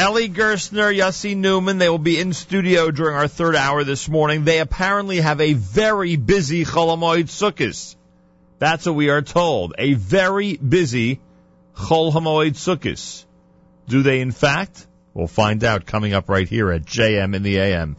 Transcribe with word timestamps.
Eli 0.00 0.28
Gerstner, 0.28 0.96
Yossi 0.96 1.36
Newman, 1.36 1.76
they 1.76 1.90
will 1.90 1.98
be 1.98 2.18
in 2.18 2.32
studio 2.32 2.90
during 2.90 3.14
our 3.14 3.28
third 3.28 3.54
hour 3.54 3.84
this 3.84 4.08
morning. 4.08 4.44
They 4.44 4.60
apparently 4.60 5.20
have 5.20 5.42
a 5.42 5.52
very 5.52 6.16
busy 6.16 6.64
Cholamoid 6.64 7.24
Sukkot. 7.24 7.96
That's 8.58 8.86
what 8.86 8.94
we 8.94 9.10
are 9.10 9.20
told. 9.20 9.74
A 9.76 9.92
very 9.92 10.56
busy 10.56 11.20
Chol 11.76 12.12
Hamoed. 12.12 13.26
Do 13.88 14.02
they 14.02 14.20
in 14.22 14.30
fact? 14.30 14.86
We'll 15.12 15.26
find 15.26 15.62
out 15.64 15.84
coming 15.84 16.14
up 16.14 16.30
right 16.30 16.48
here 16.48 16.70
at 16.70 16.86
JM 16.86 17.36
in 17.36 17.42
the 17.42 17.58
AM. 17.58 17.96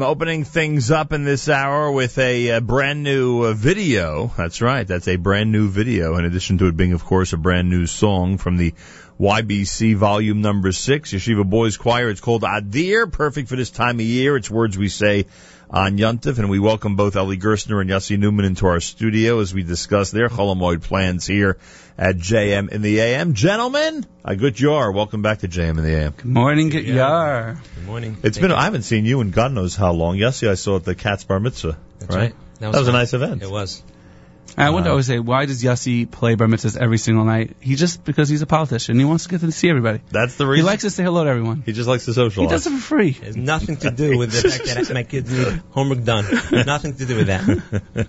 AM, 0.00 0.08
opening 0.08 0.44
things 0.44 0.90
up 0.90 1.12
in 1.12 1.24
this 1.24 1.48
hour 1.48 1.90
with 1.92 2.16
a, 2.18 2.52
uh 2.52 2.60
brand 2.60 3.02
new 3.02 3.44
uh, 3.44 3.52
video. 3.52 4.32
That's 4.36 4.62
right, 4.62 4.86
that's 4.86 5.08
a 5.08 5.16
brand 5.16 5.52
new 5.52 5.68
video, 5.68 6.16
in 6.16 6.24
addition 6.24 6.58
to 6.58 6.68
it 6.68 6.76
being, 6.76 6.94
of 6.94 7.04
course, 7.04 7.32
a 7.32 7.36
brand 7.36 7.68
new 7.68 7.86
song 7.86 8.38
from 8.38 8.56
the 8.56 8.72
YBC 9.20 9.96
volume 9.96 10.40
number 10.40 10.72
six, 10.72 11.12
Yeshiva 11.12 11.44
Boys 11.44 11.76
Choir. 11.76 12.08
It's 12.08 12.22
called 12.22 12.40
Adir, 12.40 13.12
perfect 13.12 13.50
for 13.50 13.56
this 13.56 13.68
time 13.68 13.96
of 13.96 14.06
year. 14.06 14.34
It's 14.34 14.50
words 14.50 14.78
we 14.78 14.88
say 14.88 15.26
on 15.68 15.98
Yuntif, 15.98 16.38
and 16.38 16.48
we 16.48 16.58
welcome 16.58 16.96
both 16.96 17.16
Eli 17.16 17.36
Gerstner 17.36 17.82
and 17.82 17.90
Yossi 17.90 18.18
Newman 18.18 18.46
into 18.46 18.66
our 18.66 18.80
studio 18.80 19.40
as 19.40 19.52
we 19.52 19.62
discuss 19.62 20.10
their 20.10 20.30
Cholamoid 20.30 20.82
plans 20.82 21.26
here 21.26 21.58
at 21.98 22.16
JM 22.16 22.70
in 22.70 22.80
the 22.80 22.98
AM. 23.00 23.34
Gentlemen, 23.34 24.06
a 24.24 24.36
good 24.36 24.54
jar. 24.54 24.90
Welcome 24.90 25.20
back 25.20 25.40
to 25.40 25.48
JM 25.48 25.76
in 25.76 25.84
the 25.84 25.96
AM. 25.96 26.14
Good 26.16 26.24
morning, 26.24 26.70
good 26.70 26.86
yar. 26.86 27.60
Good 27.74 27.86
morning. 27.86 28.16
It's 28.22 28.38
been, 28.38 28.52
I 28.52 28.64
haven't 28.64 28.84
seen 28.84 29.04
you 29.04 29.20
in 29.20 29.32
God 29.32 29.52
knows 29.52 29.76
how 29.76 29.92
long. 29.92 30.16
Yossi, 30.16 30.48
I 30.48 30.54
saw 30.54 30.76
at 30.76 30.84
the 30.84 30.94
Cat's 30.94 31.24
Bar 31.24 31.40
Mitzvah, 31.40 31.76
That's 31.98 32.16
right? 32.16 32.34
That 32.60 32.72
That 32.72 32.78
was 32.78 32.88
a 32.88 32.92
nice 32.92 33.12
event. 33.12 33.42
It 33.42 33.50
was. 33.50 33.82
I 34.56 34.70
want 34.70 34.84
to 34.84 34.90
Uh, 34.90 34.92
always 34.92 35.06
say, 35.06 35.18
why 35.18 35.46
does 35.46 35.62
Yossi 35.62 36.10
play 36.10 36.34
bar 36.34 36.48
mitzvahs 36.48 36.76
every 36.76 36.98
single 36.98 37.24
night? 37.24 37.56
He 37.60 37.76
just 37.76 38.04
because 38.04 38.28
he's 38.28 38.42
a 38.42 38.46
politician. 38.46 38.98
He 38.98 39.04
wants 39.04 39.24
to 39.24 39.30
get 39.30 39.40
to 39.42 39.52
see 39.52 39.68
everybody. 39.68 40.00
That's 40.10 40.36
the 40.36 40.46
reason. 40.46 40.64
He 40.64 40.66
likes 40.70 40.82
to 40.82 40.90
say 40.90 41.02
hello 41.04 41.24
to 41.24 41.30
everyone. 41.30 41.62
He 41.64 41.72
just 41.72 41.88
likes 41.88 42.04
to 42.06 42.12
socialize. 42.14 42.50
He 42.50 42.56
socialize. 42.58 42.64
does 42.64 42.72
it 42.72 42.76
for 42.76 42.82
free. 42.96 43.08
It 43.10 43.16
has 43.24 43.36
nothing 43.36 43.76
to 43.78 43.90
do 43.90 44.18
with 44.18 44.32
the 44.32 44.48
fact 44.48 44.88
that 44.88 44.94
my 44.94 45.02
kids 45.04 45.30
need 45.32 45.62
homework 45.70 46.04
done. 46.04 46.24
nothing 46.66 46.94
to 46.96 47.06
do 47.06 47.16
with 47.16 47.26
that. 47.28 48.06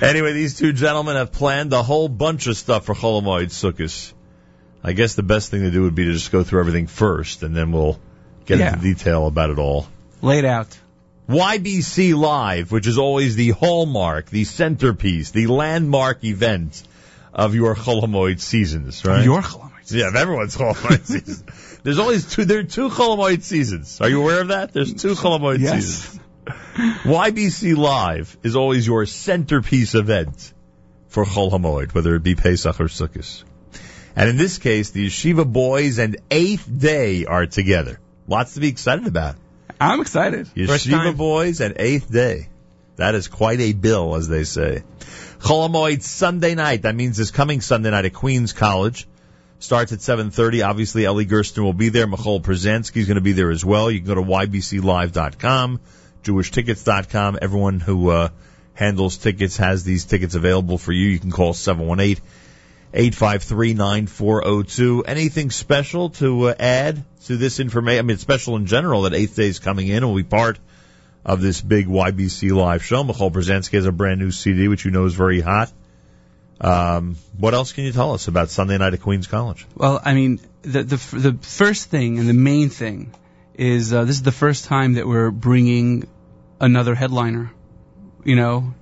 anyway, 0.02 0.32
these 0.32 0.56
two 0.58 0.72
gentlemen 0.72 1.16
have 1.16 1.32
planned 1.32 1.72
a 1.72 1.82
whole 1.82 2.08
bunch 2.08 2.46
of 2.46 2.56
stuff 2.56 2.84
for 2.86 2.94
Cholamoid 2.94 3.46
Sukkot. 3.46 4.12
I 4.84 4.92
guess 4.92 5.14
the 5.14 5.22
best 5.22 5.50
thing 5.50 5.62
to 5.62 5.70
do 5.70 5.82
would 5.82 5.94
be 5.94 6.04
to 6.04 6.12
just 6.12 6.30
go 6.30 6.44
through 6.44 6.60
everything 6.60 6.86
first, 6.86 7.42
and 7.42 7.56
then 7.56 7.72
we'll 7.72 7.98
get 8.44 8.58
Yeah. 8.58 8.74
into 8.74 8.82
detail 8.82 9.26
about 9.26 9.50
it 9.50 9.58
all. 9.58 9.88
Laid 10.22 10.44
out. 10.44 10.76
YBC 11.28 12.14
Live, 12.16 12.70
which 12.70 12.86
is 12.86 12.98
always 12.98 13.34
the 13.36 13.50
hallmark, 13.50 14.30
the 14.30 14.44
centerpiece, 14.44 15.30
the 15.32 15.46
landmark 15.48 16.22
event 16.24 16.82
of 17.32 17.54
your 17.54 17.74
Cholamoid 17.74 18.40
seasons, 18.40 19.04
right? 19.04 19.24
Your 19.24 19.42
chalamoid. 19.42 19.90
yeah, 19.92 20.10
everyone's 20.20 20.56
Cholamoid 20.56 21.04
season. 21.06 21.46
There's 21.82 21.98
always 21.98 22.30
two. 22.32 22.44
There 22.44 22.60
are 22.60 22.64
two 22.64 22.88
Cholamoid 22.88 23.42
seasons. 23.42 24.00
Are 24.00 24.08
you 24.08 24.22
aware 24.22 24.40
of 24.40 24.48
that? 24.48 24.72
There's 24.72 24.94
two 24.94 25.14
Cholamoid 25.14 25.58
Yes. 25.60 25.84
seasons. 25.84 26.20
YBC 27.04 27.76
Live 27.76 28.36
is 28.44 28.54
always 28.54 28.86
your 28.86 29.04
centerpiece 29.04 29.94
event 29.96 30.52
for 31.08 31.24
Chol 31.24 31.50
Hamoed, 31.50 31.92
whether 31.92 32.14
it 32.14 32.22
be 32.22 32.36
Pesach 32.36 32.78
or 32.80 32.84
Sukkot. 32.84 33.42
And 34.14 34.28
in 34.30 34.36
this 34.36 34.58
case, 34.58 34.90
the 34.90 35.06
Yeshiva 35.08 35.50
boys 35.50 35.98
and 35.98 36.16
Eighth 36.30 36.68
Day 36.78 37.24
are 37.26 37.46
together. 37.46 37.98
Lots 38.28 38.54
to 38.54 38.60
be 38.60 38.68
excited 38.68 39.06
about. 39.06 39.34
I'm 39.80 40.00
excited. 40.00 40.48
First 40.48 40.86
Yeshiva 40.86 41.16
boys 41.16 41.60
and 41.60 41.74
Eighth 41.78 42.10
Day. 42.10 42.48
That 42.96 43.14
is 43.14 43.28
quite 43.28 43.60
a 43.60 43.72
bill, 43.72 44.14
as 44.14 44.26
they 44.26 44.44
say. 44.44 44.82
Chol 45.38 45.68
Hamoed 45.68 46.02
Sunday 46.02 46.54
night. 46.54 46.82
That 46.82 46.94
means 46.94 47.16
this 47.16 47.30
coming 47.30 47.60
Sunday 47.60 47.90
night 47.90 48.06
at 48.06 48.14
Queens 48.14 48.52
College. 48.52 49.06
Starts 49.58 49.92
at 49.92 50.00
7.30. 50.00 50.66
Obviously, 50.66 51.04
Eli 51.04 51.24
Gerstner 51.24 51.62
will 51.62 51.72
be 51.72 51.90
there. 51.90 52.06
Michoel 52.06 52.42
Pruzansky 52.42 52.96
is 52.96 53.06
going 53.06 53.16
to 53.16 53.22
be 53.22 53.32
there 53.32 53.50
as 53.50 53.64
well. 53.64 53.90
You 53.90 54.00
can 54.00 54.06
go 54.06 54.14
to 54.14 54.22
ybclive.com, 54.22 55.80
jewishtickets.com. 56.22 57.38
Everyone 57.40 57.80
who 57.80 58.10
uh, 58.10 58.28
handles 58.74 59.16
tickets 59.16 59.58
has 59.58 59.84
these 59.84 60.04
tickets 60.04 60.34
available 60.34 60.78
for 60.78 60.92
you. 60.92 61.08
You 61.08 61.18
can 61.18 61.30
call 61.30 61.54
718 61.54 62.22
853 62.96 63.74
9402. 63.74 65.04
Anything 65.06 65.50
special 65.50 66.10
to 66.10 66.48
uh, 66.48 66.54
add 66.58 67.04
to 67.26 67.36
this 67.36 67.60
information? 67.60 67.98
I 67.98 68.02
mean, 68.02 68.14
it's 68.14 68.22
special 68.22 68.56
in 68.56 68.66
general 68.66 69.02
that 69.02 69.12
Eighth 69.12 69.36
Day 69.36 69.48
is 69.48 69.58
coming 69.58 69.88
in 69.88 69.98
and 69.98 70.06
will 70.06 70.16
be 70.16 70.22
part 70.22 70.58
of 71.24 71.42
this 71.42 71.60
big 71.60 71.86
YBC 71.88 72.52
live 72.56 72.82
show. 72.82 73.04
Michoel 73.04 73.30
Pruzansky 73.32 73.72
has 73.72 73.84
a 73.84 73.92
brand 73.92 74.20
new 74.20 74.30
CD, 74.30 74.68
which 74.68 74.84
you 74.86 74.90
know 74.90 75.04
is 75.04 75.14
very 75.14 75.40
hot. 75.40 75.70
Um, 76.58 77.16
what 77.36 77.52
else 77.52 77.72
can 77.72 77.84
you 77.84 77.92
tell 77.92 78.14
us 78.14 78.28
about 78.28 78.48
Sunday 78.48 78.78
night 78.78 78.94
at 78.94 79.02
Queens 79.02 79.26
College? 79.26 79.66
Well, 79.74 80.00
I 80.02 80.14
mean, 80.14 80.40
the 80.62 80.82
the 80.82 80.96
the 80.96 81.38
first 81.42 81.90
thing 81.90 82.18
and 82.18 82.26
the 82.28 82.34
main 82.34 82.70
thing 82.70 83.12
is 83.54 83.92
uh, 83.92 84.04
this 84.04 84.16
is 84.16 84.22
the 84.22 84.32
first 84.32 84.64
time 84.64 84.94
that 84.94 85.06
we're 85.06 85.30
bringing 85.30 86.08
another 86.58 86.94
headliner. 86.94 87.52
You 88.24 88.36
know, 88.36 88.74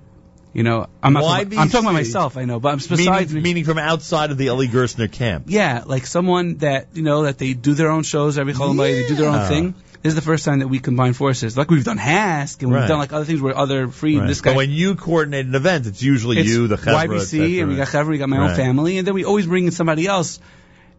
you 0.54 0.62
know, 0.62 0.86
I'm 1.02 1.12
not. 1.12 1.20
Talking, 1.22 1.58
I'm 1.58 1.68
talking 1.68 1.86
about 1.86 1.94
myself. 1.94 2.36
I 2.36 2.44
know, 2.44 2.60
but 2.60 2.70
I'm 2.70 2.78
besides 2.78 3.30
Meaning, 3.30 3.42
meaning 3.42 3.64
from 3.64 3.76
outside 3.78 4.30
of 4.30 4.38
the 4.38 4.46
Eli 4.46 4.66
Gerstner 4.66 5.10
camp. 5.10 5.46
Yeah, 5.48 5.82
like 5.84 6.06
someone 6.06 6.58
that 6.58 6.88
you 6.94 7.02
know 7.02 7.24
that 7.24 7.36
they 7.38 7.52
do 7.54 7.74
their 7.74 7.90
own 7.90 8.04
shows 8.04 8.38
every 8.38 8.52
holiday, 8.54 9.02
they 9.02 9.08
do 9.08 9.16
their 9.16 9.28
own 9.28 9.46
thing. 9.48 9.74
This 10.02 10.10
is 10.10 10.14
the 10.16 10.22
first 10.22 10.44
time 10.44 10.58
that 10.60 10.68
we 10.68 10.80
combine 10.80 11.14
forces. 11.14 11.56
Like 11.56 11.70
we've 11.70 11.82
done 11.84 11.96
Hask 11.98 12.60
and 12.62 12.70
we've 12.70 12.80
Right. 12.80 12.88
done 12.88 12.98
like 12.98 13.12
other 13.14 13.24
things 13.24 13.40
where 13.40 13.56
other 13.56 13.88
free. 13.88 14.18
Right. 14.18 14.28
This 14.28 14.42
guy, 14.42 14.50
But 14.50 14.58
when 14.58 14.70
you 14.70 14.96
coordinate 14.96 15.46
an 15.46 15.54
event, 15.54 15.86
it's 15.86 16.02
usually 16.02 16.38
it's 16.40 16.48
you, 16.50 16.68
the 16.68 16.76
Chevra, 16.76 17.08
YBC, 17.08 17.60
and 17.60 17.70
we 17.70 17.76
got 17.76 17.88
Chevra, 17.88 18.08
we 18.08 18.18
got 18.18 18.28
my 18.28 18.38
Right. 18.38 18.50
own 18.50 18.56
family, 18.56 18.98
and 18.98 19.06
then 19.06 19.14
we 19.14 19.24
always 19.24 19.46
bring 19.46 19.64
in 19.64 19.70
somebody 19.72 20.06
else. 20.06 20.40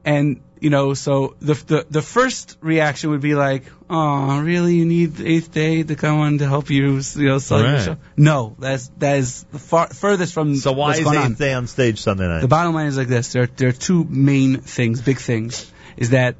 And 0.04 0.42
you 0.60 0.70
know, 0.70 0.94
so 0.94 1.36
the 1.40 1.54
the 1.54 1.86
the 1.90 2.02
first 2.02 2.58
reaction 2.62 3.10
would 3.12 3.22
be 3.22 3.36
like, 3.36 3.64
"Oh, 3.90 4.40
really? 4.40 4.76
You 4.76 4.86
need 4.86 5.16
the 5.16 5.28
eighth 5.28 5.52
day 5.52 5.84
to 5.84 5.96
come 5.96 6.20
on 6.20 6.38
to 6.40 6.48
help 6.48 6.70
you, 6.70 7.02
you 7.16 7.26
know, 7.28 7.40
sell 7.40 7.60
your 7.62 7.80
show?" 7.80 7.98
No, 8.18 8.56
that's 8.60 8.90
that 9.00 9.18
is 9.18 9.44
the 9.52 9.60
far 9.60 9.88
furthest 9.88 10.34
from 10.34 10.56
So 10.56 10.72
why 10.72 10.94
is 10.94 11.02
going 11.04 11.18
on. 11.18 11.34
Day 11.34 11.54
on 11.54 11.68
stage 11.68 12.00
Sunday 12.00 12.28
night? 12.28 12.42
The 12.42 12.48
bottom 12.48 12.74
line 12.74 12.88
is 12.88 12.98
like 12.98 13.10
this: 13.10 13.34
there, 13.34 13.48
there 13.48 13.70
are 13.70 13.74
two 13.74 14.04
main 14.06 14.58
things, 14.62 15.02
big 15.02 15.20
things, 15.20 15.70
is 15.98 16.12
that 16.12 16.36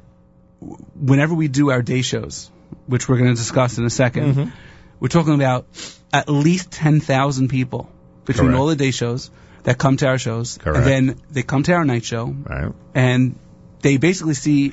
whenever 0.60 1.34
we 1.34 1.48
do 1.48 1.70
our 1.70 1.82
day 1.82 2.02
shows, 2.02 2.50
which 2.86 3.08
we're 3.08 3.18
going 3.18 3.30
to 3.30 3.36
discuss 3.36 3.78
in 3.78 3.84
a 3.84 3.88
2nd 3.90 4.34
Mhm. 4.34 4.52
we're 5.00 5.08
talking 5.08 5.34
about 5.34 5.66
at 6.12 6.28
least 6.28 6.70
ten 6.70 7.00
thousand 7.00 7.48
people 7.48 7.88
between 8.24 8.48
Correct. 8.48 8.58
all 8.58 8.66
the 8.66 8.76
day 8.76 8.90
shows 8.90 9.30
that 9.64 9.76
come 9.78 9.96
to 9.98 10.06
our 10.06 10.18
shows, 10.18 10.58
Correct. 10.58 10.78
and 10.78 10.86
then 10.86 11.16
they 11.30 11.42
come 11.42 11.62
to 11.64 11.72
our 11.74 11.84
night 11.84 12.04
show, 12.04 12.34
right. 12.48 12.72
and 12.94 13.34
they 13.80 13.96
basically 13.96 14.34
see 14.34 14.72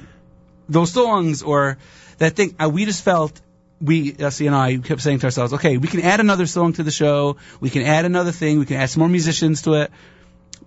those 0.70 0.92
songs 0.92 1.44
or 1.44 1.78
that 2.18 2.36
thing. 2.36 2.56
Uh, 2.60 2.70
we 2.70 2.86
just 2.86 3.04
felt 3.04 3.40
we, 3.82 4.16
Essie 4.18 4.48
and 4.48 4.56
I, 4.56 4.78
kept 4.78 5.02
saying 5.02 5.20
to 5.20 5.26
ourselves, 5.26 5.54
okay, 5.54 5.78
we 5.78 5.88
can 5.88 6.02
add 6.02 6.20
another 6.20 6.46
song 6.46 6.74
to 6.74 6.84
the 6.84 6.92
show. 6.92 7.38
We 7.60 7.70
can 7.70 7.82
add 7.84 8.06
another 8.06 8.32
thing. 8.32 8.60
We 8.60 8.66
can 8.66 8.78
add 8.78 8.90
some 8.90 9.02
more 9.02 9.10
musicians 9.10 9.64
to 9.64 9.74
it. 9.74 9.92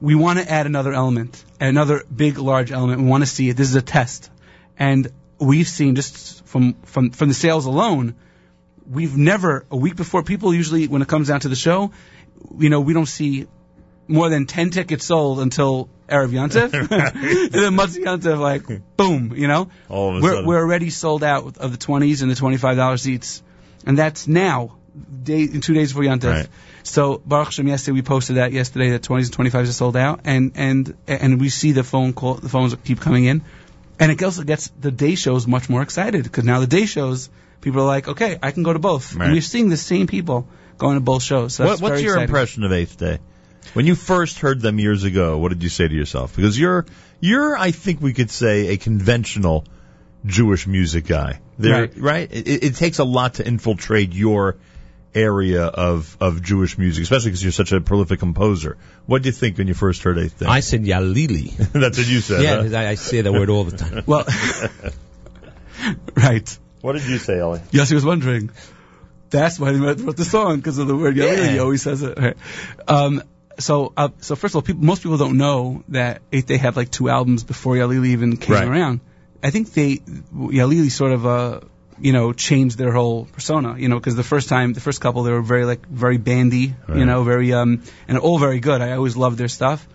We 0.00 0.14
want 0.14 0.38
to 0.38 0.50
add 0.50 0.66
another 0.66 0.93
element, 0.93 1.43
another 1.59 2.02
big, 2.14 2.37
large 2.38 2.71
element. 2.71 3.00
We 3.00 3.09
want 3.09 3.23
to 3.23 3.26
see 3.26 3.49
it. 3.49 3.57
This 3.57 3.71
is 3.71 3.76
a 3.76 3.83
test, 3.83 4.31
and 4.78 5.11
we've 5.38 5.69
seen 5.69 5.95
just 5.95 6.45
from 6.47 6.75
from 6.83 7.12
from 7.12 7.28
the 7.28 7.35
sales 7.35 7.64
alone, 7.64 8.14
we've 8.87 9.16
never 9.16 9.64
a 9.71 9.76
week 9.76 9.97
before 9.97 10.23
people 10.23 10.52
usually 10.52 10.87
when 10.87 11.00
it 11.00 11.09
comes 11.09 11.28
down 11.28 11.40
to 11.40 11.49
the 11.49 11.57
show, 11.57 11.93
you 12.59 12.69
know, 12.69 12.81
we 12.81 12.93
don't 12.93 13.07
see 13.07 13.47
more 14.09 14.28
than 14.28 14.47
10 14.47 14.71
tickets 14.71 15.07
sold 15.07 15.40
until 15.40 15.88
Erev 16.08 16.30
Yontif. 16.30 16.72
and 16.72 17.52
then 17.52 17.72
Mutzi 17.76 18.04
Yontif, 18.04 18.38
like, 18.38 18.96
boom, 18.96 19.32
you 19.36 19.48
know? 19.48 19.70
All 19.88 20.10
of 20.10 20.16
a 20.16 20.20
we're, 20.20 20.30
sudden. 20.30 20.46
we're 20.46 20.58
already 20.58 20.90
sold 20.90 21.25
out 21.25 21.56
of 21.58 21.72
the 21.72 21.78
20s 21.78 22.22
and 22.22 22.30
the 22.30 22.34
$25 22.34 23.00
seats. 23.00 23.42
And 23.84 23.98
that's 23.98 24.26
now, 24.28 24.76
day, 25.22 25.42
in 25.42 25.60
two 25.60 25.75
days 25.75 25.92
before 25.92 26.04
Yontif. 26.04 26.32
Right. 26.32 26.48
So, 26.82 27.20
Baruch 27.25 27.48
Hashem, 27.48 27.66
yesterday 27.66 27.94
we 27.94 28.02
posted 28.02 28.36
that 28.36 28.52
yesterday 28.52 28.90
that 28.90 29.02
20s 29.02 29.36
and 29.36 29.52
25s 29.52 29.68
are 29.68 29.72
sold 29.72 29.96
out. 29.96 30.20
And, 30.25 30.52
and, 30.54 30.94
and 31.08 31.40
we 31.40 31.48
see 31.48 31.72
the 31.72 31.82
phone 31.82 32.12
call, 32.12 32.34
the 32.34 32.48
phones 32.48 32.75
keep 32.84 33.00
coming 33.00 33.25
in. 33.25 33.42
And 33.98 34.12
it 34.12 34.22
also 34.22 34.42
gets 34.44 34.68
the 34.80 34.90
day 34.90 35.14
shows 35.14 35.46
much 35.46 35.68
more 35.68 35.82
excited 35.82 36.22
because 36.22 36.44
now 36.44 36.60
the 36.60 36.66
day 36.66 36.86
shows, 36.86 37.30
people 37.60 37.80
are 37.80 37.86
like, 37.86 38.08
okay, 38.08 38.38
I 38.42 38.50
can 38.50 38.62
go 38.62 38.72
to 38.72 38.78
both. 38.78 39.14
Right. 39.14 39.25
And 39.25 39.32
we're 39.32 39.40
seeing 39.40 39.70
the 39.70 39.76
same 39.76 40.06
people 40.06 40.46
going 40.78 40.96
to 40.96 41.00
both 41.00 41.22
shows. 41.22 41.54
So 41.54 41.64
What, 41.64 41.80
what's 41.80 42.02
your 42.02 42.12
exciting. 42.12 42.28
impression 42.28 42.62
of 42.64 42.72
Eighth 42.72 42.98
Day? 42.98 43.18
When 43.75 43.87
you 43.87 43.94
first 43.94 44.38
heard 44.38 44.61
them 44.61 44.78
years 44.78 45.04
ago, 45.04 45.38
what 45.38 45.49
did 45.50 45.62
you 45.62 45.68
say 45.68 45.87
to 45.88 45.94
yourself? 45.94 46.35
Because 46.37 46.58
you're 46.58 46.87
you're 47.20 47.56
I 47.56 47.70
think 47.70 48.00
we 48.00 48.12
could 48.12 48.30
say 48.30 48.68
a 48.68 48.76
conventional 48.76 49.64
Jewish 50.25 50.66
music 50.66 51.06
guy. 51.06 51.40
There, 51.58 51.80
Right. 51.82 51.92
right? 51.96 52.28
It, 52.32 52.64
it 52.64 52.75
takes 52.76 52.99
a 52.99 53.04
lot 53.04 53.35
to 53.35 53.46
infiltrate 53.46 54.12
your 54.12 54.56
area 55.14 55.64
of 55.64 56.16
of 56.20 56.42
Jewish 56.42 56.76
music, 56.76 57.02
especially 57.04 57.30
because 57.30 57.42
you're 57.42 57.52
such 57.52 57.73
a 57.73 57.80
prolific 57.80 58.18
composer. 58.20 58.76
What 59.06 59.23
did 59.23 59.26
you 59.26 59.32
think 59.32 59.56
when 59.58 59.66
you 59.68 59.75
first 59.75 60.02
heard 60.02 60.18
Eighth 60.18 60.38
Day? 60.38 60.46
I 60.46 60.61
said 60.61 60.82
Yalili. 60.85 61.56
That's 61.73 61.96
what 61.99 62.06
you 62.08 62.20
said. 62.20 62.42
yeah, 62.42 62.56
huh? 62.56 62.62
'cause 62.64 62.75
I, 62.75 62.88
I 62.88 62.94
say 62.96 63.20
that 63.23 63.32
word 63.32 63.49
all 63.50 63.64
the 63.64 63.76
time. 63.76 64.02
Well, 64.06 64.25
right. 66.14 66.58
What 66.80 66.92
did 66.92 67.06
you 67.06 67.18
say, 67.18 67.38
Eli? 67.38 67.61
Yes, 67.70 67.88
he 67.88 67.94
was 67.94 68.04
wondering. 68.04 68.50
That's 69.30 69.58
why 69.58 69.73
he 69.73 69.78
wrote 69.80 69.99
the 70.16 70.25
song 70.25 70.56
because 70.56 70.78
of 70.78 70.87
the 70.87 70.96
word 70.96 71.16
Yalili. 71.16 71.37
Yeah. 71.38 71.50
He 71.52 71.58
always 71.58 71.82
says 71.82 72.02
it. 72.02 72.16
Right. 72.18 72.37
Um, 72.87 73.23
so, 73.58 73.92
uh, 73.96 74.08
so 74.20 74.36
first 74.36 74.52
of 74.52 74.56
all, 74.56 74.62
people, 74.62 74.84
most 74.84 75.02
people 75.02 75.18
don't 75.18 75.38
know 75.38 75.82
that 75.88 76.22
Eighth 76.32 76.46
Day 76.46 76.56
had 76.56 76.76
like 76.76 76.90
two 76.90 77.08
albums 77.08 77.44
before 77.44 77.75
Yalili 77.75 78.08
even 78.08 78.36
came 78.36 78.54
Right. 78.56 78.68
around. 78.68 79.00
I 79.42 79.50
think 79.50 79.72
they 79.72 79.96
Yalili 80.34 80.90
sort 80.90 81.12
of 81.12 81.26
uh, 81.26 81.60
you 81.98 82.12
know 82.12 82.32
changed 82.32 82.76
their 82.78 82.92
whole 82.92 83.26
persona. 83.26 83.76
You 83.78 83.88
know, 83.88 83.96
because 83.98 84.16
the 84.16 84.25
first 84.25 84.48
time, 84.48 84.72
the 84.72 84.80
first 84.80 85.00
couple, 85.00 85.22
they 85.22 85.32
were 85.32 85.42
very 85.42 85.64
like 85.64 85.86
very 85.86 86.18
bandy. 86.18 86.75
Right. 86.88 86.98
You 86.98 87.04
know, 87.06 87.22
very 87.25 87.52
um, 87.52 87.82
and 88.08 88.18
all 88.18 88.38
very 88.38 88.60
good. 88.60 88.80
I 88.80 88.92
always 88.92 89.16
loved 89.16 89.38
their 89.38 89.48
stuff, 89.48 89.86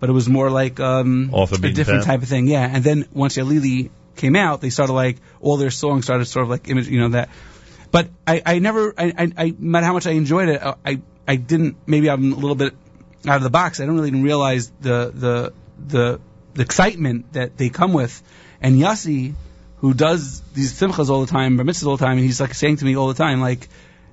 but 0.00 0.10
it 0.10 0.12
was 0.12 0.28
more 0.28 0.50
like 0.50 0.78
um, 0.80 1.30
a 1.34 1.46
different 1.46 1.86
path. 1.86 2.04
type 2.04 2.22
of 2.22 2.28
thing. 2.28 2.46
Yeah, 2.48 2.68
and 2.70 2.84
then 2.84 3.06
once 3.12 3.36
Yalili 3.36 3.90
came 4.16 4.36
out, 4.36 4.60
they 4.60 4.70
started 4.70 4.92
like 4.92 5.16
all 5.40 5.56
their 5.56 5.70
songs 5.70 6.04
started 6.04 6.24
sort 6.26 6.42
of 6.42 6.50
like 6.50 6.68
image, 6.68 6.88
you 6.88 7.00
know 7.00 7.10
that. 7.10 7.28
but 7.92 8.08
I, 8.26 8.42
I 8.44 8.58
never, 8.58 8.92
I, 8.98 9.12
I, 9.16 9.32
I, 9.36 9.44
no 9.50 9.70
matter 9.70 9.86
how 9.86 9.92
much 9.94 10.06
I 10.06 10.10
enjoyed 10.10 10.48
it, 10.48 10.60
I, 10.84 11.00
I 11.26 11.36
didn't. 11.36 11.76
Maybe 11.86 12.10
I'm 12.10 12.32
a 12.32 12.36
little 12.36 12.56
bit 12.56 12.74
out 13.26 13.36
of 13.36 13.42
the 13.42 13.50
box. 13.50 13.80
I 13.80 13.86
don't 13.86 13.94
really 13.96 14.08
even 14.08 14.22
realize 14.22 14.70
the 14.80 15.10
the 15.14 15.52
the, 15.86 16.20
the 16.54 16.62
excitement 16.62 17.32
that 17.32 17.56
they 17.56 17.68
come 17.68 17.92
with. 17.92 18.22
And 18.60 18.76
Yossi, 18.80 19.34
who 19.78 19.94
does 19.94 20.40
these 20.54 20.72
simchas 20.78 21.08
all 21.08 21.20
the 21.24 21.30
time, 21.30 21.56
bar 21.56 21.64
mitzvahs 21.64 21.86
all 21.86 21.96
the 21.96 22.04
time, 22.04 22.18
and 22.18 22.26
he's 22.26 22.40
like 22.40 22.54
saying 22.54 22.76
to 22.78 22.84
me 22.84 22.96
all 22.96 23.08
the 23.08 23.14
time, 23.14 23.40
like, 23.40 23.68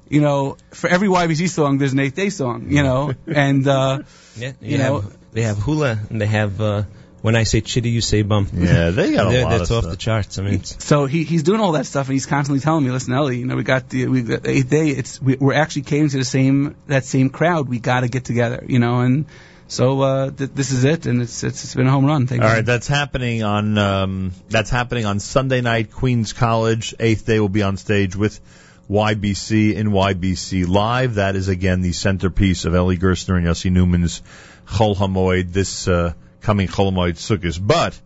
you 0.07 0.21
know, 0.21 0.57
for 0.71 0.87
every 0.87 1.07
YBC 1.07 1.49
song, 1.49 1.79
there's 1.79 1.93
an 1.93 1.99
eighth 1.99 2.15
day 2.15 2.29
song, 2.29 2.67
you 2.69 2.83
know, 2.83 3.13
and 3.27 3.67
uh, 3.67 3.99
Yeah, 4.35 4.51
You 4.61 4.71
you 4.73 4.77
know- 4.77 5.01
have, 5.01 5.17
they 5.33 5.41
have 5.41 5.57
hula 5.57 5.99
and 6.09 6.21
they 6.21 6.27
have 6.27 6.61
uh, 6.61 6.83
when 7.25 7.35
I 7.35 7.43
say 7.43 7.61
chitty, 7.61 7.89
you 7.89 8.01
say 8.01 8.21
bum. 8.21 8.47
Yeah, 8.53 8.91
they 8.91 9.13
got 9.13 9.27
a 9.27 9.29
They're- 9.33 9.43
lot 9.45 9.57
That's 9.57 9.71
of 9.71 9.77
off 9.77 9.83
stuff. 9.85 9.91
the 9.91 9.97
charts. 9.97 10.37
I 10.37 10.43
mean, 10.43 10.63
so 10.63 11.05
he 11.07 11.23
he's 11.23 11.41
doing 11.41 11.59
all 11.59 11.71
that 11.71 11.87
stuff, 11.87 12.07
and 12.07 12.13
he's 12.13 12.27
constantly 12.27 12.59
telling 12.59 12.83
me, 12.85 12.91
listen, 12.91 13.13
Eli, 13.13 13.31
you 13.33 13.45
know, 13.47 13.55
we 13.55 13.63
got 13.63 13.89
the 13.89 14.07
we 14.07 14.21
got 14.21 14.43
the 14.43 14.51
eighth 14.51 14.69
day. 14.69 14.89
It's 14.89 15.19
we, 15.21 15.35
we're 15.35 15.53
actually 15.53 15.81
catering 15.83 16.09
to 16.09 16.17
the 16.19 16.23
same 16.25 16.75
that 16.87 17.03
same 17.05 17.29
crowd. 17.31 17.67
We 17.67 17.79
got 17.79 18.01
to 18.01 18.07
get 18.09 18.25
together, 18.25 18.63
you 18.67 18.77
know, 18.79 18.99
and 18.99 19.25
so 19.67 19.99
uh, 20.01 20.29
th- 20.29 20.51
this 20.53 20.69
is 20.71 20.83
it, 20.83 21.07
and 21.07 21.23
it's 21.23 21.43
it's, 21.43 21.63
it's 21.63 21.73
been 21.73 21.87
a 21.87 21.91
home 21.91 22.05
run. 22.05 22.27
Thank 22.27 22.43
All 22.43 22.47
you. 22.49 22.55
right, 22.57 22.65
that's 22.65 22.87
happening 22.87 23.41
on 23.41 23.75
um, 23.79 24.31
that's 24.49 24.69
happening 24.69 25.07
on 25.07 25.19
Sunday 25.19 25.61
night. 25.61 25.91
Queens 25.91 26.31
College 26.33 26.93
eighth 26.99 27.25
day 27.25 27.39
will 27.39 27.49
be 27.49 27.63
on 27.63 27.77
stage 27.77 28.15
with 28.15 28.39
YBC 28.87 29.73
in 29.73 29.87
YBC 29.89 30.67
live. 30.67 31.15
That 31.15 31.35
is 31.35 31.47
again 31.47 31.81
the 31.81 31.91
centerpiece 31.93 32.65
of 32.65 32.75
Eli 32.75 32.97
Gerstner 32.97 33.37
and 33.37 33.47
Yossi 33.47 33.71
Newman's 33.71 34.21
Chol 34.67 34.95
Hamoed 34.95 35.51
this 35.51 35.87
uh, 35.87 36.13
coming 36.45 36.67
Chol 36.67 36.91
Hamoed 36.91 37.15
Sukkot. 37.15 37.59
But 37.61 37.99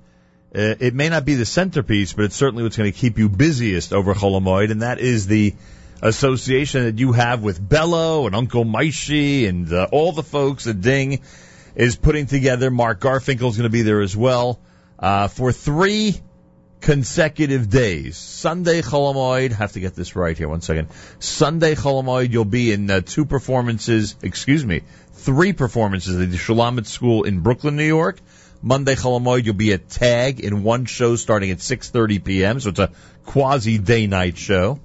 uh, 0.56 0.76
it 0.80 0.96
may 0.96 1.10
not 1.10 1.26
be 1.26 1.36
the 1.36 1.46
centerpiece, 1.46 2.14
but 2.14 2.26
it's 2.26 2.36
certainly 2.36 2.64
what's 2.64 2.78
going 2.78 2.92
to 2.92 2.98
keep 2.98 3.20
you 3.20 3.30
busiest 3.30 3.94
over 3.94 4.16
Chol 4.16 4.42
Hamoed, 4.42 4.72
and 4.72 4.82
that 4.82 5.00
is 5.00 5.28
the 5.28 5.54
association 6.02 6.86
that 6.86 6.98
you 6.98 7.12
have 7.12 7.44
with 7.44 7.60
Bello 7.68 8.26
and 8.26 8.36
Uncle 8.36 8.64
Moishy 8.64 9.48
and 9.48 9.72
uh, 9.72 9.88
all 9.92 10.14
the 10.14 10.24
folks 10.24 10.66
at 10.66 10.80
Ding 10.80 11.20
is 11.76 11.98
putting 11.98 12.26
together. 12.26 12.72
Mark 12.72 13.02
Garfinkel 13.02 13.50
is 13.50 13.58
going 13.58 13.64
to 13.64 13.70
be 13.70 13.82
there 13.82 14.02
as 14.02 14.16
well 14.16 14.60
uh, 14.98 15.28
for 15.28 15.52
three 15.52 16.16
consecutive 16.82 17.70
days. 17.70 18.18
Sunday 18.18 18.82
Cholamoid, 18.82 19.52
have 19.52 19.74
to 19.74 19.80
get 19.80 19.96
this 19.96 20.16
right 20.16 20.38
here. 20.38 20.48
One 20.48 20.62
second. 20.62 20.88
Sunday 21.20 21.76
Cholamoid, 21.76 22.32
you'll 22.32 22.46
be 22.46 22.72
in 22.72 22.90
uh, 22.90 23.02
two 23.02 23.26
performances. 23.26 24.16
Excuse 24.22 24.66
me, 24.66 24.82
three 25.20 25.54
performances 25.54 26.20
at 26.20 26.32
the 26.32 26.38
Shulamit 26.38 26.86
School 26.86 27.24
in 27.24 27.42
Brooklyn, 27.42 27.76
New 27.76 27.84
York. 27.86 28.20
Monday 28.62 28.96
Cholamoid, 28.96 29.46
you'll 29.46 29.56
be 29.56 29.72
at 29.72 29.90
Tag 29.90 30.42
in 30.42 30.64
one 30.64 30.86
show 30.86 31.16
starting 31.16 31.52
at 31.52 31.60
6:30 31.60 32.24
p.m. 32.24 32.60
So 32.60 32.70
it's 32.70 32.80
a 32.80 32.92
quasi 33.26 33.78
day 33.78 34.08
night 34.08 34.38
show. 34.38 34.80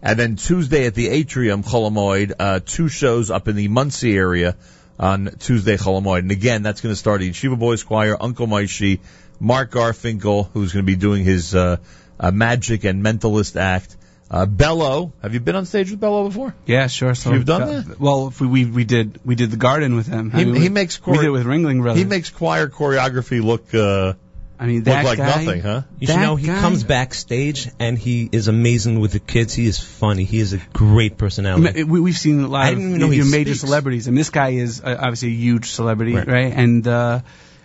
And 0.00 0.18
then 0.18 0.36
Tuesday 0.36 0.86
at 0.86 0.94
the 0.94 1.08
Atrium 1.08 1.62
Cholamoid, 1.62 2.32
uh, 2.38 2.60
two 2.64 2.88
shows 2.88 3.30
up 3.30 3.48
in 3.48 3.56
the 3.56 3.68
Monsey 3.68 4.16
area 4.16 4.56
on 4.98 5.30
Tuesday 5.40 5.76
Cholamoid. 5.76 6.20
And 6.20 6.30
again, 6.30 6.62
that's 6.62 6.80
going 6.80 6.92
to 6.92 6.96
start 6.96 7.20
at 7.20 7.28
Yeshiva 7.28 7.58
Boys 7.58 7.82
Choir, 7.82 8.16
Uncle 8.18 8.46
Moishy, 8.46 9.00
Mark 9.40 9.72
Garfinkel, 9.72 10.48
who's 10.52 10.72
going 10.72 10.84
to 10.84 10.90
be 10.90 10.96
doing 10.96 11.24
his 11.24 11.54
uh, 11.54 11.78
uh, 12.18 12.30
magic 12.30 12.84
and 12.84 13.04
mentalist 13.04 13.60
act. 13.60 13.96
Uh, 14.30 14.44
Bello, 14.44 15.12
have 15.22 15.32
you 15.32 15.40
been 15.40 15.56
on 15.56 15.64
stage 15.64 15.90
with 15.90 16.00
Bello 16.00 16.28
before? 16.28 16.54
Yeah, 16.66 16.86
sure. 16.88 17.14
So 17.14 17.32
You've 17.32 17.46
done 17.46 17.62
uh, 17.62 17.80
that? 17.86 17.98
Well, 18.00 18.28
if 18.28 18.40
we, 18.42 18.46
we 18.46 18.64
we 18.66 18.84
did 18.84 19.18
we 19.24 19.34
did 19.36 19.50
the 19.50 19.56
garden 19.56 19.96
with 19.96 20.06
him. 20.06 20.30
I 20.34 20.38
He- 20.40 20.44
mean, 20.44 20.54
he 20.56 20.60
we- 20.62 20.68
makes 20.68 21.04
we 21.06 21.16
did 21.16 21.24
it 21.26 21.30
with 21.30 21.46
Ringling 21.46 21.80
Brothers. 21.80 22.02
He 22.02 22.04
makes 22.08 22.28
choir 22.28 22.68
choreography 22.68 23.42
look 23.42 23.72
uh, 23.74 24.12
I 24.60 24.66
mean 24.66 24.84
look 24.84 25.02
like 25.04 25.16
guy, 25.16 25.26
nothing, 25.44 25.60
huh? 25.62 25.82
you 25.98 26.08
should 26.08 26.16
know 26.16 26.36
he 26.36 26.48
guy- 26.48 26.60
comes 26.60 26.84
backstage 26.84 27.70
and 27.78 27.96
he 27.96 28.28
is 28.30 28.48
amazing 28.48 29.00
with 29.00 29.12
the 29.12 29.18
kids. 29.20 29.54
He 29.54 29.66
is 29.66 29.78
funny. 29.78 30.24
He 30.24 30.40
is 30.40 30.52
a 30.52 30.58
great 30.74 31.12
I 31.12 31.14
personality. 31.14 31.72
mean, 31.84 31.88
we, 31.88 32.00
we've 32.00 32.18
seen 32.18 32.40
a 32.40 32.48
lot 32.48 32.66
I 32.66 32.70
of 32.70 32.76
didn't 32.76 32.98
know 32.98 33.10
your 33.10 33.24
major 33.24 33.52
speaks. 33.54 33.60
celebrities, 33.60 34.08
and 34.08 34.18
this 34.18 34.28
guy 34.28 34.50
is 34.50 34.82
uh, 34.84 34.94
obviously 34.98 35.28
a 35.28 35.32
huge 35.46 35.70
celebrity, 35.70 36.14
Right. 36.16 36.26
right? 36.28 36.52
And 36.54 36.86
uh, 36.86 37.20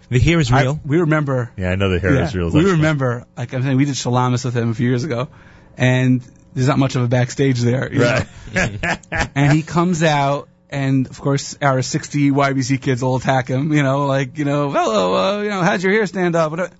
The 0.09 0.19
hair 0.19 0.39
is 0.39 0.49
I- 0.49 0.61
real. 0.61 0.79
we 0.85 0.99
remember 0.99 1.51
Yeah, 1.57 1.71
I 1.71 1.75
know 1.75 1.89
the 1.89 1.99
hair 1.99 2.13
Yeah, 2.15 2.27
is 2.27 2.35
real. 2.35 2.51
we 2.51 2.71
remember, 2.71 3.25
like 3.35 3.53
I'm 3.53 3.63
saying, 3.63 3.75
we 3.75 3.83
did 3.85 3.95
Shalamis 3.95 4.45
with 4.45 4.55
him 4.55 4.69
a 4.69 4.73
few 4.75 4.87
years 4.87 5.03
ago, 5.03 5.27
and 5.77 6.21
there's 6.53 6.67
not 6.67 6.79
much 6.79 6.95
of 6.95 7.03
a 7.03 7.07
backstage 7.07 7.59
there. 7.59 7.89
Right. 7.93 8.99
And 9.35 9.51
he 9.53 9.61
comes 9.63 10.03
out, 10.03 10.47
and 10.69 11.07
of 11.07 11.19
course, 11.19 11.57
our 11.61 11.81
60 11.81 12.31
YBC 12.31 12.81
kids 12.81 13.01
will 13.03 13.15
attack 13.15 13.47
him. 13.47 13.73
You 13.73 13.83
know, 13.83 14.05
like 14.05 14.37
you 14.37 14.45
know, 14.45 14.69
hello, 14.71 15.15
uh, 15.39 15.41
you 15.41 15.49
know, 15.49 15.61
how'd 15.61 15.81
your 15.81 15.91
hair 15.91 16.05
stand 16.05 16.35
up? 16.35 16.51
Whatever. 16.51 16.71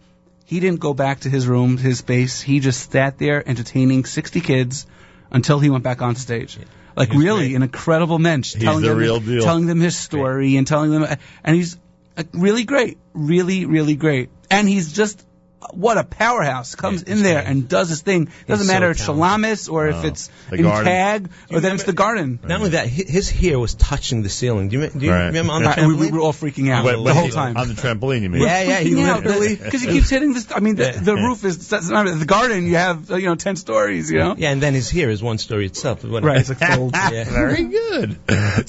He 0.45 0.59
didn't 0.59 0.79
go 0.81 0.93
back 0.93 1.21
to 1.21 1.29
his 1.29 1.47
room, 1.47 1.77
his 1.77 1.99
space. 1.99 2.41
He 2.41 2.59
just 2.59 2.91
sat 2.91 3.17
there 3.17 3.47
entertaining 3.47 4.05
60 4.05 4.41
kids 4.41 4.85
until 5.31 5.59
he 5.59 5.69
went 5.69 5.83
back 5.83 6.01
on 6.01 6.15
stage. 6.15 6.59
Like 6.95 7.09
He 7.09 7.17
was 7.17 7.25
really, 7.25 7.45
great. 7.47 7.55
an 7.55 7.63
incredible 7.63 8.19
mensch, 8.19 8.53
He's 8.53 8.61
telling 8.61 8.83
the 8.83 8.89
them, 8.89 8.97
real 8.97 9.19
deal. 9.19 9.41
telling 9.43 9.65
them 9.65 9.79
his 9.79 9.95
story 9.97 10.57
and 10.57 10.67
telling 10.67 10.91
them, 10.91 11.07
and 11.43 11.55
he's 11.55 11.77
really 12.33 12.65
great, 12.65 12.99
really, 13.13 13.65
really 13.65 13.95
great. 13.95 14.29
And 14.51 14.69
he's 14.69 14.93
just 14.93 15.25
what 15.72 15.98
a 15.98 16.03
powerhouse 16.03 16.75
comes 16.75 17.03
Yeah, 17.08 17.13
in 17.13 17.24
there 17.24 17.41
great. 17.41 17.48
and 17.48 17.67
does 17.70 17.89
his 17.89 18.01
thing. 18.01 18.29
Doesn't 18.48 18.67
so 18.67 18.74
matter 18.74 18.89
if 18.91 18.98
it's 18.98 19.05
talented. 19.05 19.24
Shalamis 19.43 19.72
or 19.72 19.88
if 19.88 20.03
it's 20.03 20.29
the 20.50 20.58
in 20.58 20.63
garden. 20.63 20.86
Tag 20.86 21.29
or 21.51 21.60
then 21.60 21.75
it's 21.75 21.84
the 21.84 21.93
garden. 21.93 22.39
Not 22.43 22.58
only 22.60 22.70
that, 22.72 22.88
his 22.88 23.29
hair 23.29 23.58
was 23.60 23.74
touching 23.75 24.22
the 24.24 24.29
ceiling. 24.29 24.70
Do 24.70 24.79
you, 24.79 24.88
do 24.89 25.05
you 25.05 25.12
Right. 25.12 25.25
remember 25.27 25.53
on 25.53 25.63
the 25.63 25.70
we, 25.70 25.74
trampoline? 25.75 25.98
we 26.00 26.12
were 26.12 26.20
all 26.20 26.34
freaking 26.34 26.70
out 26.72 26.86
Wait, 26.86 26.93
the 26.93 27.01
wait, 27.01 27.15
whole 27.15 27.29
time. 27.29 27.58
on 27.58 27.67
the 27.67 27.74
trampoline. 27.74 28.22
You 28.22 28.29
mean? 28.29 28.41
Yeah, 28.41 28.62
yeah, 28.63 28.79
he 28.79 28.91
freaking 28.91 29.08
out 29.08 29.24
literally- 29.25 29.55
because 29.55 29.82
he 29.82 29.88
keeps 29.88 30.10
hitting 30.10 30.34
this. 30.34 30.48
I 30.53 30.60
mean, 30.60 30.75
the, 30.75 30.84
Yeah. 30.86 31.00
the 31.00 31.15
roof 31.15 31.43
is 31.46 31.67
the 31.70 32.25
garden. 32.27 32.65
You 32.67 32.75
have 32.75 33.10
uh, 33.12 33.15
you 33.15 33.27
know 33.27 33.36
ten 33.36 33.55
stories. 33.55 34.12
You 34.12 34.20
know, 34.20 34.36
Yeah, 34.38 34.51
and 34.51 34.62
then 34.62 34.74
his 34.74 34.89
hair 34.89 35.10
is 35.10 35.22
one 35.24 35.38
story 35.38 35.65
itself. 35.65 36.01
Right? 36.03 36.38
It's 36.39 36.50
like 36.50 36.60
fold. 36.60 36.96
Yeah. 37.12 37.24
Very 37.25 37.63
good. 37.65 38.20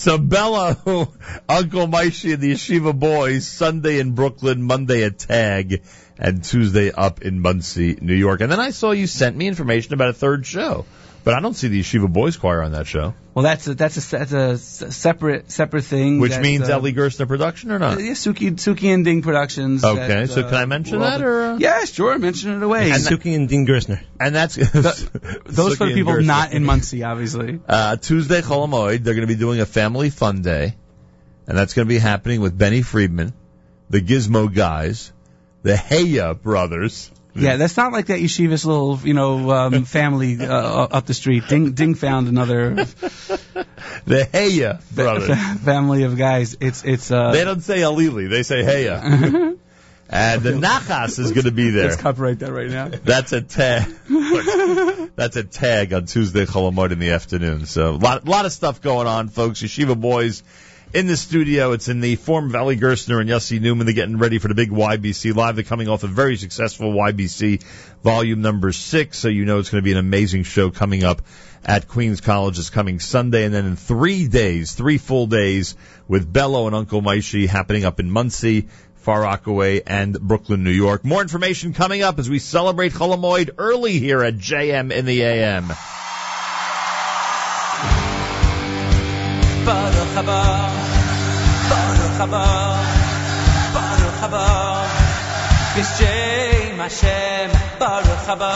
So 0.00 0.18
Bello, 0.18 0.76
Uncle 1.48 1.86
Moishy 1.88 2.34
and 2.34 2.42
the 2.42 2.52
Yeshiva 2.52 2.98
Boys, 2.98 3.46
Sunday 3.46 3.98
in 4.00 4.12
Brooklyn, 4.12 4.62
Monday 4.62 5.04
at 5.04 5.18
Tag, 5.18 5.82
and 6.18 6.44
Tuesday 6.44 6.90
up 6.92 7.22
in 7.22 7.40
Monsey, 7.40 7.96
New 8.00 8.14
York. 8.14 8.40
And 8.40 8.50
then 8.50 8.60
I 8.60 8.70
saw 8.70 8.92
you 8.92 9.06
sent 9.06 9.36
me 9.36 9.46
information 9.48 9.94
about 9.94 10.10
a 10.10 10.12
third 10.14 10.46
show. 10.46 10.86
But 11.24 11.32
I 11.32 11.40
don't 11.40 11.54
see 11.54 11.68
the 11.68 11.80
Yeshiva 11.80 12.12
Boys 12.12 12.36
Choir 12.36 12.62
on 12.62 12.72
that 12.72 12.86
show, 12.86 13.14
Well, 13.32 13.44
that's 13.44 13.66
a, 13.66 13.74
that's 13.74 13.96
a 13.96 14.10
that's 14.18 14.32
a 14.34 14.50
s- 14.50 14.94
separate 14.94 15.50
separate 15.50 15.84
thing. 15.84 16.20
which 16.20 16.36
means 16.38 16.68
uh, 16.68 16.76
Eli 16.76 16.90
Gerstner 16.90 17.26
production 17.26 17.70
or 17.72 17.78
not? 17.78 17.98
Yeah, 17.98 18.10
Suki 18.10 18.50
Suki 18.50 18.92
and 18.92 19.06
Ding 19.06 19.22
Productions. 19.22 19.82
Okay, 19.82 20.06
that, 20.06 20.28
so 20.28 20.42
uh, 20.42 20.50
can 20.50 20.54
I 20.58 20.66
mention 20.66 21.00
well, 21.00 21.10
that, 21.18 21.24
or, 21.24 21.42
uh? 21.42 21.56
Yeah, 21.56 21.82
sure, 21.86 22.18
mention 22.18 22.54
it 22.54 22.62
away. 22.62 22.90
And 22.90 23.02
Suki 23.02 23.34
and 23.34 23.48
Dean 23.48 23.66
Gersner. 23.66 24.02
And 24.20 24.34
that's 24.34 24.56
those 24.56 25.02
for 25.06 25.86
Suki 25.86 25.88
the 25.88 25.94
people 25.94 26.12
Gerstner. 26.12 26.26
not 26.26 26.52
in 26.52 26.62
Monsey, 26.62 27.04
obviously. 27.04 27.58
Uh, 27.66 27.96
Tuesday, 27.96 28.42
Cholamoid, 28.42 29.02
they're 29.02 29.14
going 29.14 29.26
to 29.26 29.34
be 29.34 29.40
doing 29.40 29.60
a 29.60 29.66
family 29.66 30.10
fun 30.10 30.42
day, 30.42 30.76
and 31.46 31.56
that's 31.56 31.72
going 31.72 31.88
to 31.88 31.94
be 31.94 31.98
happening 31.98 32.42
with 32.42 32.56
Benny 32.58 32.82
Friedman, 32.82 33.32
the 33.88 34.02
Gizmo 34.02 34.54
guys, 34.54 35.10
the 35.64 35.72
Heya 35.74 36.40
brothers. 36.40 37.10
Yeah, 37.34 37.56
that's 37.56 37.76
not 37.76 37.90
like 37.92 38.06
that 38.06 38.20
yeshiva's 38.20 38.64
little, 38.64 39.00
you 39.02 39.12
know, 39.12 39.50
um, 39.50 39.84
family 39.96 40.38
uh, 40.40 40.46
up 40.84 41.06
the 41.06 41.14
street. 41.14 41.48
Ding, 41.48 41.72
Ding 41.72 41.96
found 41.96 42.28
another 42.28 42.74
The 44.06 44.28
Heya 44.32 44.80
brothers. 44.94 45.36
family 45.62 46.04
of 46.04 46.16
guys. 46.16 46.56
It's 46.60 46.84
it's 46.84 47.10
uh, 47.10 47.32
They 47.32 47.42
don't 47.42 47.60
say 47.62 47.78
Alili, 47.78 48.30
they 48.30 48.44
say 48.44 48.62
Heya. 48.62 49.58
and 50.10 50.42
the 50.42 50.52
Nachas 50.52 51.18
is 51.18 51.32
going 51.32 51.46
to 51.46 51.50
be 51.50 51.70
there. 51.70 51.88
let's 51.88 52.00
copyright 52.00 52.38
that 52.38 52.52
right 52.52 52.70
now. 52.70 52.88
That's 52.88 53.32
a 53.32 53.40
tag. 53.40 53.92
That's 55.16 55.36
a 55.36 55.44
tag 55.44 55.92
on 55.92 56.06
Tuesday, 56.06 56.44
Cholamoid 56.44 56.92
in 56.92 57.00
the 57.00 57.10
afternoon. 57.10 57.66
So 57.66 57.94
a 57.94 57.96
lot, 57.96 58.26
lot 58.28 58.44
of 58.44 58.52
stuff 58.52 58.80
going 58.80 59.08
on, 59.08 59.28
folks. 59.28 59.60
Yeshiva 59.60 60.00
boys 60.00 60.44
in 60.94 61.08
the 61.08 61.16
studio. 61.16 61.72
It's 61.72 61.88
in 61.88 62.00
the 62.00 62.14
form 62.14 62.46
of 62.46 62.54
Eli 62.54 62.76
Gerstner 62.76 63.20
and 63.20 63.28
Yossi 63.28 63.60
Newman. 63.60 63.84
They're 63.84 63.94
getting 63.94 64.16
ready 64.16 64.38
for 64.38 64.46
the 64.46 64.54
big 64.54 64.70
YBC 64.70 65.34
live. 65.34 65.56
They're 65.56 65.64
coming 65.64 65.88
off 65.88 66.04
a 66.04 66.06
very 66.06 66.36
successful 66.36 66.92
YBC 66.92 67.62
volume 68.04 68.40
number 68.40 68.70
six. 68.70 69.18
So 69.18 69.28
you 69.28 69.44
know 69.44 69.58
it's 69.58 69.70
going 69.70 69.82
to 69.82 69.84
be 69.84 69.92
an 69.92 69.98
amazing 69.98 70.44
show 70.44 70.70
coming 70.70 71.02
up 71.02 71.22
at 71.64 71.88
Queens 71.88 72.20
College 72.20 72.58
this 72.58 72.70
coming 72.70 73.00
Sunday. 73.00 73.44
And 73.44 73.52
then 73.52 73.66
in 73.66 73.76
three 73.76 74.28
days, 74.28 74.72
three 74.72 74.98
full 74.98 75.26
days 75.26 75.76
with 76.06 76.32
Bello 76.32 76.68
and 76.68 76.76
Uncle 76.76 77.02
Moishy 77.02 77.48
happening 77.48 77.84
up 77.84 77.98
in 77.98 78.10
Monsey. 78.10 78.68
Far 78.94 79.20
Rockaway 79.20 79.82
and 79.86 80.18
Brooklyn, 80.18 80.64
New 80.64 80.70
York. 80.70 81.04
More 81.04 81.20
information 81.20 81.74
coming 81.74 82.02
up 82.02 82.18
as 82.18 82.30
we 82.30 82.38
celebrate 82.38 82.92
Cholamoid 82.92 83.50
early 83.58 83.98
here 83.98 84.22
at 84.22 84.36
JM 84.36 84.90
in 84.90 85.04
the 85.04 85.20
AM. 85.20 85.68
Haba, 92.24 92.46
Baruch 93.74 94.20
haba. 94.22 94.46
B'shem 95.74 96.76
Hashem, 96.80 97.50
Baruch 97.78 98.24
haba, 98.28 98.54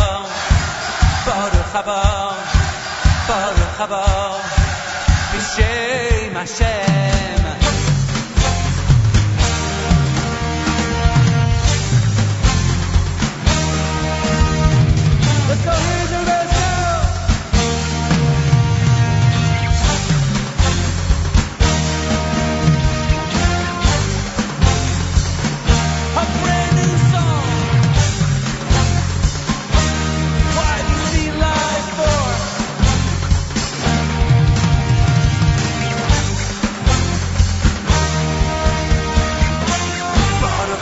Baruch 1.26 1.72
haba, 1.76 2.00
Baruch 3.28 3.76
haba. 3.78 4.04
B'shem 5.32 6.32
Hashem. 6.32 7.67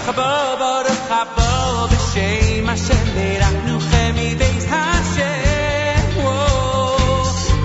ברוך 0.06 0.58
ברוך 0.58 1.10
הבא 1.10 1.86
בשם 1.86 2.68
השם 2.68 3.04
ברכנוכם 3.14 4.14
מבית 4.16 4.64
השם 4.70 6.20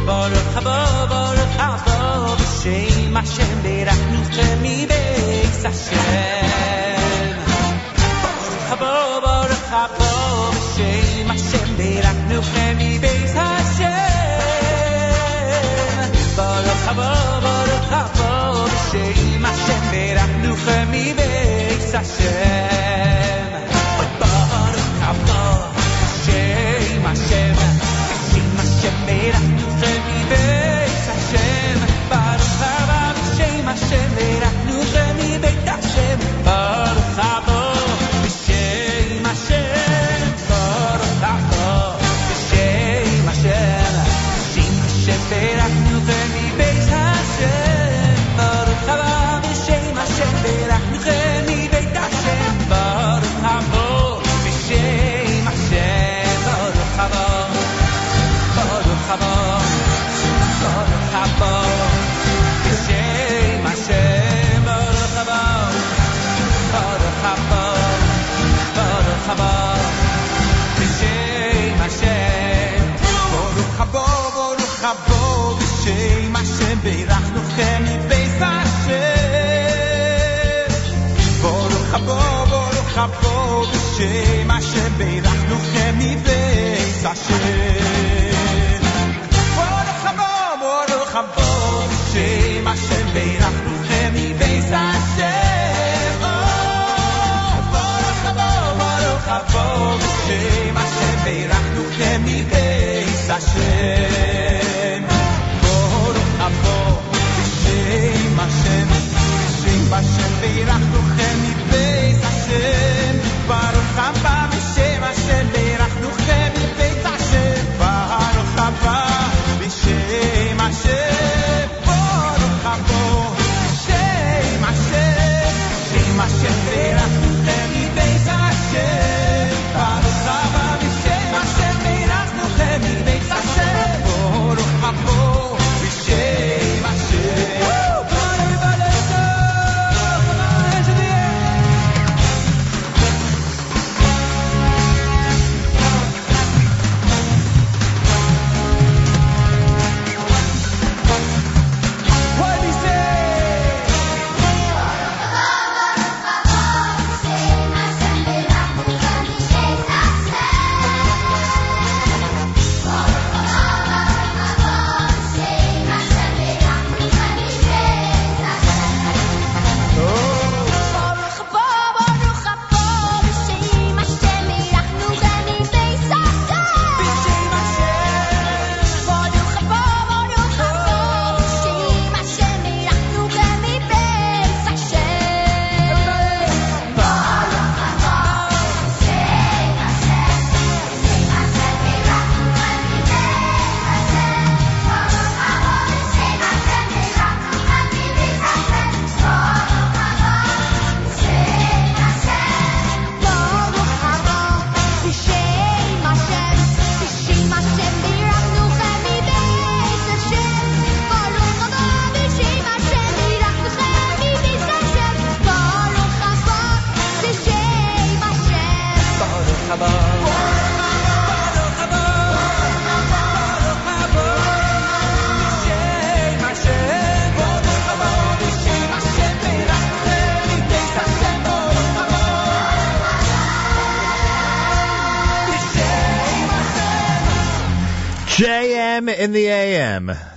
ברוך 0.06 0.56
הבא 0.56 1.06
ברוך 1.10 1.60
הבא 1.60 2.36
בשם 2.36 3.18
השם 3.18 3.62
ברכנוכם 3.64 4.58
מבית 4.62 5.66
השם 5.66 7.38
ברוך 8.20 8.72
הבא 8.72 9.20
ברוך 9.22 9.72
הבא 9.72 10.50
בשם 10.50 11.32
השם 11.32 11.76
ברכנוכם 11.78 12.78
מבית 12.78 13.36
השם 13.36 13.86
ברוך 16.36 16.88
הבא 16.88 17.40
ברוך 17.42 17.92
הבא 17.92 18.52
בשם 18.66 19.46
השם 19.46 19.92
ברכנוכם 19.92 20.88
מבית 20.92 21.61
mibeis 21.92 22.20
Hashem 22.20 22.71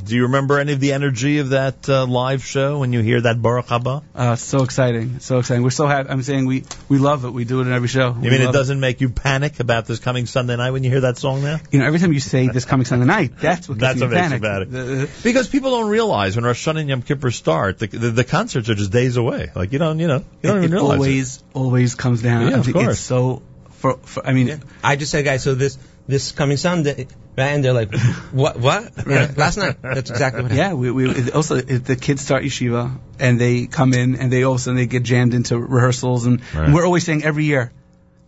Do 0.04 0.14
you 0.14 0.22
remember 0.24 0.58
any 0.58 0.72
of 0.74 0.80
the 0.80 0.92
energy 0.92 1.38
of 1.38 1.50
that 1.50 1.88
uh, 1.88 2.04
live 2.04 2.44
show 2.44 2.78
when 2.78 2.92
you 2.92 3.00
hear 3.00 3.22
that 3.22 3.40
Baruch 3.40 3.66
Haba? 3.66 4.02
Uh, 4.14 4.36
so 4.36 4.62
exciting, 4.62 5.20
so 5.20 5.38
exciting. 5.38 5.62
We're 5.62 5.70
so 5.70 5.86
happy. 5.86 6.10
I'm 6.10 6.22
saying 6.22 6.44
we 6.44 6.64
we 6.90 6.98
love 6.98 7.24
it. 7.24 7.30
We 7.30 7.44
do 7.44 7.60
it 7.60 7.66
in 7.66 7.72
every 7.72 7.88
show. 7.88 8.14
You 8.14 8.30
mean 8.30 8.42
it 8.42 8.52
doesn't 8.52 8.80
make 8.80 9.00
you 9.00 9.08
panic 9.08 9.60
about 9.60 9.86
this 9.86 10.00
coming 10.00 10.26
Sunday 10.26 10.56
night 10.56 10.72
when 10.72 10.84
you 10.84 10.90
hear 10.90 11.00
that 11.00 11.16
song 11.16 11.42
now? 11.42 11.58
You 11.70 11.78
know, 11.78 11.86
every 11.86 12.00
time 12.00 12.12
you 12.12 12.20
say 12.20 12.48
this 12.48 12.66
coming 12.66 12.84
Sunday 12.84 13.06
night, 13.06 13.38
that's 13.38 13.66
what 13.68 13.78
That's 13.78 13.98
gets 13.98 14.10
me 14.10 14.16
what 14.16 14.30
makes 14.30 14.42
panic. 14.42 14.70
you 14.70 14.76
panic. 14.76 15.10
Because 15.22 15.48
people 15.48 15.70
don't 15.70 15.88
realize 15.88 16.36
when 16.36 16.44
Rosh 16.44 16.66
Hashanah 16.68 16.80
and 16.80 16.88
Yom 16.90 17.02
Kippur 17.02 17.30
start, 17.30 17.78
the, 17.78 17.86
the, 17.86 18.10
the 18.10 18.24
concerts 18.24 18.68
are 18.68 18.74
just 18.74 18.92
days 18.92 19.16
away. 19.16 19.50
Like 19.54 19.72
you 19.72 19.78
don't, 19.78 19.98
you 20.00 20.08
know, 20.08 20.22
you 20.42 20.48
don't 20.50 20.58
it, 20.58 20.64
even 20.64 20.72
it 20.72 20.76
realize 20.76 20.92
it. 20.92 21.00
always 21.00 21.44
always 21.54 21.94
comes 21.94 22.20
down. 22.20 22.50
Yeah, 22.50 22.58
of 22.58 22.70
course. 22.70 22.88
It's 22.88 23.00
so 23.00 23.42
for, 23.70 23.96
for 23.98 24.26
I 24.26 24.32
mean, 24.32 24.62
I 24.82 24.96
just 24.96 25.12
said, 25.12 25.24
guys, 25.24 25.42
so 25.42 25.54
this 25.54 25.78
this 26.06 26.32
coming 26.32 26.56
Sunday, 26.56 27.06
right? 27.36 27.46
And 27.48 27.64
they're 27.64 27.72
like, 27.72 27.94
what? 28.32 28.58
What? 28.58 29.06
Last 29.36 29.56
night. 29.56 29.80
That's 29.82 30.10
exactly 30.10 30.42
what 30.42 30.50
happened. 30.52 30.58
yeah. 30.58 30.74
We, 30.74 30.90
we 30.90 31.10
it 31.10 31.34
also 31.34 31.60
the 31.60 31.96
kids 31.96 32.22
start 32.22 32.42
yeshiva 32.44 32.98
and 33.18 33.40
they 33.40 33.66
come 33.66 33.92
in 33.92 34.16
and 34.16 34.32
they 34.32 34.44
all 34.44 34.52
of 34.54 34.60
a 34.60 34.62
sudden 34.62 34.76
they 34.76 34.86
get 34.86 35.02
jammed 35.02 35.34
into 35.34 35.58
rehearsals 35.58 36.26
and, 36.26 36.40
Right. 36.54 36.72
we're 36.72 36.84
always 36.84 37.04
saying 37.04 37.24
every 37.24 37.44
year. 37.44 37.72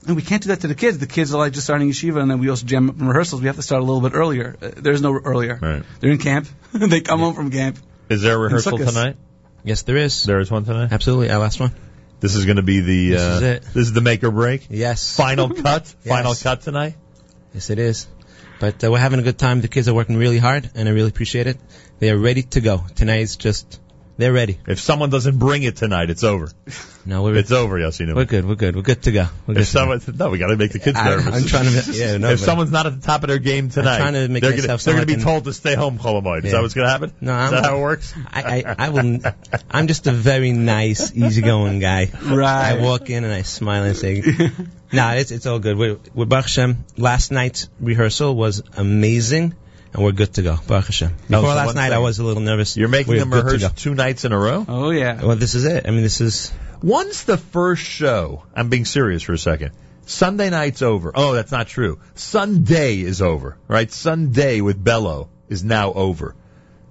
And 0.07 0.15
we 0.15 0.23
can't 0.23 0.41
do 0.43 0.49
that 0.51 0.61
to 0.61 0.69
the 0.69 0.77
kids. 0.77 0.99
The 0.99 1.09
kids 1.09 1.35
are 1.35 1.39
like 1.39 1.53
just 1.53 1.67
starting 1.67 1.91
yeshiva, 1.91 2.21
and 2.23 2.31
then 2.31 2.39
we 2.39 2.49
also 2.49 2.65
jam 2.65 2.89
up 2.91 3.01
in 3.01 3.09
rehearsals. 3.09 3.41
We 3.41 3.49
have 3.49 3.57
to 3.57 3.63
start 3.63 3.83
a 3.83 3.85
little 3.85 4.09
bit 4.09 4.17
earlier. 4.17 4.57
Uh, 4.63 4.71
there's 4.77 5.03
no 5.03 5.13
earlier. 5.13 5.59
Right. 5.61 5.83
They're 5.99 6.13
in 6.13 6.19
camp. 6.19 6.47
they 6.73 7.01
come 7.01 7.19
home 7.19 7.35
from 7.35 7.51
camp. 7.51 7.79
Is 8.09 8.23
there 8.23 8.37
a 8.37 8.39
rehearsal 8.39 8.79
tonight? 8.79 9.17
Yes, 9.65 9.83
there 9.83 9.97
is. 9.97 10.23
There 10.23 10.39
is 10.39 10.49
one 10.49 10.65
tonight. 10.65 10.93
Absolutely, 10.93 11.31
our 11.31 11.41
last 11.41 11.59
one. 11.59 11.73
This 12.21 12.37
is 12.37 12.45
going 12.45 12.57
to 12.59 12.63
be 12.63 12.81
the. 12.81 13.09
This 13.11 13.21
uh, 13.21 13.25
is 13.25 13.43
it. 13.43 13.63
This 13.65 13.87
is 13.89 13.93
the 13.95 14.01
make 14.01 14.23
or 14.23 14.31
break. 14.31 14.69
Yes. 14.71 15.17
Final 15.17 15.51
cut. 15.51 15.87
Final 16.07 16.37
cut 16.37 16.61
tonight. 16.61 16.95
Yes, 17.57 17.71
it 17.71 17.79
is. 17.79 18.07
But 18.61 18.85
uh, 18.85 18.91
we're 18.91 18.99
having 18.99 19.19
a 19.19 19.23
good 19.23 19.39
time. 19.39 19.63
The 19.63 19.69
kids 19.69 19.89
are 19.89 19.95
working 19.95 20.19
really 20.19 20.37
hard, 20.37 20.69
and 20.75 20.87
I 20.87 20.93
really 20.93 21.09
appreciate 21.09 21.47
it. 21.47 21.57
They 22.01 22.11
are 22.11 22.19
ready 22.19 22.43
to 22.43 22.61
go. 22.61 22.85
Tonight's 22.95 23.37
just 23.37 23.81
They're 24.19 24.33
ready. 24.33 24.59
If 24.67 24.81
someone 24.81 25.11
doesn't 25.11 25.39
bring 25.39 25.63
it 25.63 25.77
tonight, 25.77 26.11
it's 26.11 26.25
over. 26.25 26.49
No, 27.09 27.23
we're 27.23 27.37
It's 27.37 27.53
over, 27.53 27.79
Yossi 27.79 28.13
we're 28.13 28.25
good. 28.25 28.45
We're 28.45 28.57
good. 28.57 28.75
We're 28.75 28.83
good 28.83 29.01
to 29.05 29.13
go. 29.13 29.29
We're 29.47 29.55
good 29.55 29.61
If 29.63 29.71
to 29.71 30.13
go. 30.13 30.25
no, 30.25 30.31
we 30.31 30.39
got 30.39 30.49
to 30.49 30.57
make 30.57 30.73
the 30.73 30.81
kids 30.81 30.99
I- 30.99 31.05
nervous. 31.11 31.37
I'm 31.37 31.45
trying 31.45 31.67
to. 31.85 31.93
Yeah, 31.93 32.17
no. 32.17 32.31
if 32.33 32.41
someone's 32.41 32.73
not 32.73 32.87
at 32.87 33.01
the 33.01 33.07
top 33.07 33.23
of 33.23 33.29
their 33.29 33.39
game 33.39 33.69
tonight, 33.69 33.99
trying 33.99 34.15
to 34.15 34.27
make 34.27 34.43
they're 34.43 34.51
gonna, 34.51 34.63
myself 34.63 34.83
they're 34.83 34.95
sound 34.95 34.97
gonna 34.97 35.07
be 35.07 35.13
like 35.13 35.21
an- 35.21 35.25
told 35.25 35.45
to 35.45 35.53
stay 35.53 35.77
home, 35.77 36.01
Cholomoid. 36.01 36.45
Is 36.45 36.51
that 36.51 36.63
what's 36.63 36.75
going 36.75 36.87
to 36.87 36.91
happen? 36.91 37.13
No, 37.21 37.31
Is 37.33 37.39
I'm- 37.39 37.63
that 37.63 37.65
how 37.71 37.77
it 37.77 37.81
works? 37.81 38.13
I, 38.33 38.43
I, 38.67 38.75
I 38.77 38.89
will. 38.89 39.21
I'm 39.71 39.87
just 39.87 40.09
a 40.09 40.11
very 40.13 40.51
nice, 40.51 41.15
easygoing 41.15 41.79
guy. 41.79 42.11
Right. 42.25 42.73
I 42.73 42.83
walk 42.83 43.09
in 43.09 43.23
and 43.23 43.33
I 43.33 43.43
smile 43.43 43.85
and 43.85 43.97
say, 43.97 44.25
"Nah, 44.93 45.13
it's 45.13 45.31
it's 45.31 45.47
all 45.47 45.61
good." 45.61 45.79
We're, 45.79 45.99
we're 46.13 46.25
Baruch 46.25 46.47
Hashem. 46.47 46.87
Last 46.97 47.31
night's 47.31 47.69
rehearsal 47.79 48.35
was 48.35 48.65
amazing, 48.77 49.55
and 49.97 50.05
we're 50.05 50.13
good 50.13 50.35
to 50.35 50.43
go. 50.43 50.59
Baruch 50.67 50.87
Hashem. 50.87 51.15
Before 51.29 51.41
so 51.41 51.47
last 51.47 51.67
one 51.67 51.75
night, 51.77 51.93
I 51.93 51.99
was 51.99 52.19
a 52.19 52.25
little 52.25 52.43
nervous. 52.43 52.77
You're 52.77 52.89
making 52.89 53.15
we're 53.15 53.21
them 53.21 53.33
rehearse 53.33 53.73
two 53.73 53.95
nights 53.95 54.27
in 54.27 54.33
a 54.33 54.39
row? 54.39 54.65
Oh 54.69 54.91
yeah. 54.91 55.25
Well, 55.25 55.37
this 55.37 55.55
is 55.55 55.65
it. 55.65 55.89
I 55.89 55.91
mean, 55.91 56.03
this 56.03 56.21
is. 56.21 56.53
Once 56.83 57.25
the 57.25 57.39
first 57.39 57.83
show, 57.83 58.45
I'm 58.55 58.69
being 58.69 58.85
serious 58.85 59.23
for 59.23 59.33
a 59.33 59.39
second. 59.39 59.73
Sunday 60.05 60.51
night's 60.51 60.83
over. 60.83 61.13
Oh, 61.15 61.33
that's 61.33 61.51
not 61.51 61.67
true. 61.67 61.99
Sunday 62.15 63.01
is 63.01 63.23
over, 63.23 63.57
right? 63.67 63.91
Sunday 63.91 64.61
with 64.61 64.83
Bello 64.83 65.31
is 65.49 65.65
now 65.65 65.93
over. 65.95 66.37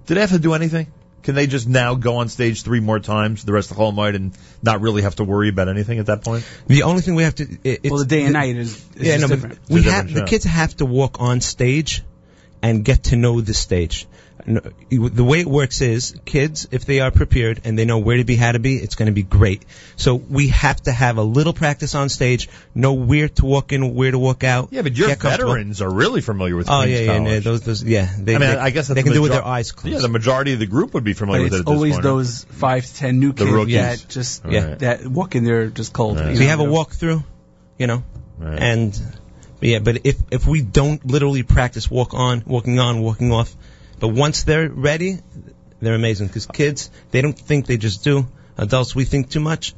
Do 0.06 0.14
they 0.14 0.20
have 0.20 0.30
to 0.30 0.38
do 0.40 0.54
anything? 0.54 0.92
Can 1.22 1.34
they 1.34 1.46
just 1.46 1.68
now 1.68 1.94
go 1.94 2.16
on 2.16 2.28
stage 2.28 2.62
three 2.62 2.80
more 2.80 3.00
times 3.00 3.44
the 3.44 3.52
rest 3.52 3.70
of 3.70 3.76
the 3.76 3.82
whole 3.82 3.92
night 3.92 4.14
and 4.14 4.36
not 4.62 4.80
really 4.80 5.02
have 5.02 5.16
to 5.16 5.24
worry 5.24 5.48
about 5.48 5.68
anything 5.68 5.98
at 5.98 6.06
that 6.06 6.24
point? 6.24 6.44
The 6.66 6.82
only 6.82 7.02
thing 7.02 7.14
we 7.14 7.22
have 7.22 7.36
to. 7.36 7.44
It, 7.44 7.80
it's, 7.84 7.90
well, 7.90 8.00
the 8.00 8.06
day 8.06 8.24
and 8.24 8.32
night 8.32 8.56
is, 8.56 8.76
is 8.96 9.06
yeah, 9.06 9.16
just 9.16 9.30
no, 9.30 9.36
different. 9.36 9.58
we 9.68 9.82
have 9.84 10.12
the 10.12 10.24
kids 10.24 10.44
have 10.44 10.76
to 10.76 10.86
walk 10.86 11.20
on 11.20 11.40
stage 11.40 12.02
and 12.62 12.84
get 12.84 13.04
to 13.04 13.16
know 13.16 13.40
the 13.40 13.54
stage. 13.54 14.06
The 14.46 15.24
way 15.24 15.40
it 15.40 15.46
works 15.48 15.80
is 15.80 16.14
kids, 16.24 16.68
if 16.70 16.84
they 16.84 17.00
are 17.00 17.10
prepared 17.10 17.62
and 17.64 17.76
they 17.76 17.84
know 17.84 17.98
where 17.98 18.18
to 18.18 18.24
be, 18.24 18.36
how 18.36 18.52
to 18.52 18.60
be, 18.60 18.76
it's 18.76 18.94
going 18.94 19.06
to 19.06 19.12
be 19.12 19.24
great. 19.24 19.64
So 19.96 20.14
we 20.14 20.48
have 20.48 20.80
to 20.82 20.92
have 20.92 21.18
a 21.18 21.22
little 21.22 21.52
practice 21.52 21.96
on 21.96 22.08
stage, 22.10 22.48
know 22.72 22.92
where 22.92 23.28
to 23.28 23.44
walk 23.44 23.72
in, 23.72 23.94
where 23.94 24.10
to 24.12 24.18
walk 24.20 24.44
out. 24.44 24.68
Yeah, 24.70 24.82
but 24.82 24.96
your 24.96 25.12
veterans 25.16 25.82
are 25.82 25.90
really 25.92 26.20
familiar 26.20 26.54
with 26.54 26.68
Oh 26.70 26.82
Queens 26.82 26.92
yeah, 26.92 26.98
yeah, 27.06 27.18
College. 27.18 27.44
no, 27.44 27.50
those, 27.50 27.60
those, 27.62 27.82
yeah. 27.82 28.08
They, 28.16 28.36
I 28.36 28.38
mean, 28.38 28.50
they, 28.50 28.56
I 28.56 28.70
guess 28.70 28.86
that's 28.86 28.94
they 28.96 29.02
can 29.02 29.10
the 29.12 29.14
do 29.14 29.20
it 29.20 29.22
with 29.22 29.32
their 29.32 29.44
eyes 29.44 29.72
closed. 29.72 29.94
Yeah, 29.96 30.00
the 30.02 30.08
majority 30.08 30.52
of 30.52 30.60
the 30.60 30.66
group 30.66 30.94
would 30.94 31.02
be 31.04 31.14
But 31.14 31.18
familiar 31.18 31.42
with 31.44 31.52
it 31.54 31.56
it's 31.56 31.60
at 31.62 31.66
this 31.66 31.74
always 31.74 31.92
point. 31.94 32.04
right? 32.04 32.10
those 32.10 32.44
five 32.44 32.86
to 32.86 32.94
ten 32.94 33.18
new 33.18 33.32
kids 33.32 33.50
rookies. 33.50 33.74
that 33.74 34.06
just 34.08 34.44
Yeah. 34.48 34.74
that 34.76 35.06
walk 35.08 35.34
in 35.34 35.42
there 35.44 35.66
just 35.68 35.92
cold. 35.92 36.20
Right. 36.20 36.34
you 36.34 36.38
we 36.40 36.46
have 36.46 36.60
a 36.60 36.64
walkthrough, 36.64 37.24
you 37.78 37.86
know, 37.88 38.04
Right. 38.38 38.58
and 38.60 38.92
but 38.92 39.25
yeah, 39.60 39.78
but 39.78 40.04
if 40.04 40.16
if 40.30 40.46
we 40.46 40.62
don't 40.62 41.04
literally 41.06 41.42
practice 41.42 41.90
walk 41.90 42.14
on, 42.14 42.42
walking 42.46 42.78
on, 42.78 43.00
walking 43.00 43.32
off, 43.32 43.54
but 43.98 44.08
once 44.08 44.44
they're 44.44 44.68
ready, 44.68 45.18
they're 45.80 45.94
amazing 45.94 46.26
because 46.26 46.46
kids 46.46 46.90
they 47.10 47.22
don't 47.22 47.38
think 47.38 47.66
they 47.66 47.76
just 47.76 48.04
do. 48.04 48.26
Adults 48.58 48.94
we 48.94 49.04
think 49.04 49.30
too 49.30 49.40
much. 49.40 49.74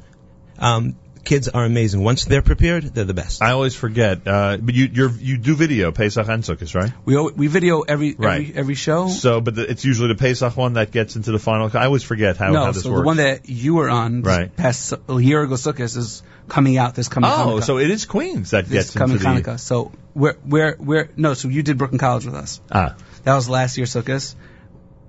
Um, 0.57 0.95
kids 1.23 1.47
are 1.47 1.63
amazing. 1.65 2.03
Once 2.03 2.25
they're 2.25 2.41
prepared, 2.41 2.83
they're 2.85 3.03
the 3.05 3.13
best. 3.13 3.41
I 3.41 3.51
always 3.51 3.75
forget, 3.75 4.27
uh, 4.27 4.57
but 4.57 4.73
you 4.73 4.89
you're, 4.91 5.11
you 5.11 5.37
do 5.37 5.55
video 5.55 5.91
Pesach 5.91 6.27
and 6.27 6.43
Sukkot, 6.43 6.73
right? 6.75 6.91
We 7.05 7.15
we 7.31 7.47
video 7.47 7.81
every 7.81 8.15
Right. 8.17 8.41
every 8.41 8.55
every 8.55 8.75
show. 8.75 9.09
So, 9.09 9.41
but 9.41 9.55
the, 9.55 9.69
it's 9.69 9.85
usually 9.85 10.07
the 10.09 10.15
Pesach 10.15 10.55
one 10.57 10.73
that 10.73 10.91
gets 10.91 11.15
into 11.15 11.31
the 11.31 11.39
final. 11.39 11.69
I 11.73 11.85
always 11.85 12.03
forget 12.03 12.37
how, 12.37 12.51
no, 12.51 12.65
how 12.65 12.71
this 12.71 12.83
so 12.83 12.91
works. 12.91 13.01
the 13.01 13.05
one 13.05 13.17
that 13.17 13.49
you 13.49 13.75
were 13.75 13.89
on 13.89 14.21
this 14.21 14.27
Right. 14.37 14.55
past 14.55 14.93
a 15.07 15.19
year 15.19 15.41
ago, 15.43 15.55
Sukkot 15.55 15.95
is 15.97 16.23
coming 16.47 16.77
out 16.77 16.95
this 16.95 17.09
coming. 17.09 17.29
oh, 17.29 17.33
Hanukkah. 17.59 17.63
so 17.63 17.77
it 17.77 17.89
is 17.91 18.05
Queens 18.05 18.51
that 18.51 18.65
this 18.65 18.85
gets 18.85 18.95
coming 18.95 19.17
into 19.17 19.23
the 19.23 19.29
Hanukkah. 19.51 19.59
So 19.59 19.91
we're 20.15 20.37
we're 20.45 20.75
we're 20.79 21.09
no. 21.15 21.33
So 21.35 21.47
you 21.49 21.61
did 21.63 21.77
Brooklyn 21.77 21.99
College 21.99 22.25
with 22.25 22.35
us. 22.35 22.59
ah. 22.71 22.95
That 23.23 23.35
was 23.35 23.49
last 23.49 23.77
year 23.77 23.85
Sukkot. 23.85 24.33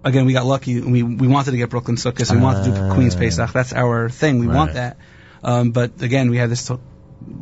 Again, 0.02 0.24
we 0.24 0.32
got 0.32 0.46
lucky. 0.46 0.80
We 0.80 1.02
we 1.02 1.28
wanted 1.28 1.50
to 1.52 1.56
get 1.58 1.68
Brooklyn 1.70 1.96
Sukkot. 1.96 2.30
We 2.34 2.40
wanted 2.40 2.64
to 2.64 2.80
do 2.80 2.94
Queens 2.94 3.14
Pesach. 3.14 3.52
That's 3.52 3.72
our 3.74 4.08
thing. 4.08 4.38
We 4.38 4.48
want 4.48 4.74
that. 4.74 4.96
Um, 5.42 5.70
but 5.72 6.02
again, 6.02 6.30
we 6.30 6.36
had 6.36 6.50
this. 6.50 6.66
To- 6.66 6.80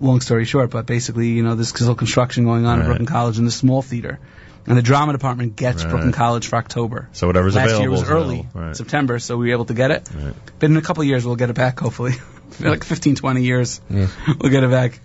long 0.01 0.21
story 0.21 0.45
short, 0.45 0.71
but 0.71 0.87
basically, 0.87 1.29
you 1.29 1.43
know, 1.45 1.55
there's 1.55 1.69
still 1.69 1.95
construction 1.95 2.45
going 2.45 2.67
on 2.67 2.79
Right. 2.79 2.83
at 2.83 2.87
Brooklyn 2.87 3.07
College 3.07 3.39
in 3.39 3.45
the 3.45 3.51
small 3.53 3.81
theater, 3.81 4.19
and 4.67 4.77
the 4.77 4.83
drama 4.83 5.13
department 5.13 5.55
gets 5.55 5.85
Right. 5.85 5.91
Brooklyn 5.91 6.13
College 6.13 6.49
for 6.49 6.57
October. 6.57 7.09
So 7.13 7.29
whatever's 7.29 7.55
Last 7.55 7.67
available 7.67 7.83
year 7.83 7.91
was 7.93 8.03
early. 8.11 8.49
Right. 8.53 8.77
September, 8.77 9.21
so 9.21 9.37
we 9.37 9.47
were 9.47 9.53
able 9.53 9.67
to 9.67 9.75
get 9.75 9.93
it. 9.93 10.09
Right. 10.13 10.35
But 10.59 10.71
in 10.71 10.77
a 10.77 10.83
couple 10.83 11.03
of 11.03 11.07
years, 11.07 11.25
we'll 11.25 11.37
get 11.37 11.49
it 11.49 11.55
back. 11.55 11.79
Hopefully, 11.79 12.15
like 12.61 12.83
15, 12.83 13.15
20 13.15 13.43
years, 13.45 13.81
we'll 13.89 14.51
get 14.51 14.65
it 14.65 14.71
back. 14.71 14.99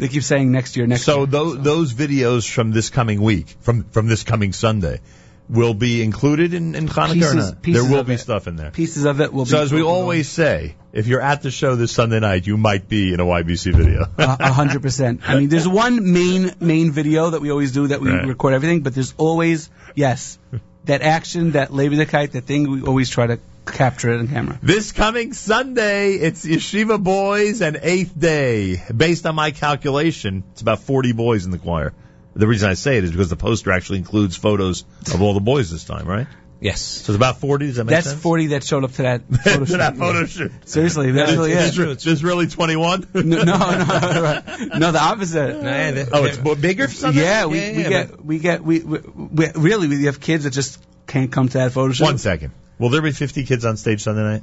They 0.00 0.08
keep 0.08 0.24
saying 0.24 0.50
next 0.50 0.76
year, 0.76 0.88
next 0.88 1.04
So 1.04 1.18
year. 1.18 1.26
those 1.26 1.58
those 1.62 1.94
videos 1.94 2.50
from 2.50 2.72
this 2.72 2.90
coming 2.90 3.20
week, 3.22 3.54
from 3.60 3.84
from 3.92 4.08
this 4.08 4.24
coming 4.24 4.52
Sunday, 4.52 5.00
will 5.48 5.74
be 5.74 6.02
included 6.02 6.54
in, 6.54 6.74
in 6.74 6.88
Hanukkah 6.88 7.32
or 7.32 7.34
not? 7.34 7.62
there 7.62 7.84
will 7.84 8.04
be 8.04 8.14
it. 8.14 8.18
stuff 8.18 8.46
in 8.46 8.56
there. 8.56 8.70
pieces 8.70 9.04
of 9.04 9.20
it 9.20 9.32
will 9.32 9.44
be. 9.44 9.50
So 9.50 9.62
as 9.62 9.72
we 9.72 9.82
always 9.82 10.28
say, 10.28 10.74
if 10.92 11.06
you're 11.06 11.20
at 11.20 11.42
the 11.42 11.50
show 11.50 11.76
this 11.76 11.92
Sunday 11.92 12.20
night, 12.20 12.46
you 12.46 12.56
might 12.56 12.88
be 12.88 13.12
in 13.12 13.20
a 13.20 13.24
YBC 13.24 13.74
video. 13.74 14.06
A 14.18 14.52
hundred 14.52 14.82
percent. 14.82 15.20
I 15.28 15.38
mean, 15.38 15.48
there's 15.48 15.68
one 15.68 16.12
main 16.12 16.52
main 16.60 16.90
video 16.90 17.30
that 17.30 17.40
we 17.40 17.50
always 17.50 17.72
do 17.72 17.86
that 17.88 18.00
we 18.00 18.10
Right. 18.10 18.26
record 18.26 18.54
everything, 18.54 18.80
but 18.82 18.94
there's 18.94 19.14
always 19.16 19.70
yes 19.94 20.38
that 20.86 21.02
action, 21.02 21.52
that 21.52 21.72
labor 21.72 22.04
kite, 22.04 22.32
that 22.32 22.44
thing. 22.44 22.70
We 22.70 22.82
always 22.82 23.10
try 23.10 23.26
to 23.26 23.38
capture 23.66 24.12
it 24.12 24.20
on 24.20 24.28
camera. 24.28 24.58
This 24.62 24.92
coming 24.92 25.32
Sunday, 25.32 26.12
it's 26.14 26.46
Yeshiva 26.46 27.02
Boys 27.02 27.60
and 27.60 27.78
Eighth 27.82 28.18
Day. 28.18 28.80
Based 28.96 29.26
on 29.26 29.34
my 29.34 29.50
calculation, 29.50 30.44
it's 30.52 30.62
about 30.62 30.80
40 30.80 31.12
boys 31.12 31.44
in 31.44 31.50
the 31.50 31.58
choir. 31.58 31.92
The 32.36 32.46
reason 32.46 32.70
I 32.70 32.74
say 32.74 32.98
it 32.98 33.04
is 33.04 33.10
because 33.12 33.30
the 33.30 33.36
poster 33.36 33.72
actually 33.72 33.98
includes 33.98 34.36
photos 34.36 34.84
of 35.12 35.22
all 35.22 35.34
the 35.34 35.40
boys 35.40 35.70
this 35.70 35.84
time, 35.84 36.06
right? 36.06 36.26
yes. 36.60 36.80
So 36.82 37.12
it's 37.12 37.16
about 37.16 37.38
40. 37.38 37.66
Does 37.66 37.76
that 37.76 37.84
make 37.84 37.90
That's 37.90 38.08
sense? 38.08 38.20
40 38.20 38.46
that 38.48 38.64
showed 38.64 38.84
up 38.84 38.92
to 38.92 39.02
that 39.02 39.22
photo 39.44 39.58
to 39.60 39.66
shoot. 39.66 39.76
that 39.78 39.96
photo 39.96 40.24
shoot. 40.26 40.52
Seriously, 40.68 41.10
that's 41.12 41.32
really 41.32 41.52
Is 41.52 41.58
it. 41.58 41.60
this, 41.60 41.74
true. 41.74 41.86
re- 41.86 42.12
is 42.12 42.24
really 42.24 42.46
21? 42.46 43.08
No, 43.14 43.20
no, 43.22 43.42
no, 43.44 44.22
right. 44.22 44.42
no, 44.78 44.92
the 44.92 45.00
opposite. 45.02 45.62
No, 45.62 45.92
they- 45.92 46.06
oh, 46.12 46.24
it's 46.24 46.38
bigger 46.60 46.88
for 46.88 46.94
Sunday? 46.94 47.20
Yeah, 47.22 47.46
we, 47.46 47.58
Yeah, 47.60 47.72
we 47.72 47.82
yeah, 47.82 47.88
get 47.88 48.24
we 48.24 48.38
get 48.38 48.62
we, 48.64 48.80
we, 48.80 48.98
we 49.14 49.46
really 49.54 49.88
we 49.88 50.04
have 50.04 50.20
kids 50.20 50.44
that 50.44 50.52
just 50.52 50.82
can't 51.06 51.30
come 51.32 51.48
to 51.48 51.58
that 51.58 51.72
photo 51.72 51.92
shoot. 51.92 52.04
One 52.04 52.18
second. 52.18 52.52
Will 52.78 52.88
there 52.90 53.02
be 53.02 53.12
50 53.12 53.44
kids 53.44 53.64
on 53.64 53.76
stage 53.76 54.02
Sunday 54.02 54.22
night? 54.22 54.42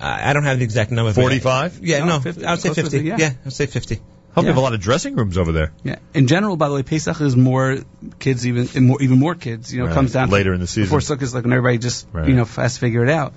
I 0.00 0.30
I 0.30 0.32
don't 0.32 0.44
have 0.44 0.58
the 0.58 0.64
exact 0.64 0.90
number. 0.90 1.12
45? 1.12 1.80
Yeah, 1.82 2.00
No, 2.00 2.06
no, 2.06 2.20
50, 2.20 2.44
I 2.44 2.50
would 2.52 2.60
say 2.60 2.68
close 2.68 2.76
to 2.76 2.82
50. 2.82 2.96
50, 2.98 3.08
yeah. 3.08 3.16
yeah, 3.18 3.32
I'd 3.46 3.52
say 3.52 3.66
50. 3.66 4.00
Hope 4.34 4.44
you 4.44 4.48
have 4.48 4.56
a 4.56 4.60
lot 4.60 4.72
of 4.72 4.80
dressing 4.80 5.14
rooms 5.14 5.36
over 5.36 5.52
there. 5.52 5.72
Yeah. 5.84 5.96
In 6.14 6.26
general, 6.26 6.56
by 6.56 6.68
the 6.68 6.74
way, 6.74 6.82
Pesach 6.82 7.20
is 7.20 7.36
more 7.36 7.78
kids, 8.18 8.46
even 8.46 8.68
and 8.74 8.86
more, 8.86 9.02
even 9.02 9.18
more 9.18 9.34
kids. 9.34 9.72
You 9.72 9.80
know, 9.80 9.86
Right. 9.86 9.94
comes 9.94 10.12
down 10.12 10.28
to 10.28 10.32
Later 10.32 10.54
in 10.54 10.60
the 10.60 10.66
season. 10.66 10.84
before 10.84 11.00
Sukkot 11.00 11.22
is 11.22 11.34
like 11.34 11.44
when 11.44 11.52
everybody 11.52 11.78
just 11.78 12.06
Right. 12.12 12.26
you 12.28 12.34
know 12.34 12.44
has 12.44 12.74
to 12.74 12.80
figure 12.80 13.02
it 13.04 13.10
out. 13.10 13.34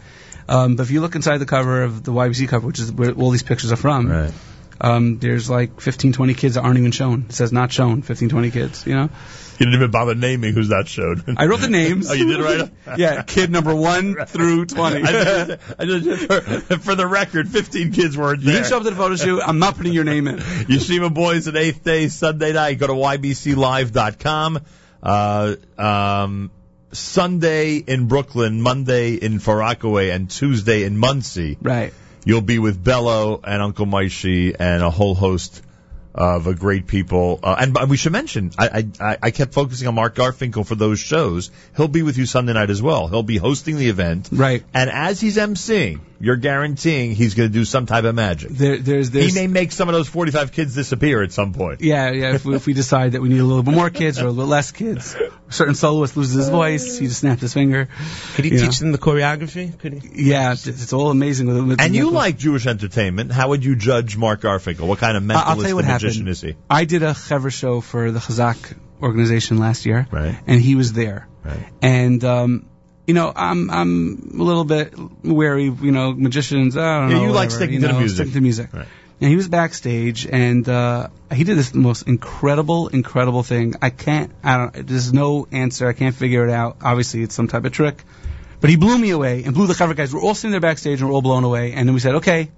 Um, 0.47 0.75
but 0.77 0.83
if 0.83 0.91
you 0.91 1.01
look 1.01 1.15
inside 1.15 1.39
the 1.39 1.45
cover 1.45 1.83
of 1.83 2.03
the 2.03 2.11
YBC 2.13 2.47
cover, 2.47 2.65
which 2.67 2.79
is 2.79 2.91
where 2.91 3.11
all 3.11 3.31
these 3.31 3.43
pictures 3.43 3.71
are 3.73 3.75
from, 3.77 4.09
Right. 4.09 4.31
um, 4.79 5.17
there's 5.19 5.49
like 5.49 5.81
15, 5.81 6.13
20 6.13 6.33
kids 6.33 6.55
that 6.55 6.61
aren't 6.61 6.77
even 6.77 6.91
shown. 6.91 7.25
It 7.29 7.33
says 7.33 7.51
not 7.51 7.71
shown. 7.71 8.01
15, 8.01 8.29
20 8.29 8.51
kids. 8.51 8.83
You 8.87 8.95
know, 8.95 9.09
You 9.59 9.65
didn't 9.67 9.75
even 9.75 9.91
bother 9.91 10.15
naming 10.15 10.53
who's 10.53 10.67
that 10.69 10.87
showed. 10.87 11.23
I 11.37 11.45
wrote 11.45 11.61
the 11.61 11.69
names. 11.69 12.07
oh, 12.11 12.13
you 12.13 12.25
did 12.27 12.41
write 12.41 12.59
'em? 12.87 12.95
yeah, 12.97 13.21
kid 13.23 13.49
number 13.49 13.73
one 13.73 14.15
through 14.25 14.65
20. 14.65 15.01
I 15.03 15.11
just, 15.11 15.51
I 15.79 15.85
just, 15.85 16.21
for, 16.27 16.41
for 16.79 16.95
the 16.95 17.07
record, 17.07 17.47
15 17.47 17.93
kids 17.93 18.15
you 18.17 18.21
there. 18.27 18.35
didn't 18.35 18.65
show 18.65 18.77
up 18.77 18.83
to 18.83 18.89
the 18.89 18.95
photo 18.95 19.15
shoot. 19.15 19.41
I'm 19.41 19.59
not 19.59 19.77
putting 19.77 19.93
your 19.93 20.03
name 20.03 20.27
in. 20.27 20.37
Yeshiva 20.39 21.13
Boys 21.13 21.47
at 21.47 21.53
8th 21.53 21.83
Day, 21.83 22.07
Sunday 22.09 22.51
night. 22.53 22.79
Go 22.79 22.87
to 22.87 22.93
ybclive.com. 22.93 24.59
Uh, 25.01 25.55
um, 25.77 26.51
Sunday 26.91 27.77
in 27.77 28.07
Brooklyn, 28.07 28.61
Monday 28.61 29.13
in 29.15 29.39
Far 29.39 29.57
Rockaway, 29.57 30.09
and 30.09 30.29
Tuesday 30.29 30.83
in 30.83 30.97
Monsey. 30.97 31.57
Right. 31.61 31.93
You'll 32.25 32.41
be 32.41 32.57
with 32.59 32.83
Bello 32.83 33.39
and 33.43 33.61
Uncle 33.61 33.85
Moishy 33.85 34.55
and 34.57 34.81
a 34.81 34.89
whole 34.89 35.13
host 35.13 35.61
of 36.15 36.47
a 36.47 36.55
great 36.55 36.87
people. 36.87 37.39
Uh, 37.43 37.55
and, 37.59 37.77
and 37.77 37.89
we 37.89 37.97
should 37.97 38.13
mention, 38.13 38.51
I, 38.57 38.87
I, 39.01 39.17
I 39.21 39.31
kept 39.31 39.53
focusing 39.53 39.87
on 39.87 39.95
Mark 39.95 40.15
Garfinkel 40.15 40.65
for 40.65 40.75
those 40.75 40.97
shows. 40.97 41.51
He'll 41.75 41.89
be 41.89 42.03
with 42.03 42.17
you 42.17 42.25
Sunday 42.25 42.53
night 42.53 42.69
as 42.69 42.81
well. 42.81 43.09
He'll 43.09 43.21
be 43.21 43.37
hosting 43.37 43.75
the 43.75 43.89
event. 43.89 44.29
Right. 44.31 44.63
And 44.73 44.89
as 44.89 45.19
he's 45.19 45.35
emceeing, 45.35 45.99
you're 46.19 46.37
guaranteeing 46.37 47.13
he's 47.13 47.33
going 47.33 47.49
to 47.49 47.53
do 47.53 47.65
some 47.65 47.85
type 47.85 48.03
of 48.05 48.15
magic. 48.15 48.51
There, 48.51 48.77
there's 48.77 49.09
He 49.11 49.31
may 49.33 49.47
make 49.47 49.71
some 49.71 49.89
of 49.89 49.93
those 49.93 50.07
45 50.07 50.51
kids 50.51 50.73
disappear 50.75 51.21
at 51.23 51.31
some 51.31 51.53
point. 51.53 51.81
Yeah, 51.81 52.11
yeah. 52.11 52.33
If 52.35 52.45
we, 52.45 52.55
if 52.55 52.65
we 52.65 52.73
decide 52.73 53.11
that 53.13 53.21
we 53.21 53.29
need 53.29 53.39
a 53.39 53.43
little 53.43 53.63
bit 53.63 53.73
more 53.73 53.89
kids 53.89 54.19
or 54.21 54.27
a 54.27 54.31
little 54.31 54.49
less 54.49 54.71
kids, 54.71 55.15
a 55.15 55.51
certain 55.51 55.75
soloist 55.75 56.15
loses 56.15 56.35
his 56.35 56.49
voice, 56.49 56.97
he 56.97 57.07
just 57.07 57.19
snaps 57.19 57.41
his 57.41 57.53
finger. 57.53 57.89
Could 58.35 58.45
he 58.45 58.51
You 58.51 58.59
teach 58.59 58.79
them 58.79 58.91
the 58.91 58.97
choreography? 58.97 59.77
Could 59.77 59.93
he? 60.01 60.29
Yeah, 60.29 60.53
it's, 60.53 60.65
it's 60.67 60.93
all 60.93 61.09
amazing. 61.11 61.47
With, 61.47 61.67
with 61.67 61.81
And 61.81 61.93
you 61.95 62.05
with- 62.07 62.15
like 62.15 62.37
Jewish 62.37 62.65
entertainment. 62.65 63.31
How 63.31 63.49
would 63.49 63.65
you 63.65 63.75
judge 63.75 64.15
Mark 64.17 64.41
Garfinkel? 64.41 64.87
What 64.87 64.99
kind 64.99 65.17
of 65.17 65.23
mentalist 65.23 65.63
tell 65.67 65.77
and 65.79 65.87
magician 65.87 66.09
happened. 66.25 66.29
is 66.29 66.41
he? 66.41 66.55
I 66.69 66.85
did 66.85 67.03
a 67.03 67.13
Chever 67.13 67.51
show 67.51 67.81
for 67.81 68.11
the 68.11 68.19
Chazak 68.19 68.77
organization 69.01 69.57
last 69.57 69.85
year, 69.85 70.07
Right. 70.11 70.37
and 70.47 70.61
he 70.61 70.75
was 70.75 70.93
there. 70.93 71.27
Right. 71.43 71.67
And 71.81 72.23
um, 72.23 72.65
you 73.07 73.13
know, 73.13 73.31
I'm 73.35 73.69
I'm 73.69 74.31
a 74.39 74.43
little 74.43 74.63
bit 74.65 74.93
wary. 75.23 75.65
You 75.65 75.91
know, 75.91 76.13
magicians. 76.13 76.75
I 76.77 77.01
don't 77.01 77.09
Yeah, 77.11 77.17
know. 77.17 77.23
you 77.25 77.31
like 77.31 77.51
sticking 77.51 77.75
you 77.75 77.81
to 77.81 77.87
the 77.87 77.93
music. 77.99 78.15
Sticking 78.15 78.33
to 78.33 78.41
music. 78.41 78.73
Right. 78.73 78.87
And 79.21 79.29
he 79.29 79.37
was 79.37 79.47
backstage, 79.47 80.27
and 80.27 80.67
uh, 80.67 81.07
he 81.31 81.45
did 81.45 81.57
this 81.57 81.73
most 81.73 82.05
incredible, 82.05 82.89
incredible 82.89 83.43
thing. 83.43 83.75
I 83.81 83.89
can't. 83.89 84.31
I 84.43 84.57
don't. 84.57 84.87
There's 84.87 85.13
no 85.13 85.47
answer. 85.51 85.87
I 85.87 85.93
can't 85.93 86.13
figure 86.15 86.45
it 86.45 86.51
out. 86.51 86.77
Obviously, 86.81 87.21
it's 87.23 87.33
some 87.33 87.47
type 87.47 87.63
of 87.63 87.71
trick. 87.71 88.03
But 88.59 88.69
he 88.69 88.75
blew 88.77 88.97
me 88.97 89.11
away 89.11 89.43
and 89.43 89.53
blew 89.53 89.67
the 89.67 89.75
cover 89.75 89.93
guys. 89.93 90.13
We're 90.13 90.21
all 90.21 90.33
sitting 90.35 90.51
there 90.51 90.59
backstage 90.59 90.99
and 90.99 91.09
we're 91.09 91.15
all 91.15 91.21
blown 91.21 91.43
away. 91.43 91.73
And 91.73 91.87
then 91.87 91.93
we 91.93 91.99
said, 91.99 92.15
okay, 92.15 92.49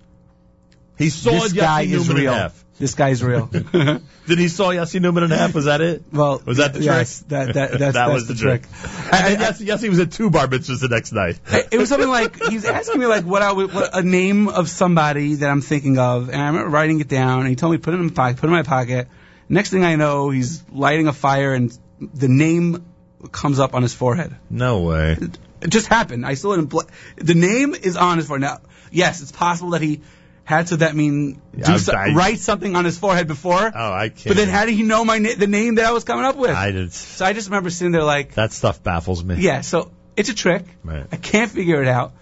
He 0.98 1.10
saw 1.10 1.32
this 1.32 1.54
guy 1.54 1.86
Yossi 1.86 1.94
is 1.94 2.08
Newman 2.08 2.24
real. 2.24 2.34
in 2.34 2.40
half. 2.40 2.66
This 2.80 2.94
guy's 2.94 3.24
real. 3.24 3.48
Did 3.48 4.40
he 4.40 4.48
saw 4.50 4.70
Yossi 4.70 5.02
Newman 5.02 5.24
in 5.24 5.32
half? 5.32 5.54
Was 5.56 5.66
that 5.66 5.82
it? 5.82 6.04
well, 6.12 6.42
Was 6.46 6.58
that 6.58 6.74
the 6.74 6.82
yes, 6.82 7.20
trick? 7.20 7.30
That, 7.30 7.54
that, 7.54 7.80
that's, 7.80 7.94
that 7.94 8.10
was 8.10 8.28
the, 8.28 8.34
the 8.34 8.40
trick. 8.40 8.64
And 9.12 9.40
then 9.40 9.40
Yossi, 9.40 9.66
Yossi 9.66 9.90
was 9.90 10.00
at 10.00 10.12
two 10.12 10.30
bar 10.30 10.48
mitzvahs 10.48 10.82
the 10.82 10.88
next 10.88 11.12
night. 11.12 11.40
it 11.72 11.78
was 11.78 11.90
something 11.90 12.10
like 12.10 12.36
he 12.50 12.56
was 12.56 12.66
asking 12.66 13.00
me 13.00 13.08
like 13.08 13.26
what 13.26 13.42
I 13.42 13.52
would, 13.52 13.74
what 13.74 13.98
a 13.98 14.04
name 14.04 14.48
of 14.48 14.70
somebody 14.70 15.36
that 15.36 15.50
I'm 15.50 15.62
thinking 15.62 15.98
of, 15.98 16.30
and 16.30 16.42
I 16.42 16.48
remember 16.48 16.70
writing 16.70 17.00
it 17.00 17.08
down. 17.08 17.42
And 17.42 17.50
he 17.50 17.56
told 17.56 17.72
me 17.72 17.78
put 17.80 17.94
it 17.94 18.00
in 18.00 18.06
my 18.08 18.14
pocket, 18.14 18.38
put 18.38 18.46
it 18.46 18.52
in 18.52 18.58
my 18.58 18.64
pocket. 18.64 19.08
Next 19.50 19.70
thing 19.70 19.84
I 19.84 19.96
know, 19.96 20.30
he's 20.30 20.64
lighting 20.72 21.08
a 21.08 21.14
fire, 21.14 21.54
and 21.54 21.76
the 22.00 22.28
name 22.28 22.86
comes 23.32 23.60
up 23.60 23.74
on 23.74 23.82
his 23.82 23.94
forehead. 23.94 24.36
No 24.50 24.84
way. 24.84 25.18
It 25.62 25.70
just 25.70 25.88
happened. 25.88 26.26
I 26.26 26.32
it 26.32 26.44
in 26.44 26.66
bl- 26.66 26.82
the 27.16 27.34
name 27.34 27.74
is 27.74 27.98
on 27.98 28.18
his 28.18 28.28
forehead. 28.28 28.42
Now, 28.42 28.60
yes, 28.92 29.22
it's 29.22 29.32
possible 29.32 29.72
that 29.72 29.82
he 29.82 30.02
had 30.48 30.68
to 30.68 30.78
that 30.78 30.96
mean 30.96 31.42
do 31.58 31.78
so- 31.78 31.92
I- 31.94 32.14
write 32.14 32.40
something 32.40 32.74
on 32.78 32.86
his 32.86 32.98
forehead 32.98 33.28
before. 33.28 33.70
Oh, 33.76 33.92
I 33.94 34.08
can't. 34.08 34.28
but 34.30 34.38
then 34.38 34.48
how 34.48 34.64
did 34.66 34.76
he 34.76 34.84
know 34.84 35.04
my 35.04 35.18
na- 35.18 35.36
the 35.38 35.46
name 35.46 35.76
that 35.76 35.84
I 35.86 35.92
was 35.92 36.06
coming 36.06 36.24
up 36.24 36.38
with? 36.38 36.52
I 36.52 36.72
did. 36.72 36.94
so 36.94 37.26
I 37.26 37.34
just 37.34 37.50
remember 37.50 37.70
sitting 37.70 37.92
there 37.92 38.06
like, 38.06 38.34
That 38.36 38.54
stuff 38.54 38.82
baffles 38.82 39.22
me. 39.26 39.36
yeah. 39.40 39.60
So 39.60 39.92
it's 40.16 40.30
a 40.30 40.34
trick. 40.34 40.64
Right. 40.86 41.06
I 41.12 41.18
can't 41.18 41.52
figure 41.52 41.82
it 41.82 41.90
out. 41.90 42.14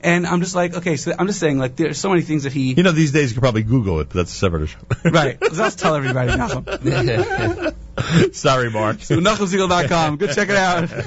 And 0.00 0.26
I'm 0.26 0.40
just 0.40 0.54
like, 0.54 0.74
okay, 0.78 0.96
so 0.96 1.12
I'm 1.18 1.26
just 1.26 1.38
saying, 1.40 1.58
like, 1.58 1.76
there's 1.76 1.98
so 1.98 2.08
many 2.08 2.22
things 2.22 2.44
that 2.44 2.52
he. 2.54 2.72
You 2.74 2.82
know, 2.82 2.92
these 2.92 3.12
days 3.12 3.30
you 3.30 3.34
could 3.36 3.42
probably 3.42 3.62
Google 3.64 4.00
it, 4.00 4.08
but 4.08 4.14
that's 4.16 4.32
a 4.32 4.36
separate 4.36 4.62
issue. 4.64 4.78
right. 5.10 5.36
Let's 5.52 5.76
tell 5.76 5.94
everybody. 5.94 6.32
Sorry, 8.32 8.70
Mark. 8.70 9.00
So 9.02 9.16
NachumSegal.com. 9.16 10.16
Go 10.16 10.26
check 10.26 10.48
it 10.48 10.56
out. 10.56 10.90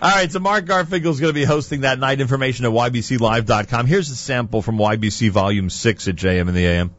All 0.00 0.10
right, 0.10 0.30
so 0.30 0.38
Mark 0.38 0.64
Garfinkel 0.64 1.10
is 1.10 1.18
going 1.18 1.30
to 1.30 1.32
be 1.32 1.44
hosting 1.44 1.80
that 1.80 1.98
night. 1.98 2.20
Information 2.20 2.64
at 2.64 2.70
ybclive.com. 2.70 3.86
Here's 3.86 4.10
a 4.10 4.16
sample 4.16 4.62
from 4.62 4.76
YBC 4.78 5.30
Volume 5.30 5.70
6 5.70 6.08
at 6.08 6.14
JM 6.14 6.48
in 6.48 6.54
the 6.54 6.66
AM. 6.66 6.94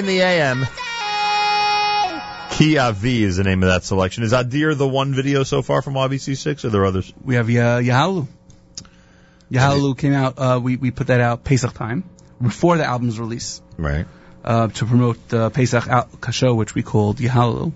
In 0.00 0.06
the 0.06 0.20
AM. 0.22 0.66
Kia 2.52 2.92
V 2.92 3.22
is 3.22 3.36
the 3.36 3.44
name 3.44 3.62
of 3.62 3.68
that 3.68 3.84
selection. 3.84 4.22
Is 4.24 4.32
Adir 4.32 4.76
the 4.76 4.88
one 4.88 5.14
video 5.14 5.44
so 5.44 5.62
far 5.62 5.82
from 5.82 5.94
YBC6 5.94 6.64
or 6.64 6.66
are 6.66 6.70
there 6.70 6.84
others? 6.86 7.12
We 7.24 7.34
have 7.36 7.48
uh, 7.48 7.80
Yahalu. 7.80 8.26
Yahalu 9.50 9.96
came 9.98 10.12
out. 10.14 10.34
Uh, 10.38 10.60
we 10.62 10.76
we 10.76 10.90
put 10.90 11.08
that 11.08 11.20
out 11.20 11.44
Pesach 11.44 11.74
time 11.74 12.04
before 12.40 12.76
the 12.78 12.84
album's 12.84 13.18
release 13.20 13.60
Right. 13.76 14.06
uh, 14.44 14.68
to 14.68 14.86
promote 14.86 15.28
the 15.28 15.50
Pesach 15.50 15.86
al- 15.88 16.08
show, 16.30 16.54
which 16.54 16.74
we 16.74 16.82
called 16.82 17.18
Yahalu. 17.18 17.72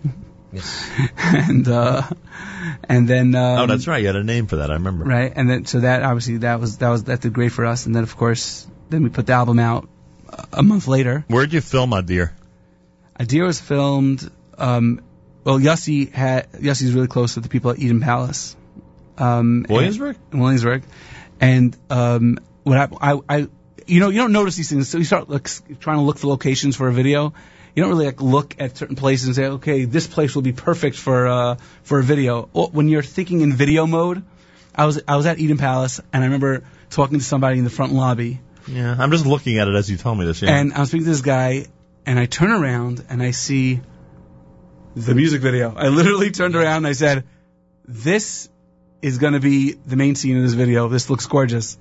Yes. 0.53 0.91
and 1.19 1.67
uh, 1.69 2.03
and 2.89 3.09
then 3.09 3.35
um, 3.35 3.59
oh, 3.61 3.67
that's 3.67 3.87
right. 3.87 4.01
You 4.01 4.07
had 4.09 4.17
a 4.17 4.25
name 4.25 4.47
for 4.47 4.57
that. 4.57 4.71
I 4.71 4.75
remember. 4.75 5.05
right. 5.05 5.33
And 5.35 5.49
then 5.51 5.65
so 5.67 5.81
that 5.81 6.03
obviously 6.03 6.39
that 6.39 6.61
was 6.61 6.79
that 6.79 6.89
was 6.91 7.05
that 7.05 7.21
did 7.21 7.33
great 7.35 7.53
for 7.53 7.65
us. 7.67 7.87
And 7.87 7.95
then 7.95 8.03
of 8.03 8.17
course 8.17 8.67
then 8.89 9.03
we 9.03 9.09
put 9.11 9.27
the 9.27 9.33
album 9.35 9.59
out 9.59 9.85
uh, 9.85 9.89
a 10.53 10.63
month 10.63 10.89
later. 10.89 11.25
Where'd 11.29 11.53
you 11.53 11.61
film 11.61 11.91
Adir? 11.91 12.33
Idea 13.19 13.45
was 13.45 13.61
filmed. 13.61 14.31
Um, 14.59 15.01
well, 15.45 15.59
Yossi 15.59 16.11
had 16.11 16.51
Yossi's 16.53 16.93
really 16.93 17.07
close 17.07 17.35
with 17.35 17.45
the 17.45 17.51
people 17.51 17.71
at 17.71 17.79
Eden 17.79 18.01
Palace. 18.01 18.57
Um, 19.19 19.67
Williamsburg? 19.69 20.17
in 20.33 20.41
Williamsburg, 20.41 20.83
and 21.41 21.77
um, 21.91 22.39
what 22.65 22.79
I, 22.79 23.13
I, 23.13 23.21
I, 23.29 23.49
you 23.87 24.01
know, 24.01 24.09
you 24.09 24.19
don't 24.19 24.33
notice 24.33 24.57
these 24.57 24.69
things. 24.69 24.89
So 24.89 24.99
you 24.99 25.05
start 25.05 25.29
like, 25.29 25.49
trying 25.79 25.99
to 25.99 26.03
look 26.03 26.19
for 26.19 26.27
locations 26.27 26.75
for 26.75 26.89
a 26.89 26.93
video. 26.93 27.33
You 27.75 27.83
don't 27.83 27.91
really 27.91 28.07
like 28.07 28.21
look 28.21 28.57
at 28.61 28.77
certain 28.77 28.97
places 28.97 29.27
and 29.27 29.37
say, 29.37 29.47
okay, 29.47 29.85
this 29.85 30.07
place 30.07 30.35
will 30.35 30.43
be 30.43 30.53
perfect 30.53 30.97
for 30.97 31.27
uh, 31.27 31.57
for 31.83 31.99
a 31.99 32.03
video. 32.03 32.43
When 32.53 32.89
you're 32.89 33.03
thinking 33.03 33.41
in 33.41 33.53
video 33.53 33.87
mode, 33.87 34.25
I 34.75 34.87
was 34.87 35.01
I 35.07 35.17
was 35.17 35.27
at 35.27 35.39
Eden 35.39 35.59
Palace 35.59 36.01
and 36.13 36.23
I 36.23 36.27
remember 36.27 36.65
talking 36.91 37.19
to 37.19 37.25
somebody 37.25 37.59
in 37.59 37.65
the 37.65 37.71
front 37.71 37.93
lobby, 37.93 38.41
Yeah. 38.67 38.95
I'm 38.99 39.11
just 39.11 39.27
looking 39.27 39.59
at 39.59 39.69
it 39.69 39.75
as 39.75 39.91
you 39.91 39.97
tell 39.97 40.15
me 40.15 40.25
this. 40.25 40.43
Yeah. 40.43 40.57
and 40.57 40.73
I'm 40.73 40.87
speaking 40.87 41.05
to 41.05 41.11
this 41.11 41.21
guy, 41.21 41.67
and 42.07 42.19
I 42.19 42.27
turn 42.27 42.51
around 42.51 43.05
and 43.09 43.23
I 43.23 43.31
see 43.33 43.81
the 44.97 45.15
music 45.15 45.41
video. 45.43 45.75
I 45.77 45.89
literally 45.89 46.31
turned 46.31 46.55
around 46.57 46.79
and 46.79 46.87
I 46.87 46.93
said, 46.93 47.25
"This 47.87 48.49
is 49.03 49.19
going 49.19 49.33
to 49.35 49.41
be 49.41 49.73
the 49.73 49.97
main 49.97 50.15
scene 50.15 50.37
of 50.37 50.43
this 50.43 50.53
video. 50.55 50.89
This 50.89 51.11
looks 51.11 51.27
gorgeous." 51.27 51.77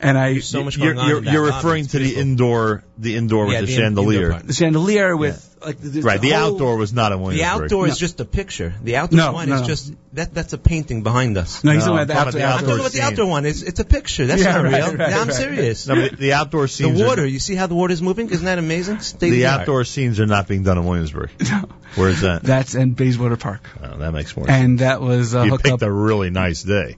And 0.00 0.16
I 0.16 0.34
There's 0.34 0.48
so 0.48 0.62
much 0.62 0.76
you're 0.76 0.94
going 0.94 0.98
on. 1.16 1.24
you're, 1.24 1.32
you're 1.32 1.44
referring 1.46 1.86
to 1.86 1.98
the 1.98 2.14
indoor, 2.14 2.84
the 2.98 3.16
indoor 3.16 3.48
Yeah, 3.50 3.60
with 3.62 3.68
the, 3.68 3.74
the 3.76 3.80
in- 3.82 3.86
indoor 3.88 4.04
chandelier. 4.04 4.30
part. 4.30 4.46
the 4.46 4.52
chandelier 4.52 5.16
with 5.16 5.47
like 5.64 5.78
the, 5.80 6.00
Right. 6.02 6.20
The 6.20 6.30
whole- 6.30 6.54
outdoor 6.54 6.76
was 6.76 6.92
not 6.92 7.12
in 7.12 7.20
Williamsburg. 7.20 7.38
The 7.58 7.64
outdoor 7.64 7.86
No. 7.86 7.92
is 7.92 7.98
just 7.98 8.20
a 8.20 8.24
picture. 8.24 8.74
The 8.82 8.96
outdoor 8.96 9.16
No, 9.18 9.32
one 9.32 9.48
no, 9.48 9.54
is 9.56 9.60
no. 9.62 9.66
just 9.66 9.92
that. 10.14 10.34
That's 10.34 10.52
a 10.52 10.58
painting 10.58 11.02
behind 11.02 11.36
us. 11.36 11.62
No, 11.64 11.72
he's 11.72 11.86
No, 11.86 11.96
talking 11.96 12.10
about 12.10 12.32
the 12.32 12.42
I'm 12.42 12.48
outdoor. 12.48 12.52
I'm 12.52 12.60
talking 12.60 12.80
about 12.80 12.92
the 12.92 13.00
outdoor 13.02 13.26
one. 13.26 13.46
It's 13.46 13.62
it's 13.62 13.80
a 13.80 13.84
picture. 13.84 14.26
That's 14.26 14.42
Yeah, 14.42 14.52
not 14.52 14.64
right, 14.64 14.74
real. 14.74 14.96
right, 14.96 15.10
Yeah, 15.10 15.20
I'm 15.20 15.28
right. 15.28 15.36
serious. 15.36 15.86
No, 15.86 15.94
the, 16.08 16.16
the 16.16 16.32
outdoor 16.34 16.68
scenes. 16.68 16.98
The 16.98 17.04
water. 17.06 17.22
Are, 17.22 17.26
You 17.26 17.38
see 17.38 17.54
how 17.54 17.66
the 17.66 17.74
water 17.74 17.92
is 17.92 18.02
moving? 18.02 18.30
Isn't 18.30 18.44
that 18.46 18.58
amazing? 18.58 19.00
State 19.00 19.28
of 19.28 19.32
the 19.32 19.46
art. 19.46 19.60
outdoor 19.60 19.84
scenes 19.84 20.20
are 20.20 20.26
not 20.26 20.48
being 20.48 20.62
done 20.62 20.78
in 20.78 20.84
Williamsburg. 20.84 21.30
Where 21.94 22.08
is 22.10 22.20
that? 22.20 22.42
that's 22.42 22.74
in 22.74 22.92
Bayswater 22.92 23.36
Park, 23.36 23.66
Oh, 23.82 23.96
that 23.98 24.12
makes 24.12 24.36
more 24.36 24.46
sense. 24.46 24.62
and 24.64 24.78
that 24.80 25.00
was 25.00 25.34
uh, 25.34 25.42
You 25.44 25.52
picked 25.58 25.66
up. 25.68 25.82
a 25.82 25.90
really 25.90 26.30
nice 26.30 26.62
day. 26.62 26.96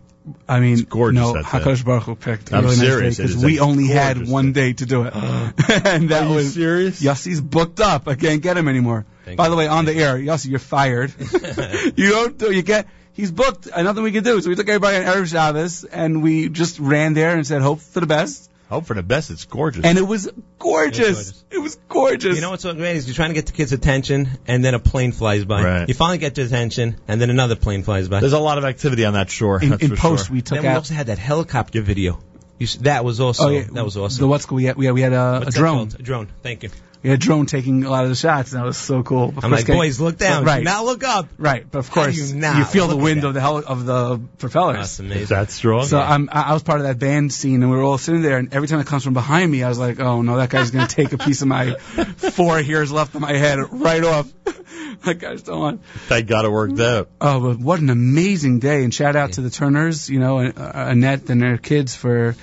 I 0.49 0.61
mean, 0.61 0.83
gorgeous 0.85 1.21
no. 1.21 1.35
Hakadosh 1.35 1.85
Baruch 1.85 2.05
Hu 2.05 2.15
picked. 2.15 2.53
a 2.53 2.57
I'm 2.57 2.65
really 2.65 2.77
serious, 2.77 3.19
nice 3.19 3.27
it 3.27 3.29
because 3.29 3.45
we 3.45 3.61
only 3.61 3.87
had 3.87 4.29
one 4.29 4.53
day. 4.53 4.69
day 4.69 4.73
to 4.75 4.87
do 4.87 5.03
it, 5.05 5.15
and 5.87 6.11
that 6.11 6.29
was 6.29 6.55
serious? 6.55 7.03
Yossi's 7.03 7.41
booked 7.41 7.81
up. 7.81 8.09
I 8.09 8.15
can't 8.15 8.43
get 8.43 8.57
him 8.57 8.69
anymore. 8.69 9.07
Thank 9.25 9.37
By 9.37 9.49
the 9.49 9.57
way, 9.57 9.69
on 9.69 9.85
the 9.85 9.95
air, 9.95 10.17
Yossi, 10.17 10.51
you're 10.51 10.59
fired. 10.59 11.13
you 11.97 12.11
don't 12.11 12.39
do. 12.39 12.53
You 12.53 12.63
get. 12.63 12.87
He's 13.13 13.31
booked. 13.31 13.69
Uh, 13.73 13.83
Nothing 13.83 14.03
we 14.03 14.13
can 14.13 14.25
do. 14.25 14.41
So 14.41 14.49
we 14.49 14.57
took 14.57 14.69
everybody 14.69 14.97
on 14.97 15.03
Erev 15.05 15.31
Shabbos, 15.31 15.85
and 15.85 16.23
we 16.23 16.49
just 16.49 16.79
ran 16.79 17.15
there 17.15 17.37
and 17.37 17.47
said, 17.47 17.63
"Hope 17.63 17.81
for 17.81 18.01
the 18.01 18.07
best." 18.07 18.50
Hope 18.71 18.87
for 18.87 18.95
the 18.95 19.03
best. 19.03 19.33
It's 19.33 19.47
gorgeous. 19.47 19.85
And 19.85 19.99
it 19.99 20.03
was 20.03 20.31
gorgeous. 20.61 21.01
gorgeous. 21.01 21.45
It 21.51 21.59
was 21.59 21.75
gorgeous. 21.89 22.37
You 22.37 22.41
know 22.41 22.51
what's 22.51 22.63
so 22.63 22.73
great 22.73 22.95
is 22.95 23.09
you're 23.09 23.17
trying 23.17 23.31
to 23.31 23.35
get 23.35 23.47
the 23.47 23.53
kids' 23.53 23.73
attention, 23.73 24.29
and 24.47 24.65
then 24.65 24.75
a 24.75 24.79
plane 24.79 25.11
flies 25.11 25.45
by. 25.45 25.65
Right. 25.65 25.89
You 25.89 25.95
finally 25.95 26.19
get 26.19 26.37
their 26.37 26.47
attention, 26.47 26.97
and 27.09 27.21
then 27.21 27.31
another 27.31 27.57
plane 27.57 27.83
flies 27.83 28.09
by. 28.09 28.21
There's 28.21 28.33
a 28.33 28.39
lot 28.39 28.59
of 28.59 28.65
activity 28.65 29.05
on 29.05 29.15
that 29.15 29.29
shore. 29.29 29.61
in, 29.61 29.71
that's 29.71 29.83
in 29.83 29.91
for 29.91 29.97
post, 29.97 30.27
sure. 30.29 30.35
we 30.35 30.43
took 30.43 30.63
then 30.63 30.71
we 30.71 30.77
also 30.77 30.95
had 30.95 31.09
that 31.09 31.19
helicopter 31.19 31.81
video. 31.81 32.21
You 32.61 32.69
that 32.83 33.05
was 33.05 33.19
also 33.19 33.49
oh 33.49 33.49
yeah, 33.49 33.65
that 33.73 33.85
was 33.85 33.97
awesome. 33.97 34.21
The 34.21 34.29
what's 34.29 34.49
we 34.49 34.65
had? 34.65 34.77
We 34.77 34.85
had, 34.85 34.95
we 34.95 35.01
had 35.01 35.15
uh, 35.15 35.41
a, 35.43 35.49
a 35.49 35.51
drone. 35.51 35.89
A 35.89 36.03
drone. 36.03 36.29
Thank 36.43 36.63
you. 36.63 36.71
We 37.03 37.09
had 37.09 37.19
a 37.19 37.23
drone 37.23 37.47
taking 37.47 37.85
a 37.85 37.91
lot 37.91 38.05
of 38.05 38.11
the 38.11 38.17
shots, 38.17 38.53
and 38.53 38.61
that 38.61 38.67
was 38.67 38.77
so 38.77 39.03
cool. 39.03 39.31
Of 39.31 39.43
I'm 39.43 39.51
like, 39.51 39.65
getting- 39.65 39.81
boys, 39.81 40.01
look 40.01 40.19
down. 40.19 40.45
Right. 40.45 40.59
Do 40.59 40.65
not 40.65 40.85
look 40.85 41.03
up. 41.03 41.29
Right, 41.39 41.65
but 41.71 41.79
of 41.79 41.91
course 41.91 42.15
you 42.15 42.39
not 42.39 42.69
feel 42.71 42.89
the 42.89 42.97
wind 42.97 43.25
of 43.25 43.33
the 43.33 43.41
hel- 43.41 43.57
of 43.67 43.87
the 43.87 44.21
propellers. 44.37 44.77
That's 44.77 44.99
amazing. 44.99 45.23
Is 45.23 45.29
that 45.31 45.51
strong? 45.51 45.87
So 45.87 45.99
I'm, 45.99 46.29
I 46.31 46.51
I 46.51 46.53
was 46.53 46.63
part 46.63 46.81
of 46.81 46.87
that 46.87 46.99
band 46.99 47.33
scene, 47.33 47.63
and 47.63 47.71
we 47.71 47.77
were 47.79 47.83
all 47.83 47.97
sitting 47.97 48.21
there. 48.21 48.37
And 48.37 48.53
every 48.53 48.69
time 48.69 48.81
it 48.81 48.87
comes 48.87 49.03
from 49.03 49.15
behind 49.15 49.51
me, 49.51 49.63
I 49.63 49.69
was 49.71 49.79
like, 49.79 49.99
"Oh 49.99 50.21
no, 50.21 50.37
that 50.37 50.51
guy's 50.51 50.71
gonna 50.73 50.87
take 50.89 51.13
a 51.13 51.19
piece 51.19 51.41
of 51.41 51.49
my 51.49 51.75
four 52.35 52.63
hairs 52.63 52.93
left 52.93 53.15
on 53.15 53.23
my 53.23 53.33
head 53.33 53.59
right 53.71 54.05
off." 54.05 54.31
like 55.07 55.25
I 55.25 55.33
just 55.33 55.47
don't 55.47 55.59
want. 55.59 55.83
They 56.11 56.23
got 56.23 56.45
it 56.45 56.51
worked 56.53 56.79
out. 56.81 57.09
Oh, 57.19 57.41
but 57.41 57.59
what 57.61 57.81
an 57.81 57.89
amazing 57.89 58.59
day! 58.59 58.85
And 58.85 58.93
shout 58.93 59.17
out 59.17 59.33
to 59.33 59.41
the 59.41 59.49
Turners, 59.51 60.11
you 60.11 60.19
know, 60.19 60.41
uh, 60.41 60.73
Annette 60.75 61.31
and 61.31 61.41
their 61.41 61.57
kids 61.57 61.97
for 61.97 62.37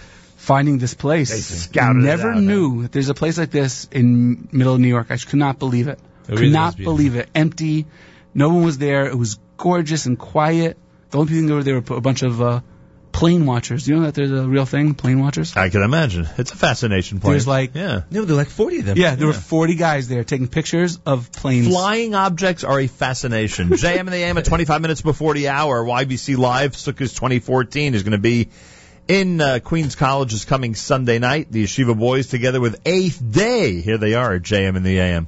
finding 0.48 0.78
this 0.78 0.94
place. 0.94 1.30
They 1.30 1.42
scouted 1.42 2.04
it 2.04 2.06
Never 2.06 2.32
out, 2.32 2.42
knew 2.42 2.84
that 2.84 2.92
there's 2.94 3.10
a 3.10 3.14
place 3.14 3.38
like 3.38 3.52
this 3.52 3.88
in 3.92 4.48
middle 4.52 4.74
of 4.76 4.80
New 4.80 4.88
York. 4.88 5.08
I 5.10 5.16
just 5.16 5.28
could 5.28 5.40
not 5.40 5.60
believe 5.60 5.88
it. 5.90 6.00
It 6.24 6.28
could 6.32 6.40
really 6.40 6.52
not 6.52 6.78
believe 6.78 7.16
it. 7.16 7.30
Empty. 7.36 7.86
No 8.34 8.50
one 8.50 8.64
was 8.64 8.78
there. 8.78 9.08
It 9.08 9.16
was 9.16 9.40
gorgeous 9.58 10.06
and 10.06 10.18
quiet. 10.18 10.78
The 11.10 11.18
only 11.20 11.34
people 11.34 11.48
that 11.50 11.54
were 11.56 11.64
there 11.64 11.80
were 11.82 11.98
a 11.98 12.02
bunch 12.02 12.22
of 12.22 12.42
uh, 12.42 12.62
plane 13.12 13.46
watchers. 13.46 13.86
Do 13.86 13.92
you 13.92 13.98
know 14.00 14.06
that 14.06 14.14
there's 14.14 14.32
a 14.32 14.48
real 14.48 14.66
thing, 14.66 14.94
plane 14.94 15.20
watchers? 15.20 15.56
I 15.58 15.70
can 15.70 15.82
imagine. 15.84 16.28
It's 16.38 16.52
a 16.52 16.56
fascination 16.56 17.20
point. 17.20 17.32
There's 17.34 17.48
like- 17.48 17.76
yeah. 17.76 18.02
No, 18.12 18.24
there 18.26 18.36
were 18.36 18.42
like 18.42 18.50
40 18.50 18.80
of 18.80 18.86
them. 18.86 18.98
Yeah, 18.98 19.16
there 19.16 19.28
were 19.28 19.34
40 19.34 19.76
guys 19.76 20.08
there 20.08 20.24
taking 20.24 20.48
pictures 20.48 21.00
of 21.06 21.32
planes. 21.32 21.68
Flying 21.68 22.16
objects 22.16 22.64
are 22.64 22.80
a 22.80 22.88
fascination. 22.88 23.70
JM 23.86 24.00
and 24.00 24.10
the 24.10 24.18
AM 24.18 24.38
at 24.38 24.46
25 24.46 24.82
minutes 24.82 25.02
before 25.02 25.34
the 25.34 25.50
hour. 25.50 25.84
YBC 25.84 26.38
Live 26.38 26.74
Sukkot 26.74 27.14
2014 27.14 27.96
is 27.96 28.04
going 28.04 28.12
to 28.12 28.18
be 28.18 28.50
in 29.08 29.40
uh, 29.42 29.60
Queens 29.64 29.96
College 29.96 30.34
is 30.34 30.46
coming 30.46 30.76
Sunday 30.76 31.20
night. 31.20 31.52
The 31.52 31.64
Yeshiva 31.64 31.98
boys 31.98 32.28
together 32.28 32.60
with 32.60 32.82
Eighth 32.86 33.22
Day. 33.32 33.82
Here 33.82 33.98
they 33.98 34.14
are 34.14 34.36
at 34.36 34.42
JM 34.42 34.76
and 34.76 34.86
the 34.86 35.00
AM. 35.00 35.28